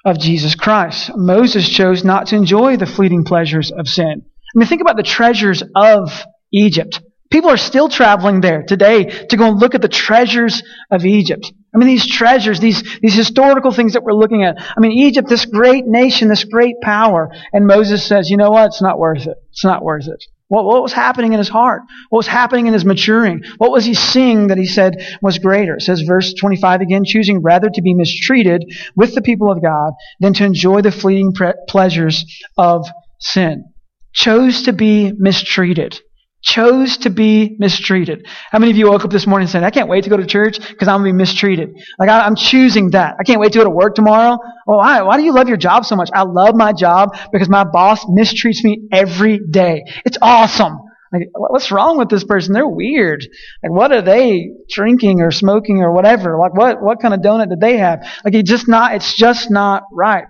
of 0.04 0.18
Jesus 0.18 0.54
Christ. 0.54 1.10
Moses 1.16 1.68
chose 1.68 2.04
not 2.04 2.28
to 2.28 2.36
enjoy 2.36 2.76
the 2.76 2.86
fleeting 2.86 3.24
pleasures 3.24 3.70
of 3.70 3.88
sin. 3.88 4.22
I 4.24 4.58
mean, 4.58 4.68
think 4.68 4.80
about 4.80 4.96
the 4.96 5.02
treasures 5.02 5.62
of 5.74 6.24
Egypt. 6.52 7.00
People 7.30 7.50
are 7.50 7.58
still 7.58 7.90
traveling 7.90 8.40
there 8.40 8.62
today 8.62 9.04
to 9.04 9.36
go 9.36 9.48
and 9.48 9.60
look 9.60 9.74
at 9.74 9.82
the 9.82 9.88
treasures 9.88 10.62
of 10.90 11.04
Egypt. 11.04 11.52
I 11.74 11.78
mean, 11.78 11.88
these 11.88 12.06
treasures, 12.06 12.58
these, 12.58 12.82
these 13.00 13.14
historical 13.14 13.70
things 13.70 13.92
that 13.92 14.02
we're 14.02 14.14
looking 14.14 14.44
at. 14.44 14.56
I 14.58 14.80
mean, 14.80 14.92
Egypt, 14.92 15.28
this 15.28 15.44
great 15.44 15.86
nation, 15.86 16.28
this 16.28 16.44
great 16.44 16.76
power. 16.80 17.30
And 17.52 17.66
Moses 17.66 18.06
says, 18.06 18.30
you 18.30 18.38
know 18.38 18.50
what? 18.50 18.66
It's 18.66 18.80
not 18.80 18.98
worth 18.98 19.26
it. 19.26 19.36
It's 19.50 19.64
not 19.64 19.84
worth 19.84 20.08
it. 20.08 20.24
What, 20.48 20.64
what 20.64 20.82
was 20.82 20.92
happening 20.92 21.32
in 21.34 21.38
his 21.38 21.48
heart? 21.48 21.82
What 22.08 22.18
was 22.18 22.26
happening 22.26 22.66
in 22.66 22.72
his 22.72 22.84
maturing? 22.84 23.42
What 23.58 23.70
was 23.70 23.84
he 23.84 23.94
seeing 23.94 24.48
that 24.48 24.58
he 24.58 24.66
said 24.66 24.96
was 25.20 25.38
greater? 25.38 25.76
It 25.76 25.82
says 25.82 26.00
verse 26.00 26.32
25 26.34 26.80
again, 26.80 27.04
choosing 27.04 27.42
rather 27.42 27.68
to 27.68 27.82
be 27.82 27.94
mistreated 27.94 28.64
with 28.96 29.14
the 29.14 29.22
people 29.22 29.52
of 29.52 29.62
God 29.62 29.92
than 30.20 30.32
to 30.34 30.44
enjoy 30.44 30.80
the 30.80 30.90
fleeting 30.90 31.34
pleasures 31.68 32.24
of 32.56 32.86
sin. 33.20 33.64
Chose 34.12 34.62
to 34.62 34.72
be 34.72 35.12
mistreated 35.16 36.00
chose 36.42 36.98
to 36.98 37.10
be 37.10 37.56
mistreated. 37.58 38.26
How 38.50 38.58
many 38.58 38.70
of 38.70 38.76
you 38.76 38.90
woke 38.90 39.04
up 39.04 39.10
this 39.10 39.26
morning 39.26 39.48
saying, 39.48 39.64
I 39.64 39.70
can't 39.70 39.88
wait 39.88 40.04
to 40.04 40.10
go 40.10 40.16
to 40.16 40.26
church 40.26 40.58
because 40.58 40.88
I'm 40.88 41.00
going 41.00 41.12
to 41.12 41.14
be 41.14 41.18
mistreated? 41.18 41.70
Like, 41.98 42.08
I, 42.08 42.26
am 42.26 42.36
choosing 42.36 42.90
that. 42.90 43.16
I 43.18 43.24
can't 43.24 43.40
wait 43.40 43.52
to 43.52 43.58
go 43.58 43.64
to 43.64 43.70
work 43.70 43.94
tomorrow. 43.94 44.38
Well, 44.66 44.78
why? 44.78 45.02
Why 45.02 45.16
do 45.16 45.24
you 45.24 45.32
love 45.32 45.48
your 45.48 45.56
job 45.56 45.84
so 45.84 45.96
much? 45.96 46.10
I 46.14 46.22
love 46.22 46.54
my 46.54 46.72
job 46.72 47.16
because 47.32 47.48
my 47.48 47.64
boss 47.64 48.04
mistreats 48.04 48.62
me 48.62 48.88
every 48.92 49.38
day. 49.38 49.84
It's 50.04 50.18
awesome. 50.22 50.78
Like, 51.12 51.22
what's 51.34 51.70
wrong 51.72 51.96
with 51.98 52.10
this 52.10 52.24
person? 52.24 52.52
They're 52.52 52.68
weird. 52.68 53.26
Like, 53.62 53.72
what 53.72 53.92
are 53.92 54.02
they 54.02 54.50
drinking 54.68 55.22
or 55.22 55.30
smoking 55.30 55.78
or 55.78 55.92
whatever? 55.92 56.38
Like, 56.38 56.54
what, 56.54 56.82
what 56.82 57.00
kind 57.00 57.14
of 57.14 57.20
donut 57.20 57.48
did 57.48 57.60
they 57.60 57.78
have? 57.78 58.00
Like, 58.24 58.34
it's 58.34 58.50
just 58.50 58.68
not, 58.68 58.94
it's 58.94 59.14
just 59.14 59.50
not 59.50 59.84
right. 59.92 60.24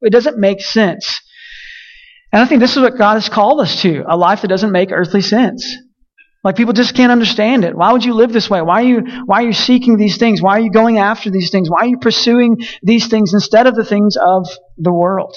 It 0.00 0.10
doesn't 0.10 0.38
make 0.38 0.60
sense. 0.60 1.20
And 2.32 2.40
I 2.40 2.46
think 2.46 2.60
this 2.60 2.76
is 2.76 2.82
what 2.82 2.96
God 2.96 3.14
has 3.14 3.28
called 3.28 3.60
us 3.60 3.82
to 3.82 4.04
a 4.08 4.16
life 4.16 4.42
that 4.42 4.48
doesn't 4.48 4.72
make 4.72 4.90
earthly 4.90 5.20
sense. 5.20 5.76
Like 6.42 6.56
people 6.56 6.72
just 6.72 6.96
can't 6.96 7.12
understand 7.12 7.64
it. 7.64 7.76
Why 7.76 7.92
would 7.92 8.04
you 8.04 8.14
live 8.14 8.32
this 8.32 8.50
way? 8.50 8.62
Why 8.62 8.82
are 8.82 8.86
you, 8.86 9.02
why 9.26 9.42
are 9.42 9.46
you 9.46 9.52
seeking 9.52 9.96
these 9.96 10.16
things? 10.16 10.42
Why 10.42 10.56
are 10.56 10.60
you 10.60 10.72
going 10.72 10.98
after 10.98 11.30
these 11.30 11.50
things? 11.50 11.70
Why 11.70 11.80
are 11.80 11.86
you 11.86 11.98
pursuing 11.98 12.56
these 12.82 13.06
things 13.06 13.32
instead 13.32 13.66
of 13.66 13.76
the 13.76 13.84
things 13.84 14.16
of 14.16 14.48
the 14.76 14.92
world? 14.92 15.36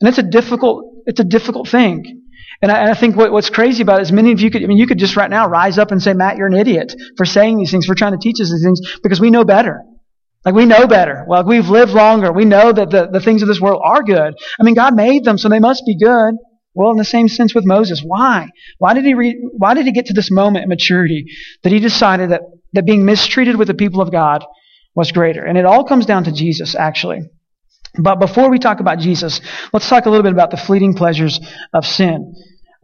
And 0.00 0.08
it's 0.08 0.18
a 0.18 0.22
difficult, 0.22 0.84
it's 1.06 1.18
a 1.18 1.24
difficult 1.24 1.68
thing. 1.68 2.22
And 2.62 2.70
I, 2.70 2.78
and 2.82 2.90
I 2.90 2.94
think 2.94 3.16
what, 3.16 3.32
what's 3.32 3.50
crazy 3.50 3.82
about 3.82 3.98
it 3.98 4.02
is 4.02 4.12
many 4.12 4.30
of 4.30 4.40
you 4.40 4.50
could, 4.50 4.62
I 4.62 4.66
mean, 4.66 4.78
you 4.78 4.86
could 4.86 4.98
just 4.98 5.16
right 5.16 5.30
now 5.30 5.48
rise 5.48 5.76
up 5.76 5.90
and 5.90 6.00
say, 6.00 6.12
Matt, 6.12 6.36
you're 6.36 6.46
an 6.46 6.54
idiot 6.54 6.94
for 7.16 7.24
saying 7.24 7.58
these 7.58 7.72
things, 7.72 7.86
for 7.86 7.96
trying 7.96 8.12
to 8.12 8.18
teach 8.18 8.40
us 8.40 8.50
these 8.50 8.62
things, 8.62 8.80
because 9.02 9.20
we 9.20 9.30
know 9.30 9.44
better. 9.44 9.82
Like 10.44 10.54
we 10.54 10.66
know 10.66 10.86
better. 10.86 11.24
Well, 11.26 11.44
we've 11.44 11.68
lived 11.68 11.92
longer. 11.92 12.32
We 12.32 12.44
know 12.44 12.72
that 12.72 12.90
the, 12.90 13.08
the 13.10 13.20
things 13.20 13.40
of 13.42 13.48
this 13.48 13.60
world 13.60 13.80
are 13.84 14.02
good. 14.02 14.34
I 14.60 14.62
mean, 14.62 14.74
God 14.74 14.94
made 14.94 15.24
them, 15.24 15.38
so 15.38 15.48
they 15.48 15.58
must 15.58 15.84
be 15.86 15.96
good. 15.96 16.34
Well, 16.74 16.90
in 16.90 16.96
the 16.96 17.04
same 17.04 17.28
sense 17.28 17.54
with 17.54 17.64
Moses. 17.64 18.02
Why? 18.04 18.48
Why 18.78 18.94
did 18.94 19.04
he 19.04 19.14
re- 19.14 19.48
why 19.56 19.74
did 19.74 19.86
he 19.86 19.92
get 19.92 20.06
to 20.06 20.12
this 20.12 20.30
moment 20.30 20.64
in 20.64 20.68
maturity 20.68 21.26
that 21.62 21.72
he 21.72 21.78
decided 21.78 22.30
that, 22.30 22.42
that 22.72 22.84
being 22.84 23.04
mistreated 23.04 23.56
with 23.56 23.68
the 23.68 23.74
people 23.74 24.00
of 24.00 24.10
God 24.10 24.44
was 24.94 25.12
greater? 25.12 25.44
And 25.44 25.56
it 25.56 25.64
all 25.64 25.84
comes 25.84 26.04
down 26.04 26.24
to 26.24 26.32
Jesus, 26.32 26.74
actually. 26.74 27.22
But 27.96 28.18
before 28.18 28.50
we 28.50 28.58
talk 28.58 28.80
about 28.80 28.98
Jesus, 28.98 29.40
let's 29.72 29.88
talk 29.88 30.06
a 30.06 30.10
little 30.10 30.24
bit 30.24 30.32
about 30.32 30.50
the 30.50 30.56
fleeting 30.56 30.94
pleasures 30.94 31.38
of 31.72 31.86
sin. 31.86 32.34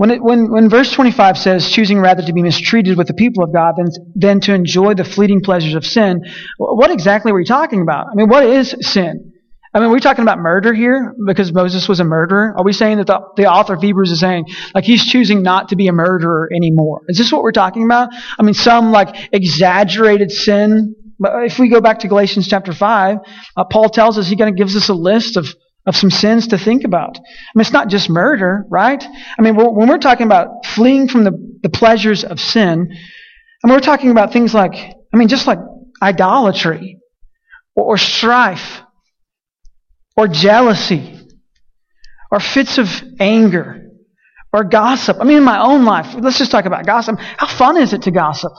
When, 0.01 0.11
it, 0.11 0.23
when, 0.23 0.51
when 0.51 0.71
verse 0.71 0.91
25 0.91 1.37
says, 1.37 1.71
choosing 1.71 2.01
rather 2.01 2.23
to 2.23 2.33
be 2.33 2.41
mistreated 2.41 2.97
with 2.97 3.07
the 3.07 3.13
people 3.13 3.45
of 3.45 3.53
God 3.53 3.75
than, 3.77 3.89
than 4.15 4.41
to 4.41 4.55
enjoy 4.55 4.95
the 4.95 5.05
fleeting 5.05 5.43
pleasures 5.43 5.75
of 5.75 5.85
sin, 5.85 6.23
what 6.57 6.91
exactly 6.91 7.33
were 7.33 7.41
you 7.41 7.45
talking 7.45 7.83
about? 7.83 8.07
I 8.11 8.15
mean, 8.15 8.31
what 8.31 8.45
is 8.45 8.75
sin? 8.81 9.35
I 9.75 9.79
mean, 9.79 9.91
are 9.91 9.93
we 9.93 10.01
talking 10.01 10.23
about 10.23 10.39
murder 10.39 10.73
here 10.73 11.15
because 11.27 11.53
Moses 11.53 11.87
was 11.87 12.01
a 12.01 12.05
murderer? 12.05 12.55
Are 12.57 12.65
we 12.65 12.73
saying 12.73 12.97
that 12.97 13.09
the, 13.09 13.21
the 13.37 13.45
author 13.45 13.75
of 13.75 13.83
Hebrews 13.83 14.11
is 14.11 14.21
saying, 14.21 14.47
like, 14.75 14.85
he's 14.85 15.05
choosing 15.05 15.43
not 15.43 15.69
to 15.69 15.77
be 15.77 15.87
a 15.89 15.93
murderer 15.93 16.49
anymore? 16.51 17.03
Is 17.09 17.19
this 17.19 17.31
what 17.31 17.43
we're 17.43 17.53
talking 17.53 17.85
about? 17.85 18.09
I 18.39 18.43
mean, 18.43 18.55
some, 18.55 18.93
like, 18.93 19.15
exaggerated 19.35 20.31
sin. 20.31 20.95
But 21.19 21.45
if 21.45 21.59
we 21.59 21.69
go 21.69 21.83
back 21.83 21.99
to 21.99 22.09
Galatians 22.09 22.49
chapter 22.49 22.73
5, 22.73 23.19
uh, 23.55 23.65
Paul 23.65 23.91
tells 23.91 24.17
us, 24.17 24.27
he 24.27 24.39
kind 24.39 24.49
of 24.49 24.57
gives 24.57 24.75
us 24.77 24.89
a 24.89 24.95
list 24.95 25.37
of 25.37 25.55
of 25.87 25.97
some 25.97 26.11
sins 26.11 26.49
to 26.49 26.59
think 26.59 26.85
about. 26.85 27.17
I 27.17 27.53
mean, 27.55 27.63
it's 27.63 27.73
not 27.73 27.89
just 27.89 28.11
murder, 28.11 28.65
right? 28.69 29.03
I 29.39 29.43
mean, 29.43 29.57
when 29.57 29.89
we're 29.89 29.99
talking 29.99 30.27
about 30.27 30.67
fleeing 30.67 31.09
from 31.09 31.25
the, 31.25 31.33
the 31.63 31.71
pleasures 31.71 32.23
of 32.25 32.39
sin, 32.39 32.95
and 33.63 33.73
we're 33.73 33.81
talking 33.81 34.11
about 34.11 34.33
things 34.33 34.55
like, 34.55 34.75
I 34.75 35.17
mean, 35.17 35.29
just 35.29 35.47
like 35.47 35.59
idolatry 36.03 36.99
or, 37.75 37.85
or 37.85 37.99
strife 37.99 38.83
or 40.17 40.29
jealousy 40.29 41.19
or 42.31 42.41
fits 42.41 42.79
of 42.79 42.89
anger 43.19 43.89
or 44.53 44.65
gossip. 44.65 45.19
I 45.21 45.25
mean, 45.25 45.39
in 45.39 45.45
my 45.45 45.61
own 45.61 45.85
life, 45.85 46.15
let's 46.19 46.39
just 46.39 46.51
talk 46.51 46.65
about 46.65 46.87
gossip. 46.87 47.19
How 47.19 47.47
fun 47.47 47.77
is 47.77 47.93
it 47.93 48.03
to 48.03 48.11
gossip? 48.11 48.53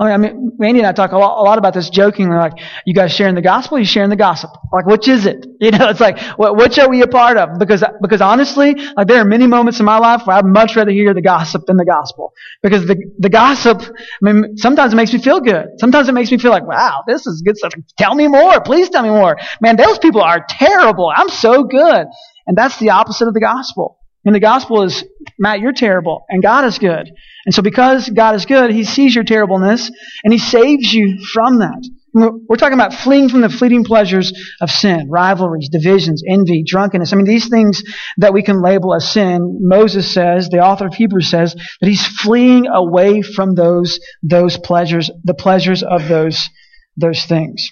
I 0.00 0.16
mean, 0.16 0.52
Randy 0.58 0.78
and 0.78 0.86
I 0.86 0.92
talk 0.92 1.10
a 1.10 1.18
lot, 1.18 1.40
a 1.40 1.42
lot 1.42 1.58
about 1.58 1.74
this 1.74 1.90
jokingly, 1.90 2.36
like, 2.36 2.52
you 2.86 2.94
guys 2.94 3.12
sharing 3.12 3.34
the 3.34 3.42
gospel, 3.42 3.80
you 3.80 3.84
sharing 3.84 4.10
the 4.10 4.16
gossip. 4.16 4.50
Like, 4.72 4.86
which 4.86 5.08
is 5.08 5.26
it? 5.26 5.44
You 5.60 5.72
know, 5.72 5.88
it's 5.88 5.98
like, 5.98 6.20
what, 6.38 6.56
which 6.56 6.78
are 6.78 6.88
we 6.88 7.02
a 7.02 7.08
part 7.08 7.36
of? 7.36 7.58
Because, 7.58 7.82
because 8.00 8.20
honestly, 8.20 8.74
like, 8.96 9.08
there 9.08 9.20
are 9.20 9.24
many 9.24 9.48
moments 9.48 9.80
in 9.80 9.86
my 9.86 9.98
life 9.98 10.22
where 10.24 10.36
I'd 10.36 10.44
much 10.44 10.76
rather 10.76 10.92
hear 10.92 11.12
the 11.12 11.20
gossip 11.20 11.66
than 11.66 11.76
the 11.76 11.84
gospel. 11.84 12.32
Because 12.62 12.86
the, 12.86 12.96
the 13.18 13.28
gossip, 13.28 13.82
I 13.82 14.32
mean, 14.32 14.56
sometimes 14.56 14.92
it 14.92 14.96
makes 14.96 15.12
me 15.12 15.18
feel 15.18 15.40
good. 15.40 15.66
Sometimes 15.78 16.08
it 16.08 16.12
makes 16.12 16.30
me 16.30 16.38
feel 16.38 16.52
like, 16.52 16.66
wow, 16.66 17.02
this 17.08 17.26
is 17.26 17.42
good 17.42 17.56
stuff. 17.56 17.72
Tell 17.98 18.14
me 18.14 18.28
more. 18.28 18.60
Please 18.60 18.88
tell 18.88 19.02
me 19.02 19.10
more. 19.10 19.36
Man, 19.60 19.76
those 19.76 19.98
people 19.98 20.22
are 20.22 20.46
terrible. 20.48 21.12
I'm 21.14 21.28
so 21.28 21.64
good. 21.64 22.06
And 22.46 22.56
that's 22.56 22.78
the 22.78 22.90
opposite 22.90 23.26
of 23.26 23.34
the 23.34 23.40
gospel. 23.40 23.98
And 24.24 24.34
the 24.34 24.40
gospel 24.40 24.82
is, 24.84 25.04
Matt, 25.38 25.60
you're 25.60 25.72
terrible, 25.72 26.24
and 26.28 26.42
God 26.42 26.64
is 26.64 26.78
good. 26.78 27.10
And 27.46 27.54
so 27.54 27.62
because 27.62 28.08
God 28.08 28.34
is 28.34 28.46
good, 28.46 28.70
He 28.70 28.84
sees 28.84 29.14
your 29.14 29.24
terribleness, 29.24 29.90
and 30.24 30.32
He 30.32 30.38
saves 30.38 30.92
you 30.92 31.18
from 31.32 31.60
that. 31.60 31.88
We're 32.14 32.56
talking 32.56 32.74
about 32.74 32.94
fleeing 32.94 33.28
from 33.28 33.42
the 33.42 33.48
fleeting 33.48 33.84
pleasures 33.84 34.32
of 34.60 34.70
sin, 34.70 35.08
rivalries, 35.08 35.68
divisions, 35.68 36.22
envy, 36.28 36.64
drunkenness. 36.66 37.12
I 37.12 37.16
mean, 37.16 37.26
these 37.26 37.48
things 37.48 37.82
that 38.16 38.32
we 38.32 38.42
can 38.42 38.62
label 38.62 38.94
as 38.94 39.08
sin, 39.08 39.58
Moses 39.60 40.12
says, 40.12 40.48
the 40.48 40.60
author 40.60 40.86
of 40.86 40.94
Hebrews 40.94 41.30
says, 41.30 41.54
that 41.54 41.88
he's 41.88 42.06
fleeing 42.06 42.66
away 42.66 43.22
from 43.22 43.54
those, 43.54 44.00
those 44.22 44.58
pleasures, 44.58 45.10
the 45.22 45.34
pleasures 45.34 45.82
of 45.82 46.08
those, 46.08 46.48
those 46.96 47.24
things. 47.24 47.70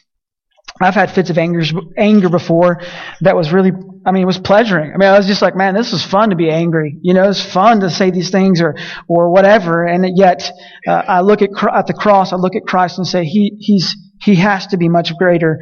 I've 0.81 0.95
had 0.95 1.11
fits 1.11 1.31
of 1.31 1.39
anger, 1.39 1.63
anger 1.97 2.29
before 2.29 2.83
that 3.23 3.35
was 3.35 3.53
really, 3.53 3.73
I 4.07 4.13
mean, 4.13 4.23
it 4.23 4.27
was 4.27 4.39
pleasuring. 4.39 4.93
I 4.95 4.97
mean, 4.99 5.09
I 5.09 5.17
was 5.17 5.27
just 5.27 5.43
like, 5.43 5.57
man, 5.57 5.75
this 5.75 5.93
is 5.93 6.05
fun 6.05 6.31
to 6.31 6.37
be 6.37 6.49
angry. 6.49 6.97
You 7.03 7.13
know, 7.13 7.29
it's 7.29 7.45
fun 7.45 7.81
to 7.81 7.91
say 7.91 8.13
these 8.13 8.31
things 8.31 8.61
or, 8.61 8.77
or 9.09 9.33
whatever. 9.33 9.85
And 9.85 10.07
yet, 10.17 10.49
uh, 10.87 10.93
I 10.93 11.21
look 11.23 11.43
at, 11.43 11.51
at 11.75 11.89
the 11.89 11.93
cross, 11.93 12.33
I 12.33 12.37
look 12.37 12.55
at 12.55 12.63
Christ 12.63 12.99
and 12.99 13.07
say, 13.07 13.25
he, 13.25 13.57
he's, 13.59 13.97
he 14.23 14.37
has 14.37 14.69
to 14.69 14.77
be 14.77 14.89
much 14.89 15.13
greater 15.17 15.61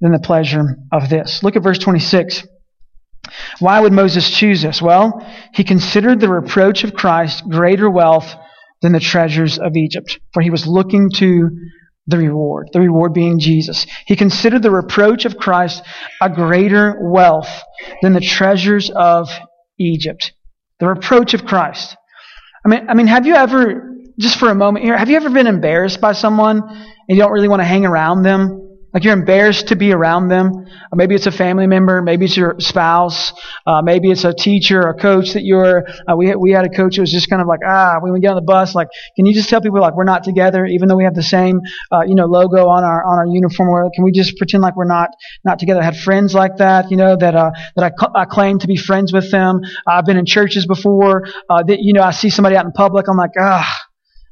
than 0.00 0.10
the 0.10 0.18
pleasure 0.18 0.76
of 0.90 1.08
this. 1.08 1.44
Look 1.44 1.54
at 1.54 1.62
verse 1.62 1.78
26. 1.78 2.44
Why 3.60 3.78
would 3.78 3.92
Moses 3.92 4.28
choose 4.28 4.62
this? 4.62 4.82
Well, 4.82 5.24
he 5.54 5.62
considered 5.62 6.18
the 6.18 6.28
reproach 6.28 6.82
of 6.82 6.94
Christ 6.94 7.44
greater 7.48 7.88
wealth 7.88 8.34
than 8.82 8.90
the 8.92 9.00
treasures 9.00 9.56
of 9.58 9.76
Egypt, 9.76 10.18
for 10.32 10.42
he 10.42 10.50
was 10.50 10.66
looking 10.66 11.10
to 11.16 11.48
the 12.06 12.18
reward, 12.18 12.68
the 12.72 12.80
reward 12.80 13.14
being 13.14 13.38
Jesus. 13.38 13.86
He 14.06 14.16
considered 14.16 14.62
the 14.62 14.70
reproach 14.70 15.24
of 15.24 15.36
Christ 15.36 15.82
a 16.20 16.28
greater 16.28 16.98
wealth 17.00 17.48
than 18.02 18.12
the 18.12 18.20
treasures 18.20 18.90
of 18.90 19.28
Egypt. 19.78 20.32
The 20.80 20.88
reproach 20.88 21.34
of 21.34 21.46
Christ. 21.46 21.96
I 22.64 22.68
mean, 22.68 22.88
I 22.88 22.94
mean, 22.94 23.06
have 23.06 23.26
you 23.26 23.34
ever, 23.34 23.94
just 24.18 24.38
for 24.38 24.50
a 24.50 24.54
moment 24.54 24.84
here, 24.84 24.96
have 24.96 25.08
you 25.08 25.16
ever 25.16 25.30
been 25.30 25.46
embarrassed 25.46 26.00
by 26.00 26.12
someone 26.12 26.62
and 26.62 27.16
you 27.16 27.16
don't 27.16 27.32
really 27.32 27.48
want 27.48 27.60
to 27.60 27.66
hang 27.66 27.86
around 27.86 28.22
them? 28.22 28.63
Like 28.94 29.02
you're 29.02 29.12
embarrassed 29.12 29.68
to 29.68 29.76
be 29.76 29.92
around 29.92 30.28
them. 30.28 30.52
Uh, 30.54 30.94
maybe 30.94 31.16
it's 31.16 31.26
a 31.26 31.32
family 31.32 31.66
member. 31.66 32.00
Maybe 32.00 32.26
it's 32.26 32.36
your 32.36 32.54
spouse. 32.60 33.32
Uh, 33.66 33.82
maybe 33.82 34.12
it's 34.12 34.22
a 34.22 34.32
teacher 34.32 34.80
or 34.82 34.90
a 34.90 34.94
coach 34.94 35.32
that 35.32 35.42
you're. 35.42 35.84
Uh, 36.08 36.16
we 36.16 36.34
we 36.36 36.52
had 36.52 36.64
a 36.64 36.68
coach 36.68 36.94
who 36.94 37.02
was 37.02 37.10
just 37.10 37.28
kind 37.28 37.42
of 37.42 37.48
like 37.48 37.58
ah 37.66 37.96
when 38.00 38.12
we 38.12 38.20
get 38.20 38.28
on 38.28 38.36
the 38.36 38.42
bus 38.42 38.74
like 38.74 38.86
can 39.16 39.26
you 39.26 39.34
just 39.34 39.48
tell 39.48 39.60
people 39.60 39.80
like 39.80 39.96
we're 39.96 40.04
not 40.04 40.22
together 40.22 40.64
even 40.64 40.88
though 40.88 40.96
we 40.96 41.02
have 41.02 41.14
the 41.14 41.24
same 41.24 41.60
uh, 41.90 42.02
you 42.06 42.14
know 42.14 42.26
logo 42.26 42.68
on 42.68 42.84
our 42.84 43.04
on 43.04 43.18
our 43.18 43.26
uniform 43.26 43.68
or 43.68 43.90
can 43.92 44.04
we 44.04 44.12
just 44.12 44.36
pretend 44.38 44.62
like 44.62 44.76
we're 44.76 44.84
not 44.84 45.10
not 45.44 45.58
together? 45.58 45.80
I 45.80 45.84
had 45.84 45.96
friends 45.96 46.32
like 46.32 46.58
that 46.58 46.90
you 46.90 46.96
know 46.96 47.16
that 47.16 47.34
uh, 47.34 47.50
that 47.74 47.84
I, 47.84 47.90
cl- 47.98 48.12
I 48.14 48.24
claim 48.26 48.60
to 48.60 48.68
be 48.68 48.76
friends 48.76 49.12
with 49.12 49.30
them. 49.32 49.60
I've 49.88 50.04
been 50.04 50.16
in 50.16 50.26
churches 50.26 50.66
before. 50.66 51.24
Uh, 51.50 51.64
that 51.64 51.80
you 51.80 51.94
know 51.94 52.02
I 52.02 52.12
see 52.12 52.30
somebody 52.30 52.56
out 52.56 52.64
in 52.64 52.70
public. 52.70 53.08
I'm 53.08 53.16
like 53.16 53.32
ah 53.40 53.83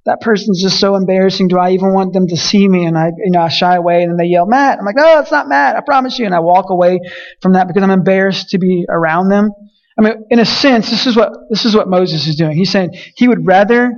that 0.05 0.21
person's 0.21 0.61
just 0.61 0.81
so 0.81 0.97
embarrassing. 0.97 1.49
Do 1.49 1.59
I 1.59 1.71
even 1.73 1.93
want 1.93 2.13
them 2.13 2.27
to 2.29 2.37
see 2.37 2.69
me? 2.69 2.85
And 2.87 2.99
I, 2.99 3.07
you 3.07 3.31
know, 3.31 3.41
I 3.41 3.49
shy 3.49 3.77
away 3.77 4.03
and 4.03 4.11
then 4.11 4.17
they 4.17 4.31
yell, 4.31 4.47
Matt. 4.47 4.79
I'm 4.79 4.85
like, 4.85 4.97
no, 4.97 5.21
it's 5.21 5.31
not 5.31 5.49
Matt. 5.49 5.77
I 5.77 5.81
promise 5.81 6.19
you. 6.19 6.27
And 6.27 6.35
I 6.35 6.41
walk 6.41 6.71
away 6.71 6.99
from 7.41 7.53
that 7.53 7.69
because 7.69 7.83
I'm 7.83 7.91
embarrassed 7.91 8.51
to 8.51 8.59
be 8.59 8.85
around 8.89 9.29
them. 9.29 9.51
I 9.99 10.03
mean, 10.03 10.25
in 10.31 10.39
a 10.39 10.45
sense, 10.45 10.91
this 10.91 11.07
is 11.07 11.15
what, 11.15 11.33
this 11.51 11.65
is 11.65 11.77
what 11.77 11.89
Moses 11.89 12.27
is 12.27 12.37
doing. 12.37 12.57
He's 12.57 12.71
saying 12.71 12.91
he 13.15 13.29
would 13.29 13.47
rather, 13.47 13.93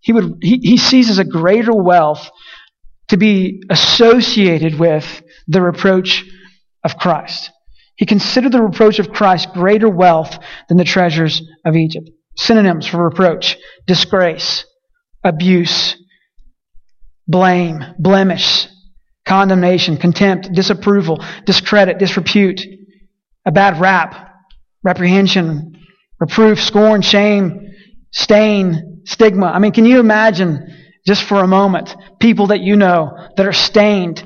he 0.00 0.12
would, 0.12 0.36
he, 0.40 0.58
he 0.62 0.76
sees 0.76 1.10
as 1.10 1.18
a 1.18 1.24
greater 1.24 1.74
wealth 1.74 2.30
to 3.08 3.16
be 3.16 3.62
associated 3.70 4.78
with 4.78 5.22
the 5.48 5.60
reproach 5.60 6.24
of 6.84 6.96
Christ. 6.96 7.50
He 7.96 8.06
considered 8.06 8.52
the 8.52 8.62
reproach 8.62 8.98
of 8.98 9.10
Christ 9.10 9.52
greater 9.52 9.88
wealth 9.88 10.38
than 10.68 10.78
the 10.78 10.84
treasures 10.84 11.42
of 11.64 11.74
Egypt. 11.74 12.08
Synonyms 12.36 12.86
for 12.86 13.02
reproach, 13.04 13.58
disgrace, 13.86 14.64
abuse, 15.22 15.96
blame, 17.26 17.84
blemish, 17.98 18.66
condemnation, 19.24 19.96
contempt, 19.96 20.52
disapproval, 20.52 21.22
discredit, 21.46 21.98
disrepute, 21.98 22.60
a 23.44 23.52
bad 23.52 23.80
rap, 23.80 24.34
reprehension, 24.82 25.78
reproof, 26.18 26.60
scorn, 26.60 27.02
shame, 27.02 27.72
stain, 28.12 29.02
stigma. 29.04 29.46
I 29.46 29.58
mean, 29.58 29.72
can 29.72 29.84
you 29.84 30.00
imagine 30.00 30.76
just 31.06 31.22
for 31.22 31.42
a 31.42 31.46
moment 31.46 31.94
people 32.20 32.48
that 32.48 32.60
you 32.60 32.76
know 32.76 33.16
that 33.36 33.46
are 33.46 33.52
stained, 33.52 34.22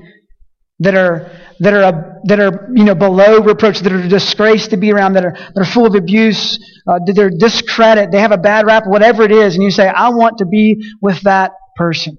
that 0.80 0.94
are 0.94 1.30
that 1.60 1.74
are 1.74 2.20
that 2.24 2.40
are 2.40 2.68
you 2.74 2.84
know 2.84 2.94
below 2.94 3.40
reproach, 3.40 3.80
that 3.80 3.92
are 3.92 4.00
a 4.00 4.08
disgrace 4.08 4.68
to 4.68 4.76
be 4.76 4.92
around, 4.92 5.14
that 5.14 5.24
are 5.24 5.32
that 5.32 5.56
are 5.56 5.64
full 5.64 5.86
of 5.86 5.94
abuse, 5.94 6.58
uh, 6.86 6.98
that 7.06 7.12
they're 7.14 7.30
discredit, 7.30 8.10
they 8.10 8.20
have 8.20 8.32
a 8.32 8.38
bad 8.38 8.66
rap, 8.66 8.84
whatever 8.86 9.22
it 9.22 9.32
is, 9.32 9.54
and 9.54 9.62
you 9.62 9.70
say, 9.70 9.88
I 9.88 10.10
want 10.10 10.38
to 10.38 10.46
be 10.46 10.82
with 11.00 11.20
that 11.22 11.52
person. 11.76 12.18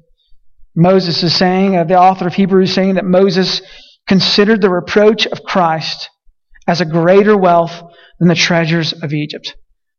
Moses 0.75 1.23
is 1.23 1.35
saying, 1.35 1.77
uh, 1.77 1.83
the 1.85 1.97
author 1.97 2.27
of 2.27 2.33
Hebrews 2.33 2.69
is 2.69 2.75
saying 2.75 2.95
that 2.95 3.05
Moses 3.05 3.61
considered 4.07 4.61
the 4.61 4.69
reproach 4.69 5.25
of 5.25 5.43
Christ 5.43 6.09
as 6.67 6.81
a 6.81 6.85
greater 6.85 7.37
wealth 7.37 7.81
than 8.19 8.27
the 8.27 8.35
treasures 8.35 8.93
of 8.93 9.13
Egypt. 9.13 9.55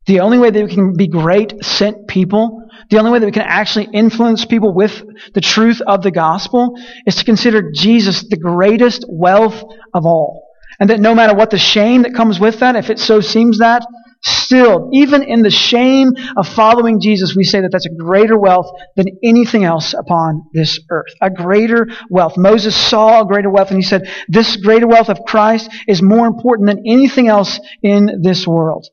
The 0.07 0.21
only 0.21 0.39
way 0.39 0.51
that 0.51 0.65
we 0.65 0.73
can 0.73 0.95
be 0.97 1.09
great 1.09 1.65
sent 1.65 2.07
people, 2.07 2.66
the 2.91 2.99
only 2.99 3.11
way 3.11 3.19
that 3.19 3.27
we 3.27 3.33
can 3.33 3.43
actually 3.43 3.89
influence 3.93 4.45
people 4.45 4.73
with 4.73 5.03
the 5.35 5.41
truth 5.41 5.81
of 5.87 6.03
the 6.03 6.11
gospel 6.11 6.75
is 7.07 7.17
to 7.17 7.25
consider 7.25 7.71
Jesus 7.73 8.29
the 8.29 8.37
greatest 8.37 9.05
wealth 9.09 9.63
of 9.95 10.07
all. 10.07 10.49
And 10.79 10.91
that 10.91 11.01
no 11.01 11.15
matter 11.15 11.35
what 11.35 11.51
the 11.51 11.59
shame 11.59 12.03
that 12.03 12.15
comes 12.15 12.39
with 12.39 12.61
that, 12.61 12.77
if 12.77 12.91
it 12.91 12.99
so 12.99 13.21
seems 13.21 13.59
that, 13.59 13.87
still, 14.23 14.91
even 14.93 15.23
in 15.23 15.43
the 15.43 15.51
shame 15.51 16.13
of 16.37 16.49
following 16.49 17.01
Jesus, 17.01 17.35
we 17.37 17.45
say 17.45 17.61
that 17.61 17.71
that's 17.73 17.87
a 17.87 17.95
greater 17.95 18.39
wealth 18.39 18.71
than 18.97 19.07
anything 19.23 19.65
else 19.65 19.95
upon 19.95 20.43
this 20.53 20.79
earth. 20.91 21.13
A 21.23 21.31
greater 21.31 21.87
wealth. 22.11 22.37
Moses 22.37 22.77
saw 22.77 23.23
a 23.23 23.27
greater 23.27 23.51
wealth 23.51 23.71
and 23.71 23.79
he 23.79 23.83
said, 23.83 24.11
this 24.29 24.57
greater 24.57 24.87
wealth 24.87 25.09
of 25.09 25.21
Christ 25.27 25.71
is 25.89 26.03
more 26.03 26.27
important 26.27 26.69
than 26.69 26.83
anything 26.87 27.29
else 27.29 27.59
in 27.83 28.21
this 28.23 28.47
world. 28.47 28.87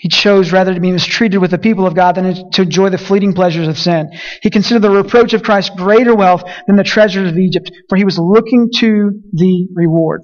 He 0.00 0.08
chose 0.08 0.52
rather 0.52 0.72
to 0.72 0.80
be 0.80 0.92
mistreated 0.92 1.40
with 1.40 1.50
the 1.50 1.58
people 1.58 1.84
of 1.84 1.94
God 1.94 2.14
than 2.14 2.50
to 2.52 2.62
enjoy 2.62 2.88
the 2.88 2.98
fleeting 2.98 3.32
pleasures 3.32 3.66
of 3.66 3.76
sin. 3.76 4.10
He 4.42 4.50
considered 4.50 4.82
the 4.82 4.90
reproach 4.90 5.32
of 5.32 5.42
Christ 5.42 5.74
greater 5.76 6.14
wealth 6.14 6.44
than 6.68 6.76
the 6.76 6.84
treasures 6.84 7.28
of 7.28 7.36
Egypt, 7.36 7.72
for 7.88 7.96
he 7.96 8.04
was 8.04 8.16
looking 8.16 8.70
to 8.76 9.20
the 9.32 9.66
reward. 9.74 10.22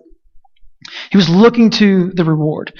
He 1.10 1.16
was 1.16 1.28
looking 1.28 1.70
to 1.70 2.12
the 2.14 2.24
reward 2.24 2.72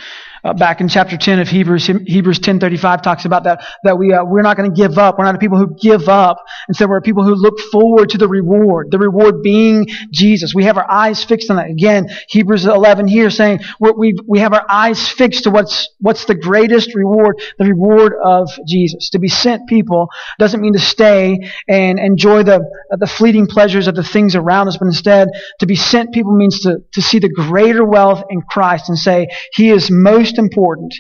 uh, 0.44 0.52
back 0.52 0.80
in 0.80 0.88
chapter 0.88 1.16
10 1.16 1.38
of 1.40 1.48
Hebrews, 1.48 1.86
Hebrews 1.86 2.38
10:35 2.40 3.02
talks 3.02 3.24
about 3.24 3.44
that 3.44 3.64
that 3.82 3.96
we 3.96 4.12
uh, 4.12 4.24
we're 4.24 4.42
not 4.42 4.56
going 4.56 4.70
to 4.70 4.76
give 4.76 4.98
up. 4.98 5.18
We're 5.18 5.24
not 5.24 5.34
a 5.34 5.38
people 5.38 5.56
who 5.56 5.74
give 5.80 6.08
up. 6.08 6.36
Instead, 6.68 6.90
we're 6.90 7.00
people 7.00 7.24
who 7.24 7.34
look 7.34 7.58
forward 7.72 8.10
to 8.10 8.18
the 8.18 8.28
reward. 8.28 8.90
The 8.90 8.98
reward 8.98 9.42
being 9.42 9.86
Jesus. 10.12 10.54
We 10.54 10.64
have 10.64 10.76
our 10.76 10.90
eyes 10.90 11.24
fixed 11.24 11.50
on 11.50 11.56
that. 11.56 11.70
Again, 11.70 12.08
Hebrews 12.28 12.66
11 12.66 13.06
here 13.08 13.30
saying 13.30 13.60
we 13.80 14.14
we 14.26 14.40
have 14.40 14.52
our 14.52 14.66
eyes 14.68 15.08
fixed 15.08 15.44
to 15.44 15.50
what's 15.50 15.88
what's 16.00 16.26
the 16.26 16.34
greatest 16.34 16.94
reward, 16.94 17.40
the 17.58 17.64
reward 17.64 18.12
of 18.22 18.50
Jesus. 18.66 19.10
To 19.10 19.18
be 19.18 19.28
sent 19.28 19.66
people 19.66 20.08
doesn't 20.38 20.60
mean 20.60 20.74
to 20.74 20.78
stay 20.78 21.38
and 21.68 21.98
enjoy 21.98 22.42
the 22.42 22.60
the 22.90 23.06
fleeting 23.06 23.46
pleasures 23.46 23.88
of 23.88 23.94
the 23.94 24.04
things 24.04 24.36
around 24.36 24.68
us, 24.68 24.76
but 24.76 24.86
instead 24.86 25.28
to 25.60 25.66
be 25.66 25.76
sent 25.76 26.12
people 26.12 26.36
means 26.36 26.60
to 26.60 26.80
to 26.92 27.00
see 27.00 27.18
the 27.18 27.30
greater 27.30 27.84
wealth 27.84 28.24
in 28.28 28.42
Christ 28.42 28.90
and 28.90 28.98
say 28.98 29.28
He 29.54 29.70
is 29.70 29.90
most 29.90 30.33
most 30.34 30.38
important. 30.38 30.94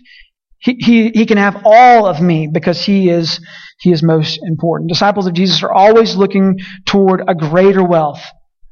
He, 0.58 0.76
he, 0.78 1.10
he 1.10 1.26
can 1.26 1.38
have 1.38 1.62
all 1.64 2.06
of 2.06 2.20
me 2.20 2.48
because 2.50 2.84
he 2.84 3.10
is, 3.10 3.40
he 3.80 3.92
is 3.92 4.02
most 4.02 4.40
important. 4.46 4.90
Disciples 4.90 5.26
of 5.26 5.34
Jesus 5.34 5.62
are 5.62 5.72
always 5.72 6.16
looking 6.16 6.58
toward 6.86 7.22
a 7.28 7.34
greater 7.34 7.84
wealth. 7.84 8.22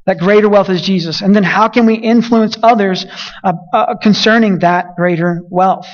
That 0.06 0.18
greater 0.18 0.48
wealth 0.48 0.68
is 0.68 0.82
Jesus. 0.82 1.20
And 1.20 1.36
then 1.36 1.44
how 1.44 1.68
can 1.68 1.86
we 1.86 1.94
influence 1.94 2.56
others 2.62 3.04
uh, 3.44 3.52
uh, 3.72 3.94
concerning 4.02 4.60
that 4.60 4.96
greater 4.96 5.42
wealth? 5.48 5.86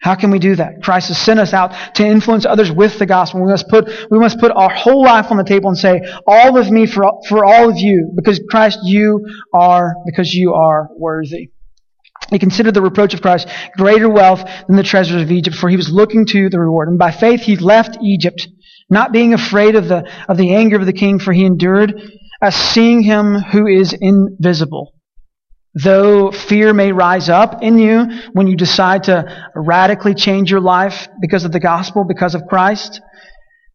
How 0.00 0.14
can 0.14 0.30
we 0.30 0.38
do 0.38 0.54
that? 0.56 0.82
Christ 0.82 1.08
has 1.08 1.18
sent 1.18 1.40
us 1.40 1.52
out 1.52 1.72
to 1.94 2.06
influence 2.06 2.46
others 2.46 2.70
with 2.70 2.98
the 2.98 3.06
gospel. 3.06 3.42
We 3.42 3.50
must 3.50 3.68
put, 3.68 3.88
we 4.10 4.18
must 4.18 4.38
put 4.38 4.52
our 4.52 4.68
whole 4.70 5.02
life 5.02 5.26
on 5.30 5.38
the 5.38 5.44
table 5.44 5.70
and 5.70 5.78
say, 5.78 6.00
all 6.26 6.56
of 6.56 6.70
me 6.70 6.86
for, 6.86 7.20
for 7.28 7.44
all 7.44 7.70
of 7.70 7.78
you, 7.78 8.12
because 8.14 8.40
Christ, 8.48 8.78
you 8.84 9.26
are, 9.52 9.94
because 10.06 10.32
you 10.32 10.54
are 10.54 10.88
worthy. 10.96 11.50
He 12.30 12.38
considered 12.38 12.74
the 12.74 12.82
reproach 12.82 13.14
of 13.14 13.22
Christ 13.22 13.48
greater 13.76 14.08
wealth 14.08 14.44
than 14.66 14.76
the 14.76 14.82
treasures 14.82 15.22
of 15.22 15.30
Egypt, 15.30 15.56
for 15.56 15.68
he 15.68 15.76
was 15.76 15.90
looking 15.90 16.26
to 16.26 16.50
the 16.50 16.60
reward. 16.60 16.88
And 16.88 16.98
by 16.98 17.10
faith 17.10 17.40
he 17.40 17.56
left 17.56 17.98
Egypt, 18.02 18.46
not 18.90 19.12
being 19.12 19.32
afraid 19.32 19.76
of 19.76 19.88
the, 19.88 20.10
of 20.28 20.36
the 20.36 20.54
anger 20.54 20.76
of 20.76 20.86
the 20.86 20.92
king, 20.92 21.18
for 21.18 21.32
he 21.32 21.44
endured 21.44 22.00
as 22.42 22.54
seeing 22.54 23.02
him 23.02 23.34
who 23.34 23.66
is 23.66 23.94
invisible. 23.98 24.94
Though 25.74 26.30
fear 26.30 26.72
may 26.72 26.92
rise 26.92 27.28
up 27.28 27.62
in 27.62 27.78
you 27.78 28.06
when 28.32 28.46
you 28.46 28.56
decide 28.56 29.04
to 29.04 29.50
radically 29.54 30.14
change 30.14 30.50
your 30.50 30.60
life 30.60 31.08
because 31.20 31.44
of 31.44 31.52
the 31.52 31.60
gospel, 31.60 32.04
because 32.04 32.34
of 32.34 32.46
Christ, 32.48 33.00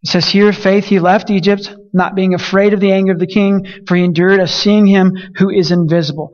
it 0.02 0.10
says 0.10 0.28
here, 0.28 0.52
faith, 0.52 0.86
he 0.86 1.00
left 1.00 1.30
Egypt, 1.30 1.74
not 1.94 2.16
being 2.16 2.34
afraid 2.34 2.74
of 2.74 2.82
the 2.82 2.92
anger 2.92 3.14
of 3.14 3.20
the 3.20 3.28
king, 3.28 3.66
for 3.88 3.96
he 3.96 4.04
endured 4.04 4.40
as 4.40 4.54
seeing 4.54 4.86
him 4.86 5.14
who 5.38 5.50
is 5.50 5.72
invisible 5.72 6.34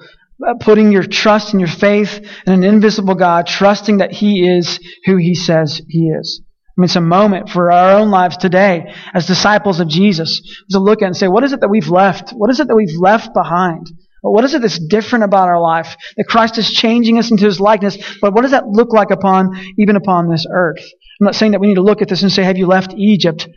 putting 0.60 0.92
your 0.92 1.04
trust 1.04 1.54
and 1.54 1.60
your 1.60 1.70
faith 1.70 2.20
in 2.46 2.54
an 2.54 2.64
invisible 2.64 3.16
God, 3.16 3.48
trusting 3.48 3.98
that 3.98 4.12
He 4.12 4.48
is 4.48 4.80
who 5.06 5.18
He 5.18 5.36
says 5.36 5.82
He 5.88 6.08
is. 6.10 6.42
I 6.46 6.82
mean, 6.82 6.86
it's 6.86 6.96
a 6.96 7.02
moment 7.02 7.50
for 7.50 7.72
our 7.72 8.00
own 8.00 8.10
lives 8.10 8.38
today 8.38 8.94
as 9.14 9.28
disciples 9.28 9.80
of 9.80 9.90
Jesus 9.90 10.42
to 10.70 10.80
look 10.80 11.02
at 11.02 11.08
and 11.08 11.18
say, 11.18 11.28
what 11.28 11.44
is 11.44 11.52
it 11.52 11.60
that 11.60 11.70
we've 11.70 11.90
left? 11.90 12.32
What 12.32 12.50
is 12.50 12.60
it 12.60 12.68
that 12.68 12.76
we've 12.76 12.98
left 12.98 13.34
behind? 13.34 13.88
What 14.22 14.44
is 14.44 14.54
it 14.54 14.62
that's 14.62 14.80
different 14.80 15.26
about 15.26 15.50
our 15.50 15.60
life? 15.60 15.96
That 16.18 16.26
Christ 16.26 16.58
is 16.58 16.72
changing 16.72 17.18
us 17.18 17.32
into 17.32 17.46
His 17.46 17.60
likeness, 17.60 17.98
but 18.22 18.34
what 18.34 18.44
does 18.44 18.52
that 18.52 18.68
look 18.68 18.94
like 18.94 19.12
upon, 19.12 19.60
even 19.78 19.96
upon 19.96 20.30
this 20.30 20.46
earth? 20.50 20.82
I'm 21.20 21.26
not 21.26 21.36
saying 21.36 21.52
that 21.52 21.60
we 21.60 21.68
need 21.68 21.76
to 21.76 21.82
look 21.82 22.02
at 22.02 22.08
this 22.08 22.22
and 22.22 22.32
say, 22.32 22.44
have 22.44 22.58
you 22.58 22.68
left 22.68 22.94
Egypt? 22.94 23.48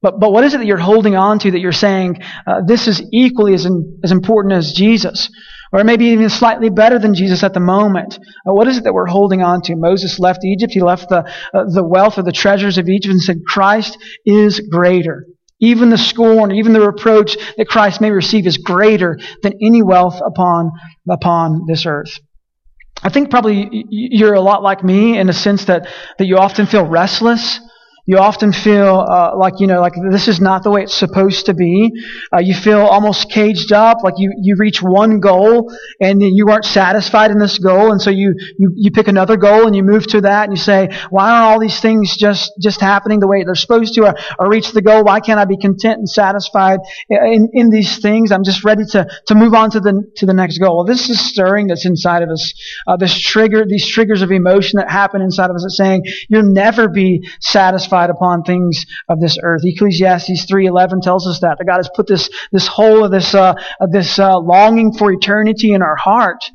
But, 0.00 0.18
but 0.18 0.32
what 0.32 0.42
is 0.42 0.54
it 0.54 0.58
that 0.58 0.66
you're 0.66 0.78
holding 0.78 1.14
on 1.14 1.38
to 1.40 1.52
that 1.52 1.60
you're 1.60 1.70
saying, 1.70 2.20
uh, 2.44 2.62
this 2.66 2.88
is 2.88 3.00
equally 3.12 3.54
as, 3.54 3.64
in, 3.64 4.00
as 4.02 4.10
important 4.10 4.54
as 4.54 4.72
Jesus? 4.72 5.30
Or 5.72 5.84
maybe 5.84 6.06
even 6.06 6.28
slightly 6.28 6.68
better 6.68 6.98
than 6.98 7.14
Jesus 7.14 7.42
at 7.42 7.54
the 7.54 7.60
moment. 7.60 8.18
Uh, 8.46 8.52
what 8.52 8.68
is 8.68 8.76
it 8.76 8.84
that 8.84 8.92
we're 8.92 9.06
holding 9.06 9.42
on 9.42 9.62
to? 9.62 9.74
Moses 9.74 10.18
left 10.18 10.44
Egypt. 10.44 10.72
He 10.72 10.82
left 10.82 11.08
the, 11.08 11.24
uh, 11.54 11.64
the 11.72 11.82
wealth 11.82 12.18
or 12.18 12.22
the 12.22 12.32
treasures 12.32 12.76
of 12.76 12.88
Egypt 12.88 13.12
and 13.12 13.22
said, 13.22 13.38
Christ 13.46 13.96
is 14.26 14.60
greater. 14.60 15.24
Even 15.60 15.90
the 15.90 15.96
scorn, 15.96 16.52
even 16.52 16.72
the 16.72 16.86
reproach 16.86 17.36
that 17.56 17.68
Christ 17.68 18.00
may 18.00 18.10
receive 18.10 18.46
is 18.46 18.58
greater 18.58 19.18
than 19.42 19.54
any 19.62 19.82
wealth 19.82 20.20
upon, 20.24 20.72
upon 21.08 21.66
this 21.66 21.86
earth. 21.86 22.18
I 23.02 23.08
think 23.08 23.30
probably 23.30 23.86
you're 23.88 24.34
a 24.34 24.40
lot 24.40 24.62
like 24.62 24.84
me 24.84 25.18
in 25.18 25.26
the 25.26 25.32
sense 25.32 25.64
that, 25.64 25.88
that 26.18 26.26
you 26.26 26.36
often 26.36 26.66
feel 26.66 26.86
restless 26.86 27.60
You 28.04 28.18
often 28.18 28.52
feel 28.52 29.06
uh, 29.08 29.36
like 29.36 29.60
you 29.60 29.68
know, 29.68 29.80
like 29.80 29.92
this 30.10 30.26
is 30.26 30.40
not 30.40 30.64
the 30.64 30.70
way 30.70 30.82
it's 30.82 30.94
supposed 30.94 31.46
to 31.46 31.54
be. 31.54 31.92
Uh, 32.34 32.40
you 32.40 32.52
feel 32.52 32.80
almost 32.80 33.30
caged 33.30 33.72
up, 33.72 33.98
like 34.02 34.14
you 34.16 34.32
you 34.42 34.56
reach 34.58 34.82
one 34.82 35.20
goal 35.20 35.72
and 36.00 36.20
you 36.20 36.48
aren't 36.48 36.64
satisfied 36.64 37.30
in 37.30 37.38
this 37.38 37.58
goal, 37.58 37.92
and 37.92 38.02
so 38.02 38.10
you 38.10 38.34
you 38.58 38.72
you 38.74 38.90
pick 38.90 39.06
another 39.06 39.36
goal 39.36 39.68
and 39.68 39.76
you 39.76 39.84
move 39.84 40.04
to 40.08 40.22
that, 40.22 40.48
and 40.48 40.56
you 40.56 40.60
say, 40.60 40.88
why 41.10 41.30
aren't 41.30 41.44
all 41.44 41.60
these 41.60 41.78
things 41.78 42.16
just 42.16 42.50
just 42.60 42.80
happening 42.80 43.20
the 43.20 43.28
way 43.28 43.44
they're 43.44 43.54
supposed 43.54 43.94
to, 43.94 44.06
or, 44.06 44.14
or 44.36 44.50
reach 44.50 44.72
the 44.72 44.82
goal? 44.82 45.04
Why 45.04 45.20
can't 45.20 45.38
I 45.38 45.44
be 45.44 45.56
content 45.56 45.98
and 45.98 46.08
satisfied 46.08 46.80
in, 47.08 47.50
in 47.52 47.70
these 47.70 48.00
things? 48.00 48.32
I'm 48.32 48.42
just 48.42 48.64
ready 48.64 48.82
to 48.90 49.06
to 49.28 49.34
move 49.36 49.54
on 49.54 49.70
to 49.70 49.80
the 49.80 50.02
to 50.16 50.26
the 50.26 50.34
next 50.34 50.58
goal. 50.58 50.78
Well, 50.78 50.86
this 50.86 51.08
is 51.08 51.20
stirring 51.20 51.68
that's 51.68 51.86
inside 51.86 52.24
of 52.24 52.30
us. 52.30 52.52
Uh, 52.84 52.96
this 52.96 53.16
trigger, 53.16 53.64
these 53.64 53.86
triggers 53.86 54.22
of 54.22 54.32
emotion 54.32 54.78
that 54.78 54.90
happen 54.90 55.22
inside 55.22 55.50
of 55.50 55.54
us, 55.54 55.62
that's 55.62 55.76
saying 55.76 56.02
you'll 56.28 56.52
never 56.52 56.88
be 56.88 57.28
satisfied 57.40 57.91
satisfied 57.92 58.10
upon 58.10 58.42
things 58.42 58.84
of 59.08 59.20
this 59.20 59.38
earth. 59.42 59.62
Ecclesiastes 59.64 60.46
3:11 60.46 61.02
tells 61.02 61.26
us 61.26 61.40
that 61.40 61.58
that 61.58 61.64
God 61.64 61.76
has 61.76 61.90
put 61.94 62.06
this 62.06 62.28
this 62.50 62.66
whole 62.66 63.04
of 63.04 63.10
this 63.10 63.34
uh, 63.34 63.54
of 63.80 63.92
this 63.92 64.18
uh, 64.18 64.38
longing 64.38 64.92
for 64.92 65.12
eternity 65.12 65.72
in 65.72 65.82
our 65.82 65.96
heart. 65.96 66.50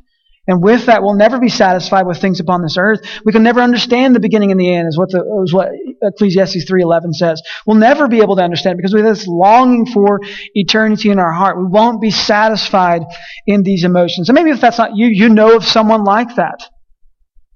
And 0.50 0.62
with 0.62 0.86
that, 0.86 1.02
we'll 1.02 1.12
never 1.12 1.38
be 1.38 1.50
satisfied 1.50 2.06
with 2.06 2.22
things 2.22 2.40
upon 2.40 2.62
this 2.62 2.78
earth. 2.78 3.00
We 3.22 3.32
can 3.32 3.42
never 3.42 3.60
understand 3.60 4.14
the 4.14 4.20
beginning 4.20 4.50
and 4.50 4.58
the 4.58 4.74
end, 4.74 4.88
is 4.88 4.96
what, 4.96 5.10
the, 5.10 5.18
is 5.44 5.52
what 5.52 5.68
Ecclesiastes 6.00 6.64
3.11 6.64 7.12
says. 7.12 7.42
We'll 7.66 7.76
never 7.76 8.08
be 8.08 8.22
able 8.22 8.36
to 8.36 8.42
understand 8.42 8.78
because 8.78 8.94
we 8.94 9.02
have 9.02 9.14
this 9.14 9.26
longing 9.26 9.84
for 9.84 10.20
eternity 10.54 11.10
in 11.10 11.18
our 11.18 11.32
heart. 11.32 11.58
We 11.58 11.66
won't 11.66 12.00
be 12.00 12.10
satisfied 12.10 13.02
in 13.46 13.62
these 13.62 13.84
emotions. 13.84 14.30
And 14.30 14.36
maybe 14.36 14.48
if 14.48 14.58
that's 14.62 14.78
not 14.78 14.96
you, 14.96 15.08
you 15.08 15.28
know 15.28 15.54
of 15.54 15.66
someone 15.66 16.04
like 16.04 16.36
that. 16.36 16.62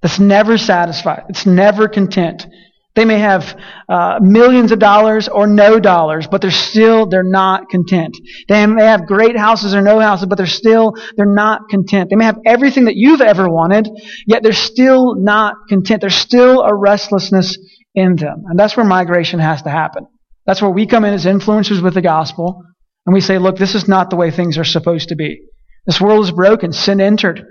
That's 0.02 0.18
never 0.18 0.58
satisfied. 0.58 1.22
It's 1.30 1.46
never 1.46 1.88
content. 1.88 2.46
They 2.94 3.06
may 3.06 3.18
have 3.18 3.58
uh, 3.88 4.18
millions 4.20 4.70
of 4.70 4.78
dollars 4.78 5.26
or 5.26 5.46
no 5.46 5.80
dollars, 5.80 6.26
but 6.26 6.42
they're 6.42 6.50
still 6.50 7.06
they're 7.06 7.22
not 7.22 7.70
content. 7.70 8.18
They 8.48 8.66
may 8.66 8.84
have 8.84 9.06
great 9.06 9.36
houses 9.36 9.74
or 9.74 9.80
no 9.80 9.98
houses, 9.98 10.26
but 10.26 10.36
they're 10.36 10.46
still 10.46 10.94
they're 11.16 11.24
not 11.24 11.70
content. 11.70 12.10
They 12.10 12.16
may 12.16 12.26
have 12.26 12.38
everything 12.44 12.84
that 12.84 12.96
you've 12.96 13.22
ever 13.22 13.48
wanted, 13.48 13.88
yet 14.26 14.42
they're 14.42 14.52
still 14.52 15.14
not 15.16 15.54
content. 15.70 16.02
There's 16.02 16.14
still 16.14 16.60
a 16.60 16.74
restlessness 16.74 17.56
in 17.94 18.16
them, 18.16 18.44
and 18.46 18.58
that's 18.58 18.76
where 18.76 18.84
migration 18.84 19.40
has 19.40 19.62
to 19.62 19.70
happen. 19.70 20.06
That's 20.44 20.60
where 20.60 20.70
we 20.70 20.86
come 20.86 21.06
in 21.06 21.14
as 21.14 21.24
influencers 21.24 21.82
with 21.82 21.94
the 21.94 22.02
gospel, 22.02 22.62
and 23.06 23.14
we 23.14 23.22
say, 23.22 23.38
"Look, 23.38 23.56
this 23.56 23.74
is 23.74 23.88
not 23.88 24.10
the 24.10 24.16
way 24.16 24.30
things 24.30 24.58
are 24.58 24.64
supposed 24.64 25.08
to 25.08 25.16
be. 25.16 25.40
This 25.86 26.00
world 26.00 26.24
is 26.24 26.30
broken. 26.30 26.72
Sin 26.72 27.00
entered. 27.00 27.42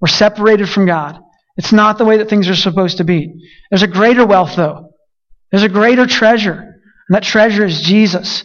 We're 0.00 0.08
separated 0.08 0.68
from 0.68 0.86
God." 0.86 1.20
It's 1.60 1.72
not 1.72 1.98
the 1.98 2.06
way 2.06 2.16
that 2.16 2.30
things 2.30 2.48
are 2.48 2.56
supposed 2.56 2.96
to 2.96 3.04
be. 3.04 3.34
There's 3.70 3.82
a 3.82 3.86
greater 3.86 4.24
wealth, 4.24 4.56
though. 4.56 4.94
There's 5.50 5.62
a 5.62 5.68
greater 5.68 6.06
treasure. 6.06 6.54
And 6.54 7.14
that 7.14 7.22
treasure 7.22 7.66
is 7.66 7.82
Jesus. 7.82 8.40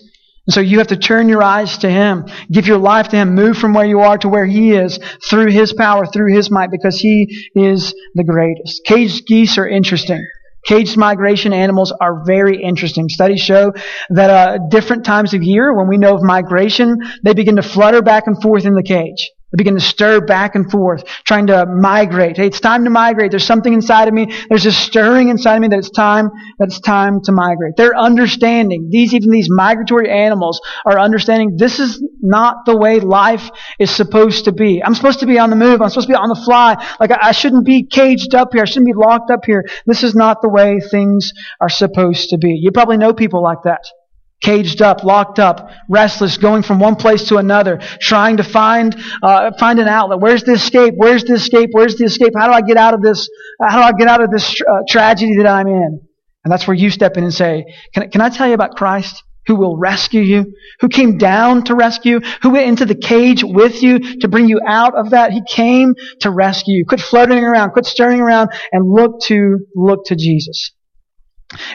And 0.46 0.54
so 0.54 0.60
you 0.60 0.80
have 0.80 0.88
to 0.88 0.98
turn 0.98 1.30
your 1.30 1.42
eyes 1.42 1.78
to 1.78 1.90
Him, 1.90 2.26
give 2.52 2.68
your 2.68 2.78
life 2.78 3.08
to 3.08 3.16
Him, 3.16 3.34
move 3.34 3.58
from 3.58 3.74
where 3.74 3.86
you 3.86 4.02
are 4.02 4.18
to 4.18 4.28
where 4.28 4.46
He 4.46 4.74
is 4.74 5.00
through 5.30 5.52
His 5.52 5.72
power, 5.72 6.06
through 6.06 6.36
His 6.36 6.52
might, 6.52 6.72
because 6.72 6.98
He 7.00 7.50
is 7.56 7.96
the 8.16 8.26
greatest. 8.26 8.82
Caged 8.86 9.26
geese 9.28 9.58
are 9.58 9.66
interesting. 9.66 10.22
Caged 10.66 10.98
migration 10.98 11.54
animals 11.54 11.94
are 12.02 12.26
very 12.26 12.62
interesting. 12.62 13.08
Studies 13.08 13.40
show 13.40 13.72
that 14.10 14.30
uh, 14.30 14.58
different 14.70 15.06
times 15.06 15.34
of 15.34 15.42
year, 15.42 15.74
when 15.74 15.88
we 15.88 15.96
know 15.96 16.16
of 16.16 16.22
migration, 16.22 16.98
they 17.24 17.34
begin 17.34 17.56
to 17.56 17.64
flutter 17.64 18.02
back 18.02 18.28
and 18.28 18.42
forth 18.42 18.66
in 18.66 18.74
the 18.74 18.84
cage. 18.84 19.32
They 19.52 19.58
begin 19.58 19.76
to 19.76 19.82
stir 19.82 20.22
back 20.22 20.56
and 20.56 20.70
forth, 20.70 21.06
trying 21.24 21.48
to 21.48 21.66
migrate. 21.66 22.38
Hey, 22.38 22.48
it's 22.48 22.60
time 22.60 22.84
to 22.86 22.90
migrate. 22.90 23.32
There's 23.32 23.46
something 23.46 23.74
inside 23.74 24.08
of 24.08 24.14
me. 24.14 24.34
There's 24.50 24.66
a 24.66 24.72
stirring 24.72 25.30
inside 25.30 25.56
of 25.56 25.62
me 25.62 25.68
that 25.68 25.80
it's 25.80 25.92
time, 25.92 26.30
that 26.58 26.66
it's 26.66 26.80
time 26.80 27.22
to 27.26 27.32
migrate. 27.32 27.74
They're 27.78 27.98
understanding. 27.98 28.90
These, 28.92 29.14
even 29.14 29.30
these 29.30 29.48
migratory 29.50 30.10
animals 30.10 30.60
are 30.86 31.00
understanding 31.00 31.58
this 31.58 31.80
is 31.80 32.04
not 32.22 32.66
the 32.66 32.76
way 32.76 33.00
life 33.00 33.50
is 33.80 33.92
supposed 33.92 34.46
to 34.46 34.52
be. 34.52 34.84
I'm 34.84 34.96
supposed 34.96 35.20
to 35.20 35.28
be 35.28 35.38
on 35.38 35.52
the 35.52 35.56
move. 35.56 35.82
I'm 35.82 35.90
supposed 35.90 36.08
to 36.08 36.14
be 36.14 36.18
on 36.18 36.30
the 36.30 36.42
fly. 36.44 36.76
Like 37.00 37.12
I, 37.12 37.30
I 37.30 37.32
shouldn't 37.32 37.66
be 37.66 37.86
caged 37.86 38.34
up 38.34 38.50
here. 38.52 38.64
I 38.64 38.66
shouldn't 38.66 38.88
be 38.88 38.94
locked 38.94 39.30
up 39.30 39.46
here. 39.46 39.64
This 39.86 40.04
is 40.04 40.16
not 40.16 40.42
the 40.42 40.50
way 40.50 40.80
things 40.80 41.32
are 41.62 41.70
supposed 41.70 42.30
to 42.30 42.38
be. 42.38 42.58
You 42.60 42.72
probably 42.72 42.98
know 42.98 43.14
people 43.14 43.44
like 43.44 43.60
that 43.66 43.82
caged 44.42 44.82
up, 44.82 45.04
locked 45.04 45.40
up, 45.40 45.70
restless, 45.90 46.38
going 46.38 46.62
from 46.62 46.80
one 46.80 46.96
place 46.96 47.28
to 47.30 47.38
another, 47.38 47.80
trying 48.00 48.38
to 48.38 48.44
find 48.44 48.96
uh, 49.24 49.52
find 49.60 49.80
an 49.80 49.88
outlet. 49.88 50.20
Where's 50.20 50.44
the 50.44 50.54
escape? 50.54 50.94
Where's 50.98 51.24
the 51.24 51.34
escape? 51.34 51.70
Where's 51.72 51.96
the 51.96 52.06
escape? 52.06 52.34
How 52.38 52.48
do 52.48 52.54
I 52.54 52.62
get 52.62 52.78
out 52.78 52.94
of 52.94 53.02
this? 53.02 53.30
How 53.62 53.78
do 53.78 53.96
I 53.96 53.98
get 53.98 54.08
out 54.08 54.24
of 54.24 54.32
this 54.32 54.62
uh, 54.62 54.82
tragedy 54.88 55.38
that 55.38 55.48
I'm 55.48 55.68
in? 55.68 56.02
And 56.44 56.52
that's 56.52 56.68
where 56.68 56.76
you 56.76 56.92
step 56.92 57.18
in 57.18 57.24
and 57.24 57.34
say, 57.34 57.66
can, 57.94 58.10
can 58.12 58.22
I 58.22 58.30
tell 58.30 58.48
you 58.48 58.54
about 58.54 58.76
Christ? 58.76 59.24
Who 59.48 59.56
will 59.56 59.78
rescue 59.78 60.22
you? 60.22 60.54
Who 60.80 60.90
came 60.90 61.18
down 61.18 61.66
to 61.66 61.76
rescue? 61.76 62.20
Who 62.42 62.52
went 62.52 62.68
into 62.68 62.86
the 62.86 62.96
cage 62.96 63.44
with 63.44 63.82
you 63.84 64.20
to 64.20 64.28
bring 64.28 64.48
you 64.48 64.60
out 64.66 64.96
of 64.96 65.12
that? 65.12 65.32
He 65.32 65.42
came 65.48 65.94
to 66.22 66.32
rescue 66.32 66.78
you. 66.78 66.86
Quit 66.88 67.00
floating 67.00 67.44
around, 67.44 67.72
quit 67.72 67.86
stirring 67.86 68.22
around, 68.22 68.50
and 68.72 68.92
look 68.92 69.22
to 69.24 69.60
look 69.76 70.06
to 70.06 70.16
Jesus. 70.16 70.72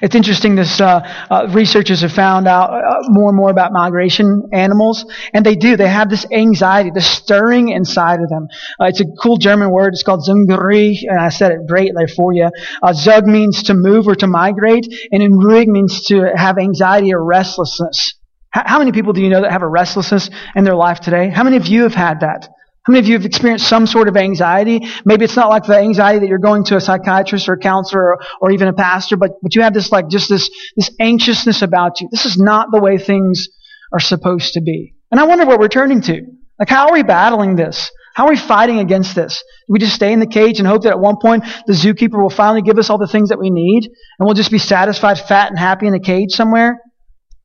It's 0.03 0.17
interesting. 0.17 0.57
This 0.57 0.81
uh, 0.81 1.01
uh, 1.31 1.47
researchers 1.51 2.01
have 2.01 2.13
found 2.13 2.49
out 2.49 2.71
uh, 2.71 3.09
more 3.09 3.29
and 3.29 3.37
more 3.37 3.51
about 3.51 3.73
migration 3.73 4.49
animals, 4.53 5.05
and 5.33 5.47
they 5.47 5.55
do. 5.55 5.77
They 5.77 5.89
have 5.89 6.11
this 6.11 6.27
anxiety, 6.33 6.91
this 6.93 7.07
stirring 7.07 7.69
inside 7.69 8.21
of 8.21 8.29
them. 8.29 8.49
Uh, 8.81 8.87
it's 8.87 9.01
a 9.01 9.05
cool 9.23 9.37
German 9.37 9.71
word. 9.71 9.95
It's 9.95 10.03
called 10.03 10.27
Zungeri, 10.29 10.97
and 11.09 11.21
I 11.21 11.29
said 11.29 11.53
it 11.53 11.69
great 11.69 11.93
there 11.97 12.09
for 12.09 12.33
you. 12.33 12.51
Uh, 12.83 12.93
Zug 12.93 13.27
means 13.27 13.63
to 13.65 13.75
move 13.75 14.09
or 14.09 14.17
to 14.17 14.27
migrate, 14.27 14.89
and 15.13 15.23
Unruhig 15.23 15.69
means 15.69 16.05
to 16.07 16.33
have 16.35 16.59
anxiety 16.59 17.15
or 17.15 17.25
restlessness. 17.25 18.15
how 18.51 18.81
many 18.81 18.91
people 18.91 19.13
do 19.13 19.23
you 19.23 19.31
know 19.31 19.43
that 19.43 19.53
have 19.53 19.63
a 19.63 19.69
restlessness 19.69 20.31
in 20.57 20.65
their 20.65 20.75
life 20.75 20.99
today? 20.99 21.29
How 21.29 21.45
many 21.45 21.57
of 21.57 21.69
you 21.69 21.85
have 21.85 21.95
had 21.95 22.21
that? 22.21 22.49
How 22.91 22.95
many 22.95 23.07
of 23.07 23.09
you 23.09 23.15
have 23.15 23.25
experienced 23.25 23.69
some 23.69 23.87
sort 23.87 24.09
of 24.09 24.17
anxiety? 24.17 24.81
Maybe 25.05 25.25
it's 25.25 25.37
not 25.37 25.49
like 25.49 25.63
the 25.63 25.79
anxiety 25.79 26.19
that 26.19 26.27
you're 26.27 26.41
going 26.41 26.65
to 26.65 26.77
a 26.77 26.81
psychiatrist 26.81 27.49
or 27.49 27.53
a 27.53 27.57
counselor 27.57 28.03
or, 28.03 28.19
or 28.41 28.51
even 28.51 28.67
a 28.67 28.73
pastor, 28.73 29.17
but, 29.17 29.41
but 29.43 29.55
you 29.55 29.63
have 29.63 29.73
this 29.73 29.93
like 29.93 30.09
just 30.09 30.29
this, 30.29 30.51
this 30.75 30.91
anxiousness 30.99 31.63
about 31.63 32.01
you. 32.01 32.09
This 32.11 32.27
is 32.27 32.37
not 32.37 32.73
the 32.73 32.81
way 32.81 32.99
things 32.99 33.47
are 33.93 34.01
supposed 34.01 34.55
to 34.55 34.61
be. 34.61 34.97
And 35.13 35.21
I 35.21 35.23
wonder 35.23 35.47
what 35.47 35.61
we're 35.61 35.69
turning 35.69 36.01
to. 36.01 36.21
Like, 36.59 36.69
how 36.69 36.89
are 36.89 36.93
we 36.93 37.05
battling 37.05 37.55
this? 37.55 37.93
How 38.17 38.27
are 38.27 38.31
we 38.31 38.37
fighting 38.37 38.81
against 38.81 39.15
this? 39.15 39.39
Do 39.39 39.73
we 39.73 39.79
just 39.79 39.95
stay 39.95 40.13
in 40.13 40.19
the 40.19 40.27
cage 40.27 40.59
and 40.59 40.67
hope 40.67 40.83
that 40.83 40.91
at 40.91 40.99
one 40.99 41.19
point 41.23 41.45
the 41.69 41.75
zookeeper 41.75 42.21
will 42.21 42.29
finally 42.29 42.63
give 42.63 42.77
us 42.77 42.91
all 42.91 42.99
the 42.99 43.07
things 43.07 43.29
that 43.29 43.39
we 43.39 43.51
need 43.51 43.85
and 43.85 44.27
we'll 44.27 44.35
just 44.35 44.51
be 44.51 44.59
satisfied, 44.59 45.21
fat, 45.21 45.51
and 45.51 45.59
happy 45.61 45.87
in 45.87 45.95
a 45.95 46.01
cage 46.01 46.33
somewhere? 46.33 46.81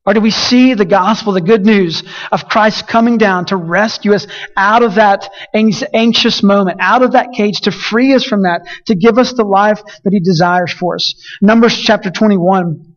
Or 0.06 0.14
do 0.14 0.20
we 0.20 0.30
see 0.30 0.74
the 0.74 0.84
gospel, 0.84 1.32
the 1.32 1.40
good 1.40 1.66
news 1.66 2.04
of 2.30 2.48
Christ 2.48 2.86
coming 2.86 3.18
down 3.18 3.46
to 3.46 3.56
rescue 3.56 4.14
us 4.14 4.26
out 4.56 4.84
of 4.84 4.94
that 4.94 5.28
anxious 5.52 6.44
moment, 6.44 6.78
out 6.80 7.02
of 7.02 7.12
that 7.12 7.32
cage, 7.36 7.62
to 7.62 7.72
free 7.72 8.14
us 8.14 8.24
from 8.24 8.42
that, 8.42 8.60
to 8.86 8.94
give 8.94 9.18
us 9.18 9.32
the 9.32 9.42
life 9.44 9.82
that 10.04 10.12
He 10.12 10.20
desires 10.20 10.72
for 10.72 10.94
us? 10.94 11.12
Numbers 11.42 11.76
chapter 11.76 12.10
21 12.10 12.94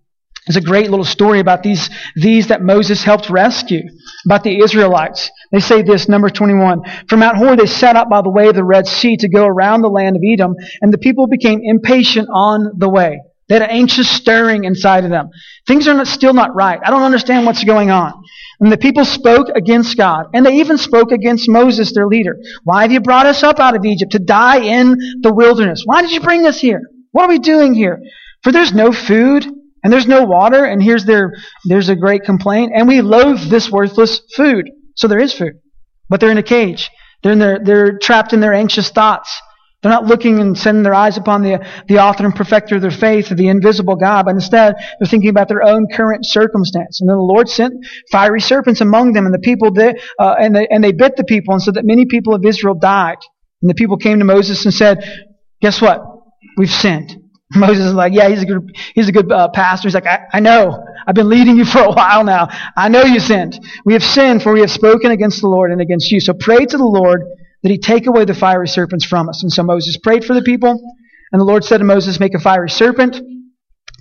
is 0.48 0.56
a 0.56 0.62
great 0.62 0.90
little 0.90 1.06
story 1.06 1.40
about 1.40 1.64
these, 1.64 1.90
these 2.16 2.48
that 2.48 2.62
Moses 2.62 3.04
helped 3.04 3.30
rescue, 3.30 3.82
about 4.26 4.44
the 4.44 4.62
Israelites. 4.62 5.32
They 5.52 5.60
say 5.60 5.82
this, 5.82 6.08
number 6.08 6.30
21. 6.30 6.82
From 7.08 7.20
Mount 7.20 7.38
Hor 7.38 7.56
they 7.56 7.66
set 7.66 7.96
out 7.96 8.10
by 8.10 8.22
the 8.22 8.32
way 8.32 8.50
of 8.50 8.56
the 8.56 8.64
Red 8.64 8.88
Sea 8.88 9.18
to 9.18 9.30
go 9.30 9.46
around 9.46 9.82
the 9.82 9.90
land 9.90 10.16
of 10.16 10.22
Edom, 10.24 10.54
and 10.82 10.94
the 10.94 10.98
people 11.00 11.28
became 11.28 11.62
impatient 11.64 12.30
on 12.32 12.72
the 12.78 12.90
way. 12.90 13.20
They 13.50 13.56
had 13.56 13.64
an 13.64 13.72
anxious 13.72 14.08
stirring 14.08 14.64
inside 14.64 15.06
of 15.06 15.10
them. 15.10 15.30
Things 15.68 15.88
are 15.88 15.96
not, 15.96 16.08
still 16.08 16.34
not 16.34 16.56
right. 16.56 16.80
I 16.86 16.92
don't 16.92 17.02
understand 17.02 17.48
what's 17.48 17.64
going 17.64 17.90
on. 17.90 18.14
And 18.60 18.72
the 18.72 18.78
people 18.78 19.06
spoke 19.06 19.48
against 19.56 19.98
God. 19.98 20.28
And 20.34 20.46
they 20.46 20.58
even 20.58 20.78
spoke 20.78 21.12
against 21.12 21.50
Moses, 21.50 21.92
their 21.94 22.08
leader. 22.08 22.38
Why 22.64 22.84
have 22.84 22.92
you 22.92 23.00
brought 23.00 23.26
us 23.26 23.42
up 23.42 23.60
out 23.60 23.76
of 23.76 23.86
Egypt 23.86 24.12
to 24.12 24.20
die 24.20 24.60
in 24.60 24.96
the 25.22 25.34
wilderness? 25.34 25.82
Why 25.84 26.04
did 26.04 26.12
you 26.12 26.22
bring 26.22 26.46
us 26.46 26.60
here? 26.60 26.82
What 27.12 27.24
are 27.24 27.30
we 27.30 27.40
doing 27.40 27.74
here? 27.74 28.00
For 28.44 28.52
there's 28.52 28.74
no 28.74 28.92
food 28.92 29.46
and 29.84 29.92
there's 29.92 30.08
no 30.08 30.26
water. 30.26 30.66
And 30.66 30.84
here's 30.84 31.06
their, 31.06 31.34
there's 31.66 31.90
a 31.90 31.96
great 31.96 32.24
complaint. 32.24 32.74
And 32.76 32.88
we 32.88 33.02
loathe 33.02 33.50
this 33.50 33.72
worthless 33.72 34.22
food. 34.36 34.70
So 34.96 35.08
there 35.08 35.20
is 35.20 35.34
food. 35.34 35.54
But 36.08 36.20
they're 36.20 36.32
in 36.32 36.38
a 36.38 36.44
cage. 36.44 36.92
They're 37.24 37.34
in 37.34 37.40
their, 37.40 37.60
they're 37.64 37.98
trapped 37.98 38.34
in 38.34 38.42
their 38.42 38.54
anxious 38.54 38.92
thoughts. 38.92 39.42
They're 39.82 39.92
not 39.92 40.06
looking 40.06 40.40
and 40.40 40.58
sending 40.58 40.84
their 40.84 40.94
eyes 40.94 41.18
upon 41.18 41.42
the, 41.42 41.66
the 41.88 42.00
author 42.00 42.26
and 42.26 42.36
perfecter 42.36 42.76
of 42.76 42.82
their 42.82 42.92
faith, 42.92 43.30
the 43.30 43.48
invisible 43.48 43.96
God, 43.96 44.26
but 44.26 44.36
instead 44.36 44.76
they're 44.76 45.08
thinking 45.08 45.30
about 45.30 45.48
their 45.48 45.64
own 45.64 45.88
current 45.94 46.26
circumstance. 46.26 47.00
And 47.00 47.10
then 47.10 47.16
the 47.16 47.24
Lord 47.24 47.48
sent 47.48 47.74
fiery 48.12 48.42
serpents 48.42 48.82
among 48.82 49.14
them, 49.14 49.26
and 49.26 49.34
the 49.34 49.40
people 49.40 49.72
did, 49.72 50.02
uh, 50.20 50.36
and, 50.38 50.54
they, 50.54 50.68
and 50.68 50.84
they 50.84 50.92
bit 50.92 51.16
the 51.16 51.24
people, 51.24 51.54
and 51.54 51.64
so 51.64 51.72
that 51.72 51.86
many 51.86 52.06
people 52.06 52.36
of 52.36 52.44
Israel 52.44 52.76
died. 52.76 53.20
And 53.62 53.70
the 53.70 53.76
people 53.76 53.96
came 53.98 54.20
to 54.20 54.26
Moses 54.26 54.66
and 54.66 54.74
said, 54.74 55.00
"Guess 55.62 55.82
what? 55.82 56.02
We've 56.58 56.70
sinned." 56.70 57.16
Moses 57.56 57.86
is 57.86 57.94
like, 57.94 58.14
"Yeah, 58.14 58.30
he's 58.30 58.44
a 58.44 58.46
good, 58.46 58.78
he's 58.96 59.10
a 59.10 59.12
good 59.12 59.32
uh, 59.32 59.50
pastor." 59.50 59.88
He's 59.88 59.96
like, 59.96 60.06
I, 60.06 60.26
"I 60.34 60.40
know. 60.40 60.84
I've 61.08 61.16
been 61.16 61.30
leading 61.30 61.58
you 61.58 61.66
for 61.74 61.80
a 61.84 61.92
while 61.92 62.24
now. 62.24 62.50
I 62.76 62.90
know 62.90 63.04
you 63.04 63.20
sinned. 63.20 63.60
We 63.86 63.94
have 63.94 64.04
sinned, 64.04 64.44
for 64.44 64.54
we 64.54 64.62
have 64.62 64.72
spoken 64.72 65.12
against 65.12 65.42
the 65.42 65.48
Lord 65.48 65.72
and 65.72 65.82
against 65.82 66.12
you. 66.12 66.20
So 66.20 66.34
pray 66.34 66.66
to 66.66 66.78
the 66.78 66.86
Lord." 66.86 67.22
That 67.64 67.72
he 67.72 67.78
take 67.78 68.08
away 68.08 68.26
the 68.26 68.34
fiery 68.34 68.68
serpents 68.68 69.06
from 69.06 69.30
us. 69.30 69.44
And 69.44 69.52
so 69.52 69.64
Moses 69.64 69.98
prayed 69.98 70.24
for 70.24 70.34
the 70.34 70.42
people, 70.42 70.82
and 71.32 71.40
the 71.40 71.46
Lord 71.46 71.64
said 71.64 71.80
to 71.80 71.84
Moses, 71.84 72.20
Make 72.20 72.34
a 72.36 72.40
fiery 72.40 72.70
serpent. 72.70 73.20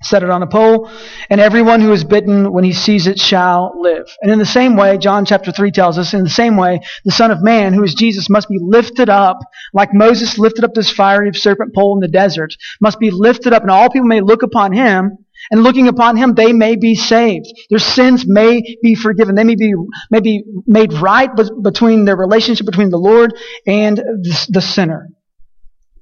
set 0.02 0.22
it 0.22 0.30
on 0.30 0.42
a 0.42 0.46
pole, 0.46 0.90
and 1.28 1.40
everyone 1.40 1.80
who 1.80 1.92
is 1.92 2.04
bitten 2.04 2.52
when 2.52 2.64
he 2.64 2.72
sees 2.72 3.06
it 3.06 3.18
shall 3.18 3.72
live. 3.80 4.06
And 4.22 4.30
in 4.30 4.38
the 4.38 4.46
same 4.46 4.76
way, 4.76 4.96
John 4.98 5.24
chapter 5.24 5.50
3 5.50 5.70
tells 5.72 5.98
us, 5.98 6.14
in 6.14 6.22
the 6.22 6.30
same 6.30 6.56
way, 6.56 6.80
the 7.04 7.10
Son 7.10 7.30
of 7.30 7.42
Man, 7.42 7.72
who 7.72 7.82
is 7.82 7.94
Jesus, 7.94 8.30
must 8.30 8.48
be 8.48 8.58
lifted 8.60 9.08
up, 9.08 9.38
like 9.74 9.92
Moses 9.92 10.38
lifted 10.38 10.64
up 10.64 10.74
this 10.74 10.90
fiery 10.90 11.32
serpent 11.34 11.74
pole 11.74 11.96
in 11.96 12.00
the 12.00 12.08
desert, 12.08 12.54
must 12.80 12.98
be 12.98 13.10
lifted 13.10 13.52
up, 13.52 13.62
and 13.62 13.70
all 13.70 13.90
people 13.90 14.06
may 14.06 14.20
look 14.20 14.42
upon 14.42 14.72
him, 14.72 15.18
and 15.50 15.62
looking 15.62 15.88
upon 15.88 16.16
him, 16.16 16.34
they 16.34 16.52
may 16.52 16.76
be 16.76 16.94
saved. 16.94 17.46
Their 17.70 17.78
sins 17.78 18.24
may 18.26 18.62
be 18.82 18.94
forgiven. 18.94 19.34
They 19.34 19.44
may 19.44 19.54
be, 19.54 19.74
may 20.10 20.20
be 20.20 20.44
made 20.66 20.92
right 20.94 21.30
between 21.62 22.04
their 22.04 22.16
relationship 22.16 22.66
between 22.66 22.90
the 22.90 22.98
Lord 22.98 23.34
and 23.66 23.96
the 23.96 24.60
sinner. 24.60 25.08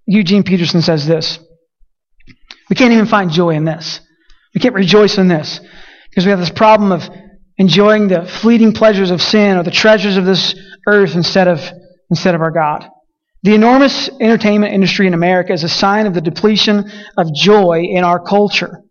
Eugene 0.07 0.43
Peterson 0.43 0.83
says 0.83 1.07
this. 1.07 1.39
We 2.71 2.77
can't 2.77 2.93
even 2.93 3.07
find 3.07 3.31
joy 3.31 3.51
in 3.51 3.65
this. 3.65 4.01
We 4.55 4.61
can't 4.61 4.75
rejoice 4.75 5.19
in 5.19 5.29
this 5.29 5.61
because 6.09 6.25
we 6.25 6.31
have 6.31 6.41
this 6.41 6.51
problem 6.51 6.93
of 6.93 7.03
enjoying 7.59 8.09
the 8.09 8.25
fleeting 8.25 8.73
pleasures 8.73 9.11
of 9.11 9.23
sin 9.23 9.57
or 9.57 9.63
the 9.63 9.71
treasures 9.71 10.17
of 10.17 10.25
this 10.25 10.55
earth 10.87 11.15
instead 11.15 11.49
of, 11.49 11.61
instead 12.11 12.35
of 12.35 12.41
our 12.41 12.51
God. 12.51 12.89
The 13.43 13.55
enormous 13.55 14.09
entertainment 14.21 14.75
industry 14.75 15.07
in 15.07 15.15
America 15.15 15.53
is 15.53 15.63
a 15.63 15.69
sign 15.69 16.07
of 16.07 16.15
the 16.15 16.21
depletion 16.21 16.91
of 17.17 17.33
joy 17.35 17.83
in 17.89 18.03
our 18.03 18.19
culture. 18.19 18.83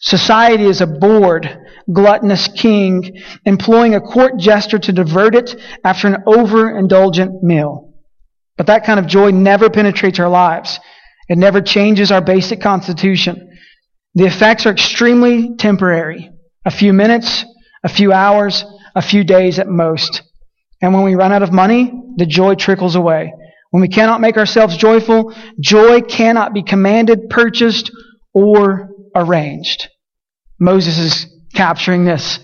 Society 0.00 0.64
is 0.64 0.80
a 0.80 0.86
bored, 0.86 1.58
gluttonous 1.92 2.48
king 2.48 3.22
employing 3.44 3.94
a 3.94 4.00
court 4.00 4.38
jester 4.38 4.78
to 4.78 4.92
divert 4.92 5.34
it 5.34 5.54
after 5.84 6.08
an 6.08 6.22
overindulgent 6.26 7.42
meal. 7.42 7.92
But 8.56 8.66
that 8.66 8.84
kind 8.84 8.98
of 8.98 9.06
joy 9.06 9.30
never 9.30 9.68
penetrates 9.68 10.18
our 10.18 10.28
lives. 10.28 10.80
It 11.28 11.38
never 11.38 11.60
changes 11.60 12.10
our 12.10 12.22
basic 12.22 12.60
constitution. 12.60 13.58
The 14.14 14.24
effects 14.24 14.66
are 14.66 14.70
extremely 14.70 15.54
temporary. 15.56 16.30
A 16.64 16.70
few 16.70 16.92
minutes, 16.92 17.44
a 17.84 17.88
few 17.88 18.12
hours, 18.12 18.64
a 18.94 19.02
few 19.02 19.22
days 19.22 19.58
at 19.58 19.68
most. 19.68 20.22
And 20.82 20.94
when 20.94 21.04
we 21.04 21.14
run 21.14 21.32
out 21.32 21.42
of 21.42 21.52
money, 21.52 21.92
the 22.16 22.26
joy 22.26 22.54
trickles 22.54 22.96
away. 22.96 23.32
When 23.70 23.82
we 23.82 23.88
cannot 23.88 24.20
make 24.20 24.36
ourselves 24.36 24.76
joyful, 24.76 25.34
joy 25.60 26.00
cannot 26.00 26.54
be 26.54 26.62
commanded, 26.62 27.28
purchased, 27.30 27.90
or 28.34 28.89
arranged. 29.14 29.88
Moses 30.58 30.98
is 30.98 31.26
capturing 31.54 32.04
this 32.04 32.38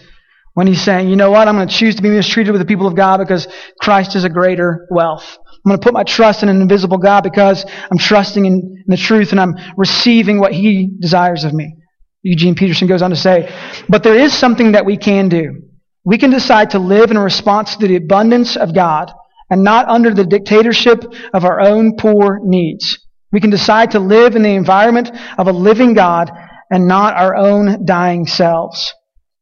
when 0.54 0.66
he's 0.66 0.80
saying, 0.80 1.10
you 1.10 1.16
know 1.16 1.30
what, 1.30 1.48
I'm 1.48 1.56
going 1.56 1.68
to 1.68 1.74
choose 1.74 1.96
to 1.96 2.02
be 2.02 2.08
mistreated 2.08 2.52
with 2.52 2.62
the 2.62 2.66
people 2.66 2.86
of 2.86 2.96
God 2.96 3.18
because 3.18 3.46
Christ 3.78 4.16
is 4.16 4.24
a 4.24 4.30
greater 4.30 4.86
wealth. 4.90 5.36
I'm 5.36 5.70
going 5.70 5.78
to 5.78 5.84
put 5.84 5.92
my 5.92 6.04
trust 6.04 6.42
in 6.42 6.48
an 6.48 6.62
invisible 6.62 6.96
God 6.96 7.24
because 7.24 7.64
I'm 7.90 7.98
trusting 7.98 8.46
in 8.46 8.84
the 8.86 8.96
truth 8.96 9.32
and 9.32 9.40
I'm 9.40 9.54
receiving 9.76 10.40
what 10.40 10.52
He 10.52 10.88
desires 10.98 11.44
of 11.44 11.52
me. 11.52 11.76
Eugene 12.22 12.54
Peterson 12.54 12.88
goes 12.88 13.02
on 13.02 13.10
to 13.10 13.16
say, 13.16 13.52
but 13.88 14.02
there 14.02 14.16
is 14.16 14.32
something 14.32 14.72
that 14.72 14.86
we 14.86 14.96
can 14.96 15.28
do. 15.28 15.60
We 16.06 16.16
can 16.16 16.30
decide 16.30 16.70
to 16.70 16.78
live 16.78 17.10
in 17.10 17.18
response 17.18 17.76
to 17.76 17.86
the 17.86 17.96
abundance 17.96 18.56
of 18.56 18.74
God 18.74 19.12
and 19.50 19.62
not 19.62 19.88
under 19.88 20.14
the 20.14 20.24
dictatorship 20.24 21.04
of 21.34 21.44
our 21.44 21.60
own 21.60 21.96
poor 21.96 22.40
needs. 22.42 22.98
We 23.30 23.40
can 23.40 23.50
decide 23.50 23.90
to 23.90 23.98
live 23.98 24.36
in 24.36 24.42
the 24.42 24.54
environment 24.54 25.10
of 25.36 25.48
a 25.48 25.52
living 25.52 25.92
God 25.92 26.30
and 26.70 26.88
not 26.88 27.16
our 27.16 27.34
own 27.34 27.84
dying 27.84 28.26
selves. 28.26 28.94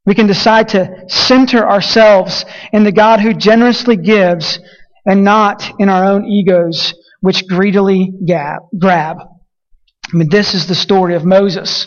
We 0.07 0.15
can 0.15 0.27
decide 0.27 0.69
to 0.71 1.05
center 1.09 1.67
ourselves 1.67 2.45
in 2.73 2.85
the 2.85 2.93
God 2.93 3.21
who 3.21 3.33
generously 3.33 3.97
gives 3.97 4.59
and 5.07 5.25
not 5.25 5.71
in 5.79 5.89
our 5.89 6.05
own 6.05 6.27
egos, 6.27 6.95
which 7.21 7.47
greedily 7.47 8.13
gab, 8.27 8.63
grab. 8.79 9.19
I 9.21 10.17
mean, 10.17 10.29
this 10.29 10.55
is 10.55 10.67
the 10.67 10.75
story 10.75 11.15
of 11.15 11.25
Moses, 11.25 11.87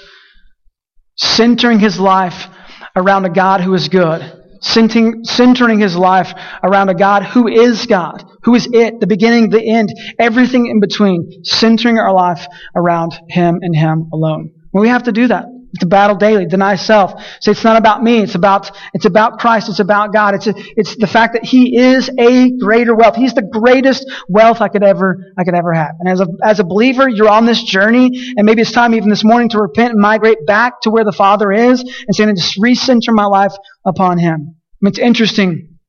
centering 1.15 1.79
his 1.79 1.99
life 1.99 2.47
around 2.95 3.25
a 3.25 3.29
God 3.29 3.61
who 3.61 3.75
is 3.75 3.87
good, 3.87 4.23
centering, 4.61 5.23
centering 5.23 5.79
his 5.79 5.95
life 5.95 6.33
around 6.63 6.89
a 6.89 6.95
God 6.95 7.23
who 7.23 7.47
is 7.47 7.85
God, 7.85 8.23
who 8.43 8.55
is 8.55 8.67
it, 8.71 8.99
the 8.99 9.07
beginning, 9.07 9.49
the 9.49 9.63
end, 9.63 9.93
everything 10.17 10.67
in 10.67 10.79
between, 10.79 11.43
centering 11.43 11.99
our 11.99 12.13
life 12.13 12.47
around 12.75 13.13
Him 13.29 13.59
and 13.61 13.75
Him 13.75 14.09
alone. 14.11 14.51
Well, 14.77 14.83
we 14.83 14.89
have 14.89 15.03
to 15.05 15.11
do 15.11 15.27
that 15.29 15.45
to 15.79 15.87
battle 15.87 16.15
daily, 16.15 16.45
deny 16.45 16.75
self. 16.75 17.19
Say 17.41 17.49
it's 17.53 17.63
not 17.63 17.77
about 17.77 18.03
me. 18.03 18.19
It's 18.19 18.35
about, 18.35 18.69
it's 18.93 19.05
about 19.05 19.39
Christ. 19.39 19.69
It's 19.69 19.79
about 19.79 20.13
God. 20.13 20.35
It's, 20.35 20.45
a, 20.45 20.53
it's 20.55 20.95
the 20.97 21.07
fact 21.07 21.33
that 21.33 21.43
He 21.43 21.75
is 21.75 22.11
a 22.15 22.51
greater 22.59 22.93
wealth. 22.93 23.15
He's 23.15 23.33
the 23.33 23.41
greatest 23.41 24.05
wealth 24.29 24.61
I 24.61 24.67
could 24.67 24.83
ever, 24.83 25.33
I 25.35 25.45
could 25.45 25.55
ever 25.55 25.73
have. 25.73 25.93
And 25.99 26.07
as 26.07 26.19
a, 26.19 26.27
as 26.43 26.59
a 26.59 26.63
believer, 26.63 27.09
you're 27.09 27.27
on 27.27 27.47
this 27.47 27.63
journey, 27.63 28.11
and 28.37 28.45
maybe 28.45 28.61
it's 28.61 28.71
time 28.71 28.93
even 28.93 29.09
this 29.09 29.23
morning 29.23 29.49
to 29.49 29.59
repent 29.59 29.93
and 29.93 29.99
migrate 29.99 30.45
back 30.45 30.81
to 30.81 30.91
where 30.91 31.03
the 31.03 31.11
Father 31.11 31.51
is 31.51 31.81
and 31.81 32.15
say, 32.15 32.25
and 32.25 32.37
just 32.37 32.61
recenter 32.61 33.09
my 33.11 33.25
life 33.25 33.53
upon 33.83 34.19
Him. 34.19 34.35
I 34.35 34.77
mean, 34.81 34.91
it's 34.91 34.99
interesting. 34.99 35.79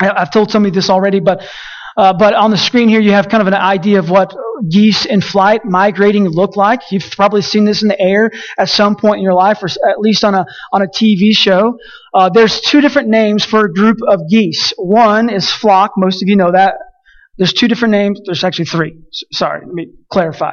I, 0.00 0.10
I've 0.10 0.30
told 0.30 0.52
somebody 0.52 0.72
this 0.72 0.88
already, 0.88 1.18
but 1.18 1.42
uh, 1.96 2.12
but 2.12 2.34
on 2.34 2.50
the 2.50 2.56
screen 2.56 2.88
here, 2.88 3.00
you 3.00 3.12
have 3.12 3.28
kind 3.28 3.40
of 3.40 3.46
an 3.46 3.54
idea 3.54 3.98
of 3.98 4.10
what 4.10 4.34
geese 4.70 5.04
in 5.06 5.20
flight 5.20 5.64
migrating 5.64 6.26
look 6.28 6.56
like. 6.56 6.80
You've 6.90 7.10
probably 7.10 7.42
seen 7.42 7.64
this 7.64 7.82
in 7.82 7.88
the 7.88 8.00
air 8.00 8.30
at 8.58 8.68
some 8.68 8.96
point 8.96 9.18
in 9.18 9.22
your 9.22 9.34
life, 9.34 9.62
or 9.62 9.68
at 9.88 9.98
least 9.98 10.24
on 10.24 10.34
a 10.34 10.46
on 10.72 10.82
a 10.82 10.86
TV 10.86 11.32
show. 11.32 11.78
Uh, 12.12 12.28
there's 12.28 12.60
two 12.60 12.80
different 12.80 13.08
names 13.08 13.44
for 13.44 13.64
a 13.64 13.72
group 13.72 13.98
of 14.08 14.20
geese. 14.30 14.72
One 14.76 15.30
is 15.30 15.50
flock. 15.50 15.92
Most 15.96 16.22
of 16.22 16.28
you 16.28 16.36
know 16.36 16.52
that. 16.52 16.74
There's 17.38 17.52
two 17.52 17.68
different 17.68 17.92
names. 17.92 18.20
There's 18.24 18.44
actually 18.44 18.64
three. 18.66 18.96
Sorry, 19.32 19.60
let 19.64 19.74
me 19.74 19.88
clarify. 20.10 20.52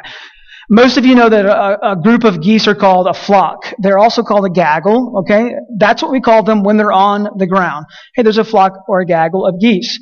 Most 0.69 0.97
of 0.97 1.05
you 1.05 1.15
know 1.15 1.29
that 1.29 1.45
a, 1.45 1.91
a, 1.91 1.95
group 1.95 2.23
of 2.23 2.41
geese 2.41 2.67
are 2.67 2.75
called 2.75 3.07
a 3.07 3.13
flock. 3.13 3.73
They're 3.79 3.97
also 3.97 4.23
called 4.23 4.45
a 4.45 4.49
gaggle, 4.49 5.19
okay? 5.19 5.51
That's 5.77 6.01
what 6.01 6.09
we 6.11 6.21
call 6.21 6.43
them 6.43 6.63
when 6.63 6.77
they're 6.77 6.91
on 6.91 7.27
the 7.37 7.47
ground. 7.47 7.85
Hey, 8.15 8.23
there's 8.23 8.37
a 8.37 8.45
flock 8.45 8.71
or 8.87 9.01
a 9.01 9.05
gaggle 9.05 9.45
of 9.45 9.59
geese. 9.59 9.99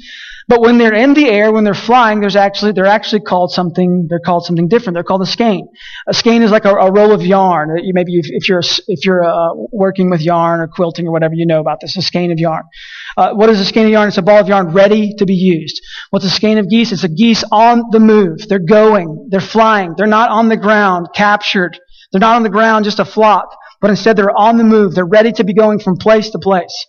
But 0.51 0.59
when 0.59 0.77
they're 0.77 0.93
in 0.93 1.13
the 1.13 1.29
air, 1.29 1.49
when 1.49 1.63
they're 1.63 1.73
flying, 1.73 2.19
there's 2.19 2.35
actually, 2.35 2.73
they're 2.73 2.85
actually 2.85 3.21
called 3.21 3.51
something, 3.51 4.07
they're 4.09 4.19
called 4.19 4.43
something 4.43 4.67
different. 4.67 4.95
They're 4.95 5.03
called 5.05 5.21
a 5.21 5.25
skein. 5.25 5.69
A 6.09 6.13
skein 6.13 6.41
is 6.41 6.51
like 6.51 6.65
a, 6.65 6.75
a 6.75 6.91
roll 6.91 7.13
of 7.13 7.21
yarn. 7.21 7.69
You, 7.81 7.93
maybe 7.93 8.15
if, 8.15 8.25
if, 8.27 8.49
you're, 8.49 8.61
if 8.87 9.05
you're 9.05 9.23
uh, 9.23 9.53
working 9.71 10.09
with 10.09 10.19
yarn 10.19 10.59
or 10.59 10.67
quilting 10.67 11.07
or 11.07 11.13
whatever, 11.13 11.35
you 11.35 11.45
know 11.45 11.61
about 11.61 11.77
this. 11.79 11.95
A 11.95 12.01
skein 12.01 12.33
of 12.33 12.37
yarn. 12.37 12.63
Uh, 13.15 13.31
what 13.31 13.49
is 13.49 13.61
a 13.61 13.65
skein 13.65 13.85
of 13.85 13.91
yarn? 13.91 14.09
It's 14.09 14.17
a 14.17 14.21
ball 14.21 14.39
of 14.39 14.49
yarn 14.49 14.73
ready 14.73 15.13
to 15.19 15.25
be 15.25 15.35
used. 15.35 15.79
What's 16.09 16.25
a 16.25 16.29
skein 16.29 16.57
of 16.57 16.69
geese? 16.69 16.91
It's 16.91 17.05
a 17.05 17.07
geese 17.07 17.45
on 17.49 17.83
the 17.91 18.01
move. 18.01 18.45
They're 18.49 18.59
going. 18.59 19.29
They're 19.31 19.39
flying. 19.39 19.93
They're 19.95 20.05
not 20.05 20.31
on 20.31 20.49
the 20.49 20.57
ground, 20.57 21.07
captured. 21.15 21.79
They're 22.11 22.19
not 22.19 22.35
on 22.35 22.43
the 22.43 22.49
ground, 22.49 22.83
just 22.83 22.99
a 22.99 23.05
flock. 23.05 23.55
But 23.79 23.89
instead, 23.89 24.17
they're 24.17 24.37
on 24.37 24.57
the 24.57 24.65
move. 24.65 24.95
They're 24.95 25.05
ready 25.05 25.31
to 25.31 25.45
be 25.45 25.53
going 25.53 25.79
from 25.79 25.95
place 25.95 26.29
to 26.31 26.39
place. 26.39 26.87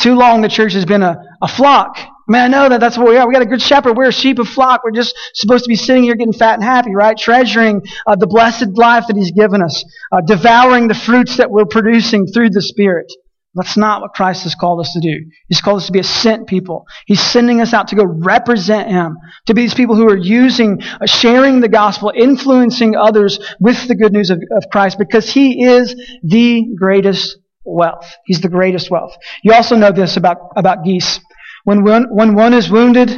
Too 0.00 0.16
long, 0.16 0.40
the 0.40 0.48
church 0.48 0.72
has 0.72 0.84
been 0.84 1.04
a, 1.04 1.16
a 1.40 1.46
flock 1.46 1.96
I 2.26 2.32
mean, 2.32 2.42
I 2.42 2.48
know 2.48 2.68
that 2.70 2.80
that's 2.80 2.96
what 2.96 3.08
we 3.08 3.16
are. 3.18 3.26
We 3.28 3.34
got 3.34 3.42
a 3.42 3.46
good 3.46 3.60
shepherd. 3.60 3.96
We're 3.96 4.08
a 4.08 4.12
sheep 4.12 4.38
of 4.38 4.48
flock. 4.48 4.82
We're 4.82 4.92
just 4.92 5.14
supposed 5.34 5.64
to 5.64 5.68
be 5.68 5.76
sitting 5.76 6.04
here 6.04 6.14
getting 6.14 6.32
fat 6.32 6.54
and 6.54 6.62
happy, 6.64 6.94
right? 6.94 7.16
Treasuring 7.16 7.82
uh, 8.06 8.16
the 8.16 8.26
blessed 8.26 8.78
life 8.78 9.04
that 9.08 9.16
He's 9.16 9.32
given 9.32 9.62
us, 9.62 9.84
uh, 10.10 10.22
devouring 10.22 10.88
the 10.88 10.94
fruits 10.94 11.36
that 11.36 11.50
we're 11.50 11.66
producing 11.66 12.26
through 12.26 12.50
the 12.50 12.62
Spirit. 12.62 13.12
That's 13.54 13.76
not 13.76 14.00
what 14.00 14.14
Christ 14.14 14.42
has 14.44 14.54
called 14.54 14.80
us 14.80 14.92
to 14.94 15.00
do. 15.00 15.30
He's 15.48 15.60
called 15.60 15.76
us 15.78 15.86
to 15.86 15.92
be 15.92 16.00
a 16.00 16.04
sent 16.04 16.48
people. 16.48 16.86
He's 17.06 17.20
sending 17.20 17.60
us 17.60 17.72
out 17.72 17.88
to 17.88 17.96
go 17.96 18.04
represent 18.04 18.90
Him, 18.90 19.16
to 19.46 19.54
be 19.54 19.62
these 19.62 19.74
people 19.74 19.94
who 19.94 20.08
are 20.08 20.16
using, 20.16 20.82
uh, 20.82 21.06
sharing 21.06 21.60
the 21.60 21.68
gospel, 21.68 22.10
influencing 22.16 22.96
others 22.96 23.38
with 23.60 23.86
the 23.86 23.94
good 23.94 24.12
news 24.12 24.30
of, 24.30 24.40
of 24.56 24.64
Christ 24.72 24.98
because 24.98 25.30
He 25.30 25.64
is 25.64 25.94
the 26.22 26.74
greatest 26.76 27.38
wealth. 27.64 28.10
He's 28.26 28.40
the 28.40 28.48
greatest 28.48 28.90
wealth. 28.90 29.14
You 29.42 29.52
also 29.52 29.76
know 29.76 29.92
this 29.92 30.16
about, 30.16 30.38
about 30.56 30.84
geese. 30.84 31.20
When 31.64 31.82
one, 31.82 32.06
when 32.10 32.34
one 32.34 32.54
is 32.54 32.70
wounded, 32.70 33.10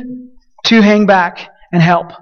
two 0.64 0.80
hang 0.80 1.06
back 1.06 1.48
and 1.72 1.82
help. 1.82 2.12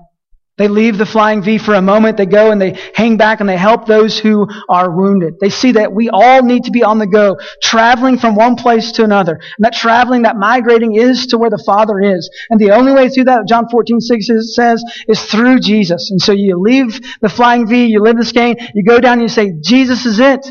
They 0.57 0.69
leave 0.69 0.99
the 0.99 1.07
flying 1.07 1.43
V 1.43 1.59
for 1.59 1.75
a 1.75 1.83
moment. 1.83 2.17
They 2.17 2.27
go 2.27 2.53
and 2.53 2.63
they 2.63 2.79
hang 2.95 3.17
back 3.17 3.41
and 3.41 3.49
they 3.49 3.57
help 3.57 3.87
those 3.87 4.17
who 4.17 4.47
are 4.69 4.89
wounded. 4.89 5.35
They 5.41 5.51
see 5.51 5.73
that 5.73 5.93
we 5.93 6.11
all 6.11 6.45
need 6.45 6.65
to 6.65 6.71
be 6.71 6.85
on 6.85 6.99
the 6.99 7.09
go, 7.09 7.37
traveling 7.61 8.19
from 8.19 8.37
one 8.37 8.55
place 8.55 8.93
to 8.93 9.05
another. 9.05 9.33
And 9.33 9.65
that 9.65 9.73
traveling, 9.73 10.23
that 10.23 10.37
migrating 10.37 10.95
is 10.95 11.27
to 11.29 11.39
where 11.39 11.51
the 11.51 11.63
Father 11.67 11.99
is. 12.01 12.31
And 12.51 12.61
the 12.61 12.71
only 12.71 12.93
way 12.93 13.09
through 13.09 13.25
that, 13.25 13.49
John 13.49 13.69
14, 13.69 14.01
6 14.01 14.27
says, 14.55 14.85
is 15.09 15.25
through 15.25 15.59
Jesus. 15.59 16.13
And 16.13 16.23
so 16.23 16.31
you 16.31 16.61
leave 16.61 17.01
the 17.21 17.29
flying 17.29 17.67
V, 17.67 17.87
you 17.87 18.01
live 18.01 18.17
the 18.17 18.25
skein, 18.25 18.55
you 18.75 18.85
go 18.85 19.01
down 19.01 19.15
and 19.15 19.23
you 19.23 19.29
say, 19.29 19.55
Jesus 19.61 20.07
is 20.07 20.21
it. 20.21 20.47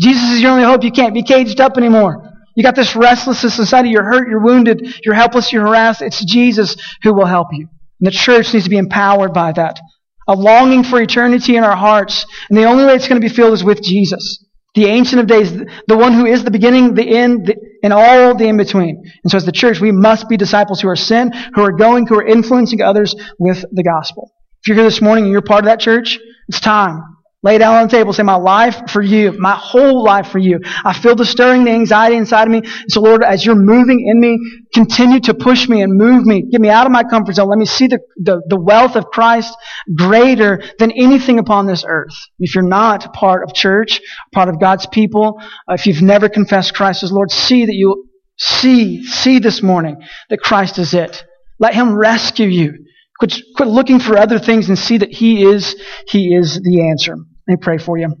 Jesus 0.00 0.30
is 0.32 0.40
your 0.40 0.52
only 0.52 0.64
hope. 0.64 0.84
You 0.84 0.90
can't 0.90 1.14
be 1.14 1.22
caged 1.22 1.60
up 1.60 1.76
anymore. 1.76 2.33
You 2.54 2.62
got 2.62 2.76
this 2.76 2.94
restlessness 2.94 3.58
inside 3.58 3.80
of 3.80 3.86
you. 3.86 3.92
You're 3.92 4.04
hurt, 4.04 4.28
you're 4.28 4.42
wounded, 4.42 5.00
you're 5.04 5.14
helpless, 5.14 5.52
you're 5.52 5.66
harassed. 5.66 6.02
It's 6.02 6.24
Jesus 6.24 6.76
who 7.02 7.14
will 7.14 7.26
help 7.26 7.48
you. 7.52 7.68
And 8.00 8.06
the 8.06 8.10
church 8.10 8.52
needs 8.52 8.64
to 8.64 8.70
be 8.70 8.78
empowered 8.78 9.32
by 9.32 9.52
that. 9.52 9.80
A 10.28 10.34
longing 10.34 10.84
for 10.84 11.00
eternity 11.00 11.56
in 11.56 11.64
our 11.64 11.76
hearts. 11.76 12.24
And 12.48 12.56
the 12.56 12.64
only 12.64 12.84
way 12.84 12.94
it's 12.94 13.08
going 13.08 13.20
to 13.20 13.28
be 13.28 13.34
filled 13.34 13.54
is 13.54 13.64
with 13.64 13.82
Jesus. 13.82 14.44
The 14.74 14.86
Ancient 14.86 15.20
of 15.20 15.26
Days, 15.26 15.52
the 15.86 15.96
one 15.96 16.14
who 16.14 16.26
is 16.26 16.42
the 16.42 16.50
beginning, 16.50 16.94
the 16.94 17.16
end, 17.16 17.46
the, 17.46 17.56
and 17.82 17.92
all 17.92 18.34
the 18.34 18.46
in 18.48 18.56
between. 18.56 19.02
And 19.22 19.30
so 19.30 19.36
as 19.36 19.44
the 19.44 19.52
church, 19.52 19.80
we 19.80 19.92
must 19.92 20.28
be 20.28 20.36
disciples 20.36 20.80
who 20.80 20.88
are 20.88 20.96
sent, 20.96 21.34
who 21.54 21.62
are 21.62 21.72
going, 21.72 22.06
who 22.06 22.18
are 22.18 22.26
influencing 22.26 22.82
others 22.82 23.14
with 23.38 23.64
the 23.70 23.84
gospel. 23.84 24.32
If 24.62 24.68
you're 24.68 24.76
here 24.76 24.84
this 24.84 25.00
morning 25.00 25.24
and 25.24 25.32
you're 25.32 25.42
part 25.42 25.60
of 25.60 25.66
that 25.66 25.78
church, 25.78 26.18
it's 26.48 26.60
time. 26.60 27.13
Lay 27.44 27.58
down 27.58 27.74
on 27.74 27.88
the 27.88 27.90
table. 27.90 28.14
Say, 28.14 28.22
my 28.22 28.36
life 28.36 28.90
for 28.90 29.02
you, 29.02 29.32
my 29.32 29.52
whole 29.52 30.02
life 30.02 30.28
for 30.28 30.38
you. 30.38 30.60
I 30.82 30.94
feel 30.94 31.14
the 31.14 31.26
stirring, 31.26 31.64
the 31.64 31.72
anxiety 31.72 32.16
inside 32.16 32.44
of 32.44 32.50
me. 32.50 32.62
So 32.88 33.02
Lord, 33.02 33.22
as 33.22 33.44
you're 33.44 33.54
moving 33.54 34.00
in 34.08 34.18
me, 34.18 34.38
continue 34.72 35.20
to 35.20 35.34
push 35.34 35.68
me 35.68 35.82
and 35.82 35.92
move 35.92 36.24
me. 36.24 36.48
Get 36.50 36.62
me 36.62 36.70
out 36.70 36.86
of 36.86 36.92
my 36.92 37.04
comfort 37.04 37.34
zone. 37.34 37.50
Let 37.50 37.58
me 37.58 37.66
see 37.66 37.86
the, 37.86 37.98
the, 38.16 38.40
the 38.48 38.58
wealth 38.58 38.96
of 38.96 39.04
Christ 39.12 39.54
greater 39.94 40.62
than 40.78 40.90
anything 40.92 41.38
upon 41.38 41.66
this 41.66 41.84
earth. 41.86 42.14
If 42.38 42.54
you're 42.54 42.66
not 42.66 43.12
part 43.12 43.44
of 43.44 43.52
church, 43.52 44.00
part 44.32 44.48
of 44.48 44.58
God's 44.58 44.86
people, 44.86 45.38
if 45.68 45.86
you've 45.86 46.00
never 46.00 46.30
confessed 46.30 46.72
Christ 46.72 47.02
as 47.02 47.12
Lord, 47.12 47.30
see 47.30 47.66
that 47.66 47.74
you 47.74 48.08
see, 48.38 49.04
see 49.04 49.38
this 49.38 49.62
morning 49.62 50.02
that 50.30 50.40
Christ 50.40 50.78
is 50.78 50.94
it. 50.94 51.22
Let 51.58 51.74
Him 51.74 51.94
rescue 51.94 52.48
you. 52.48 52.86
Quit, 53.18 53.34
quit 53.54 53.68
looking 53.68 54.00
for 54.00 54.16
other 54.16 54.38
things 54.38 54.70
and 54.70 54.78
see 54.78 54.96
that 54.96 55.12
He 55.12 55.44
is, 55.44 55.76
He 56.08 56.34
is 56.34 56.58
the 56.62 56.88
answer. 56.88 57.16
Let 57.46 57.54
me 57.54 57.56
pray 57.60 57.78
for 57.78 57.98
you. 57.98 58.14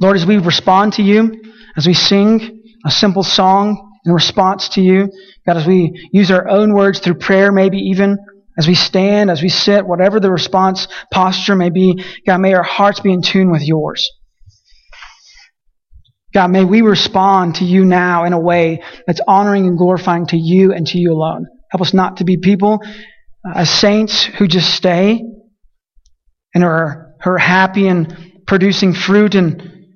Lord, 0.00 0.16
as 0.16 0.26
we 0.26 0.38
respond 0.38 0.94
to 0.94 1.02
you, 1.02 1.42
as 1.76 1.86
we 1.86 1.94
sing 1.94 2.62
a 2.84 2.90
simple 2.90 3.22
song 3.22 3.92
in 4.04 4.12
response 4.12 4.70
to 4.70 4.80
you, 4.80 5.10
God, 5.46 5.56
as 5.56 5.66
we 5.66 6.08
use 6.12 6.30
our 6.30 6.48
own 6.48 6.74
words 6.74 7.00
through 7.00 7.14
prayer, 7.14 7.52
maybe 7.52 7.78
even 7.78 8.18
as 8.58 8.66
we 8.66 8.74
stand, 8.74 9.30
as 9.30 9.40
we 9.40 9.48
sit, 9.48 9.86
whatever 9.86 10.20
the 10.20 10.30
response 10.30 10.88
posture 11.12 11.54
may 11.54 11.70
be, 11.70 12.04
God, 12.26 12.38
may 12.38 12.54
our 12.54 12.62
hearts 12.62 13.00
be 13.00 13.12
in 13.12 13.22
tune 13.22 13.50
with 13.50 13.62
yours. 13.62 14.10
God, 16.34 16.50
may 16.50 16.64
we 16.64 16.82
respond 16.82 17.56
to 17.56 17.64
you 17.64 17.84
now 17.84 18.24
in 18.24 18.32
a 18.32 18.40
way 18.40 18.82
that's 19.06 19.20
honoring 19.26 19.66
and 19.66 19.78
glorifying 19.78 20.26
to 20.26 20.36
you 20.36 20.72
and 20.72 20.86
to 20.88 20.98
you 20.98 21.12
alone. 21.12 21.46
Help 21.70 21.80
us 21.80 21.94
not 21.94 22.18
to 22.18 22.24
be 22.24 22.36
people 22.36 22.80
uh, 23.46 23.52
as 23.54 23.70
saints 23.70 24.24
who 24.24 24.46
just 24.46 24.74
stay 24.74 25.22
and 26.54 26.64
are 26.64 27.07
her 27.20 27.38
happy 27.38 27.88
and 27.88 28.42
producing 28.46 28.94
fruit 28.94 29.34
and 29.34 29.86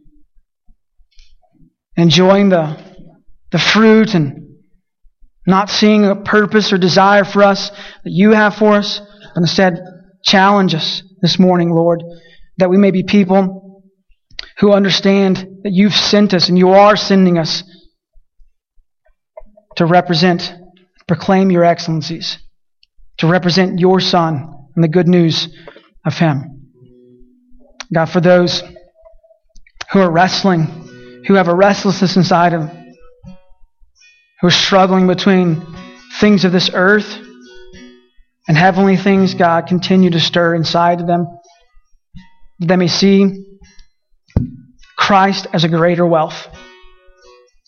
enjoying 1.97 2.49
the, 2.49 2.77
the 3.51 3.59
fruit 3.59 4.15
and 4.15 4.43
not 5.47 5.71
seeing 5.71 6.05
a 6.05 6.17
purpose 6.17 6.73
or 6.73 6.79
desire 6.79 7.25
for 7.25 7.43
us 7.43 7.71
that 7.71 8.11
you 8.11 8.31
have 8.31 8.55
for 8.55 8.75
us, 8.75 9.01
but 9.35 9.41
instead 9.41 9.79
challenge 10.25 10.75
us 10.75 11.03
this 11.21 11.39
morning, 11.39 11.71
Lord, 11.71 12.03
that 12.59 12.71
we 12.71 12.77
may 12.77 12.91
be 12.91 13.03
people 13.03 13.83
who 14.59 14.73
understand 14.73 15.37
that 15.65 15.73
you've 15.73 15.95
sent 15.95 16.35
us 16.35 16.49
and 16.49 16.59
you 16.59 16.71
are 16.71 16.97
sending 16.97 17.39
us 17.39 17.65
to 19.77 19.87
represent, 19.87 20.53
proclaim 21.09 21.51
your 21.51 21.65
excellencies, 21.65 22.39
to 23.19 23.27
represent 23.27 23.81
your 23.81 24.01
Son 24.01 24.69
and 24.75 24.85
the 24.85 24.89
good 24.89 25.09
news 25.09 25.49
of 26.05 26.15
Him. 26.15 26.52
God, 27.93 28.07
for 28.07 28.21
those 28.21 28.63
who 29.93 30.01
are 30.01 30.11
wrestling, 30.11 30.65
who 31.27 31.35
have 31.35 31.49
a 31.49 31.55
restlessness 31.55 32.17
inside 32.17 32.53
them, 32.53 32.69
who 34.41 34.47
are 34.47 34.51
struggling 34.51 35.07
between 35.07 35.63
things 36.21 36.45
of 36.45 36.53
this 36.53 36.71
earth 36.73 37.19
and 38.49 38.57
heavenly 38.57 38.97
things, 38.97 39.35
God, 39.35 39.67
continue 39.67 40.11
to 40.11 40.21
stir 40.21 40.55
inside 40.55 41.01
of 41.01 41.07
them. 41.07 41.27
That 42.61 42.67
they 42.67 42.77
may 42.77 42.89
see 42.89 43.45
Christ 44.97 45.47
as 45.53 45.65
a 45.65 45.69
greater 45.69 46.07
wealth. 46.07 46.49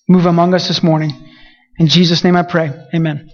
Move 0.08 0.26
among 0.26 0.54
us 0.54 0.68
this 0.68 0.82
morning. 0.82 1.12
In 1.78 1.88
Jesus' 1.88 2.24
name 2.24 2.36
I 2.36 2.42
pray. 2.42 2.70
Amen. 2.94 3.30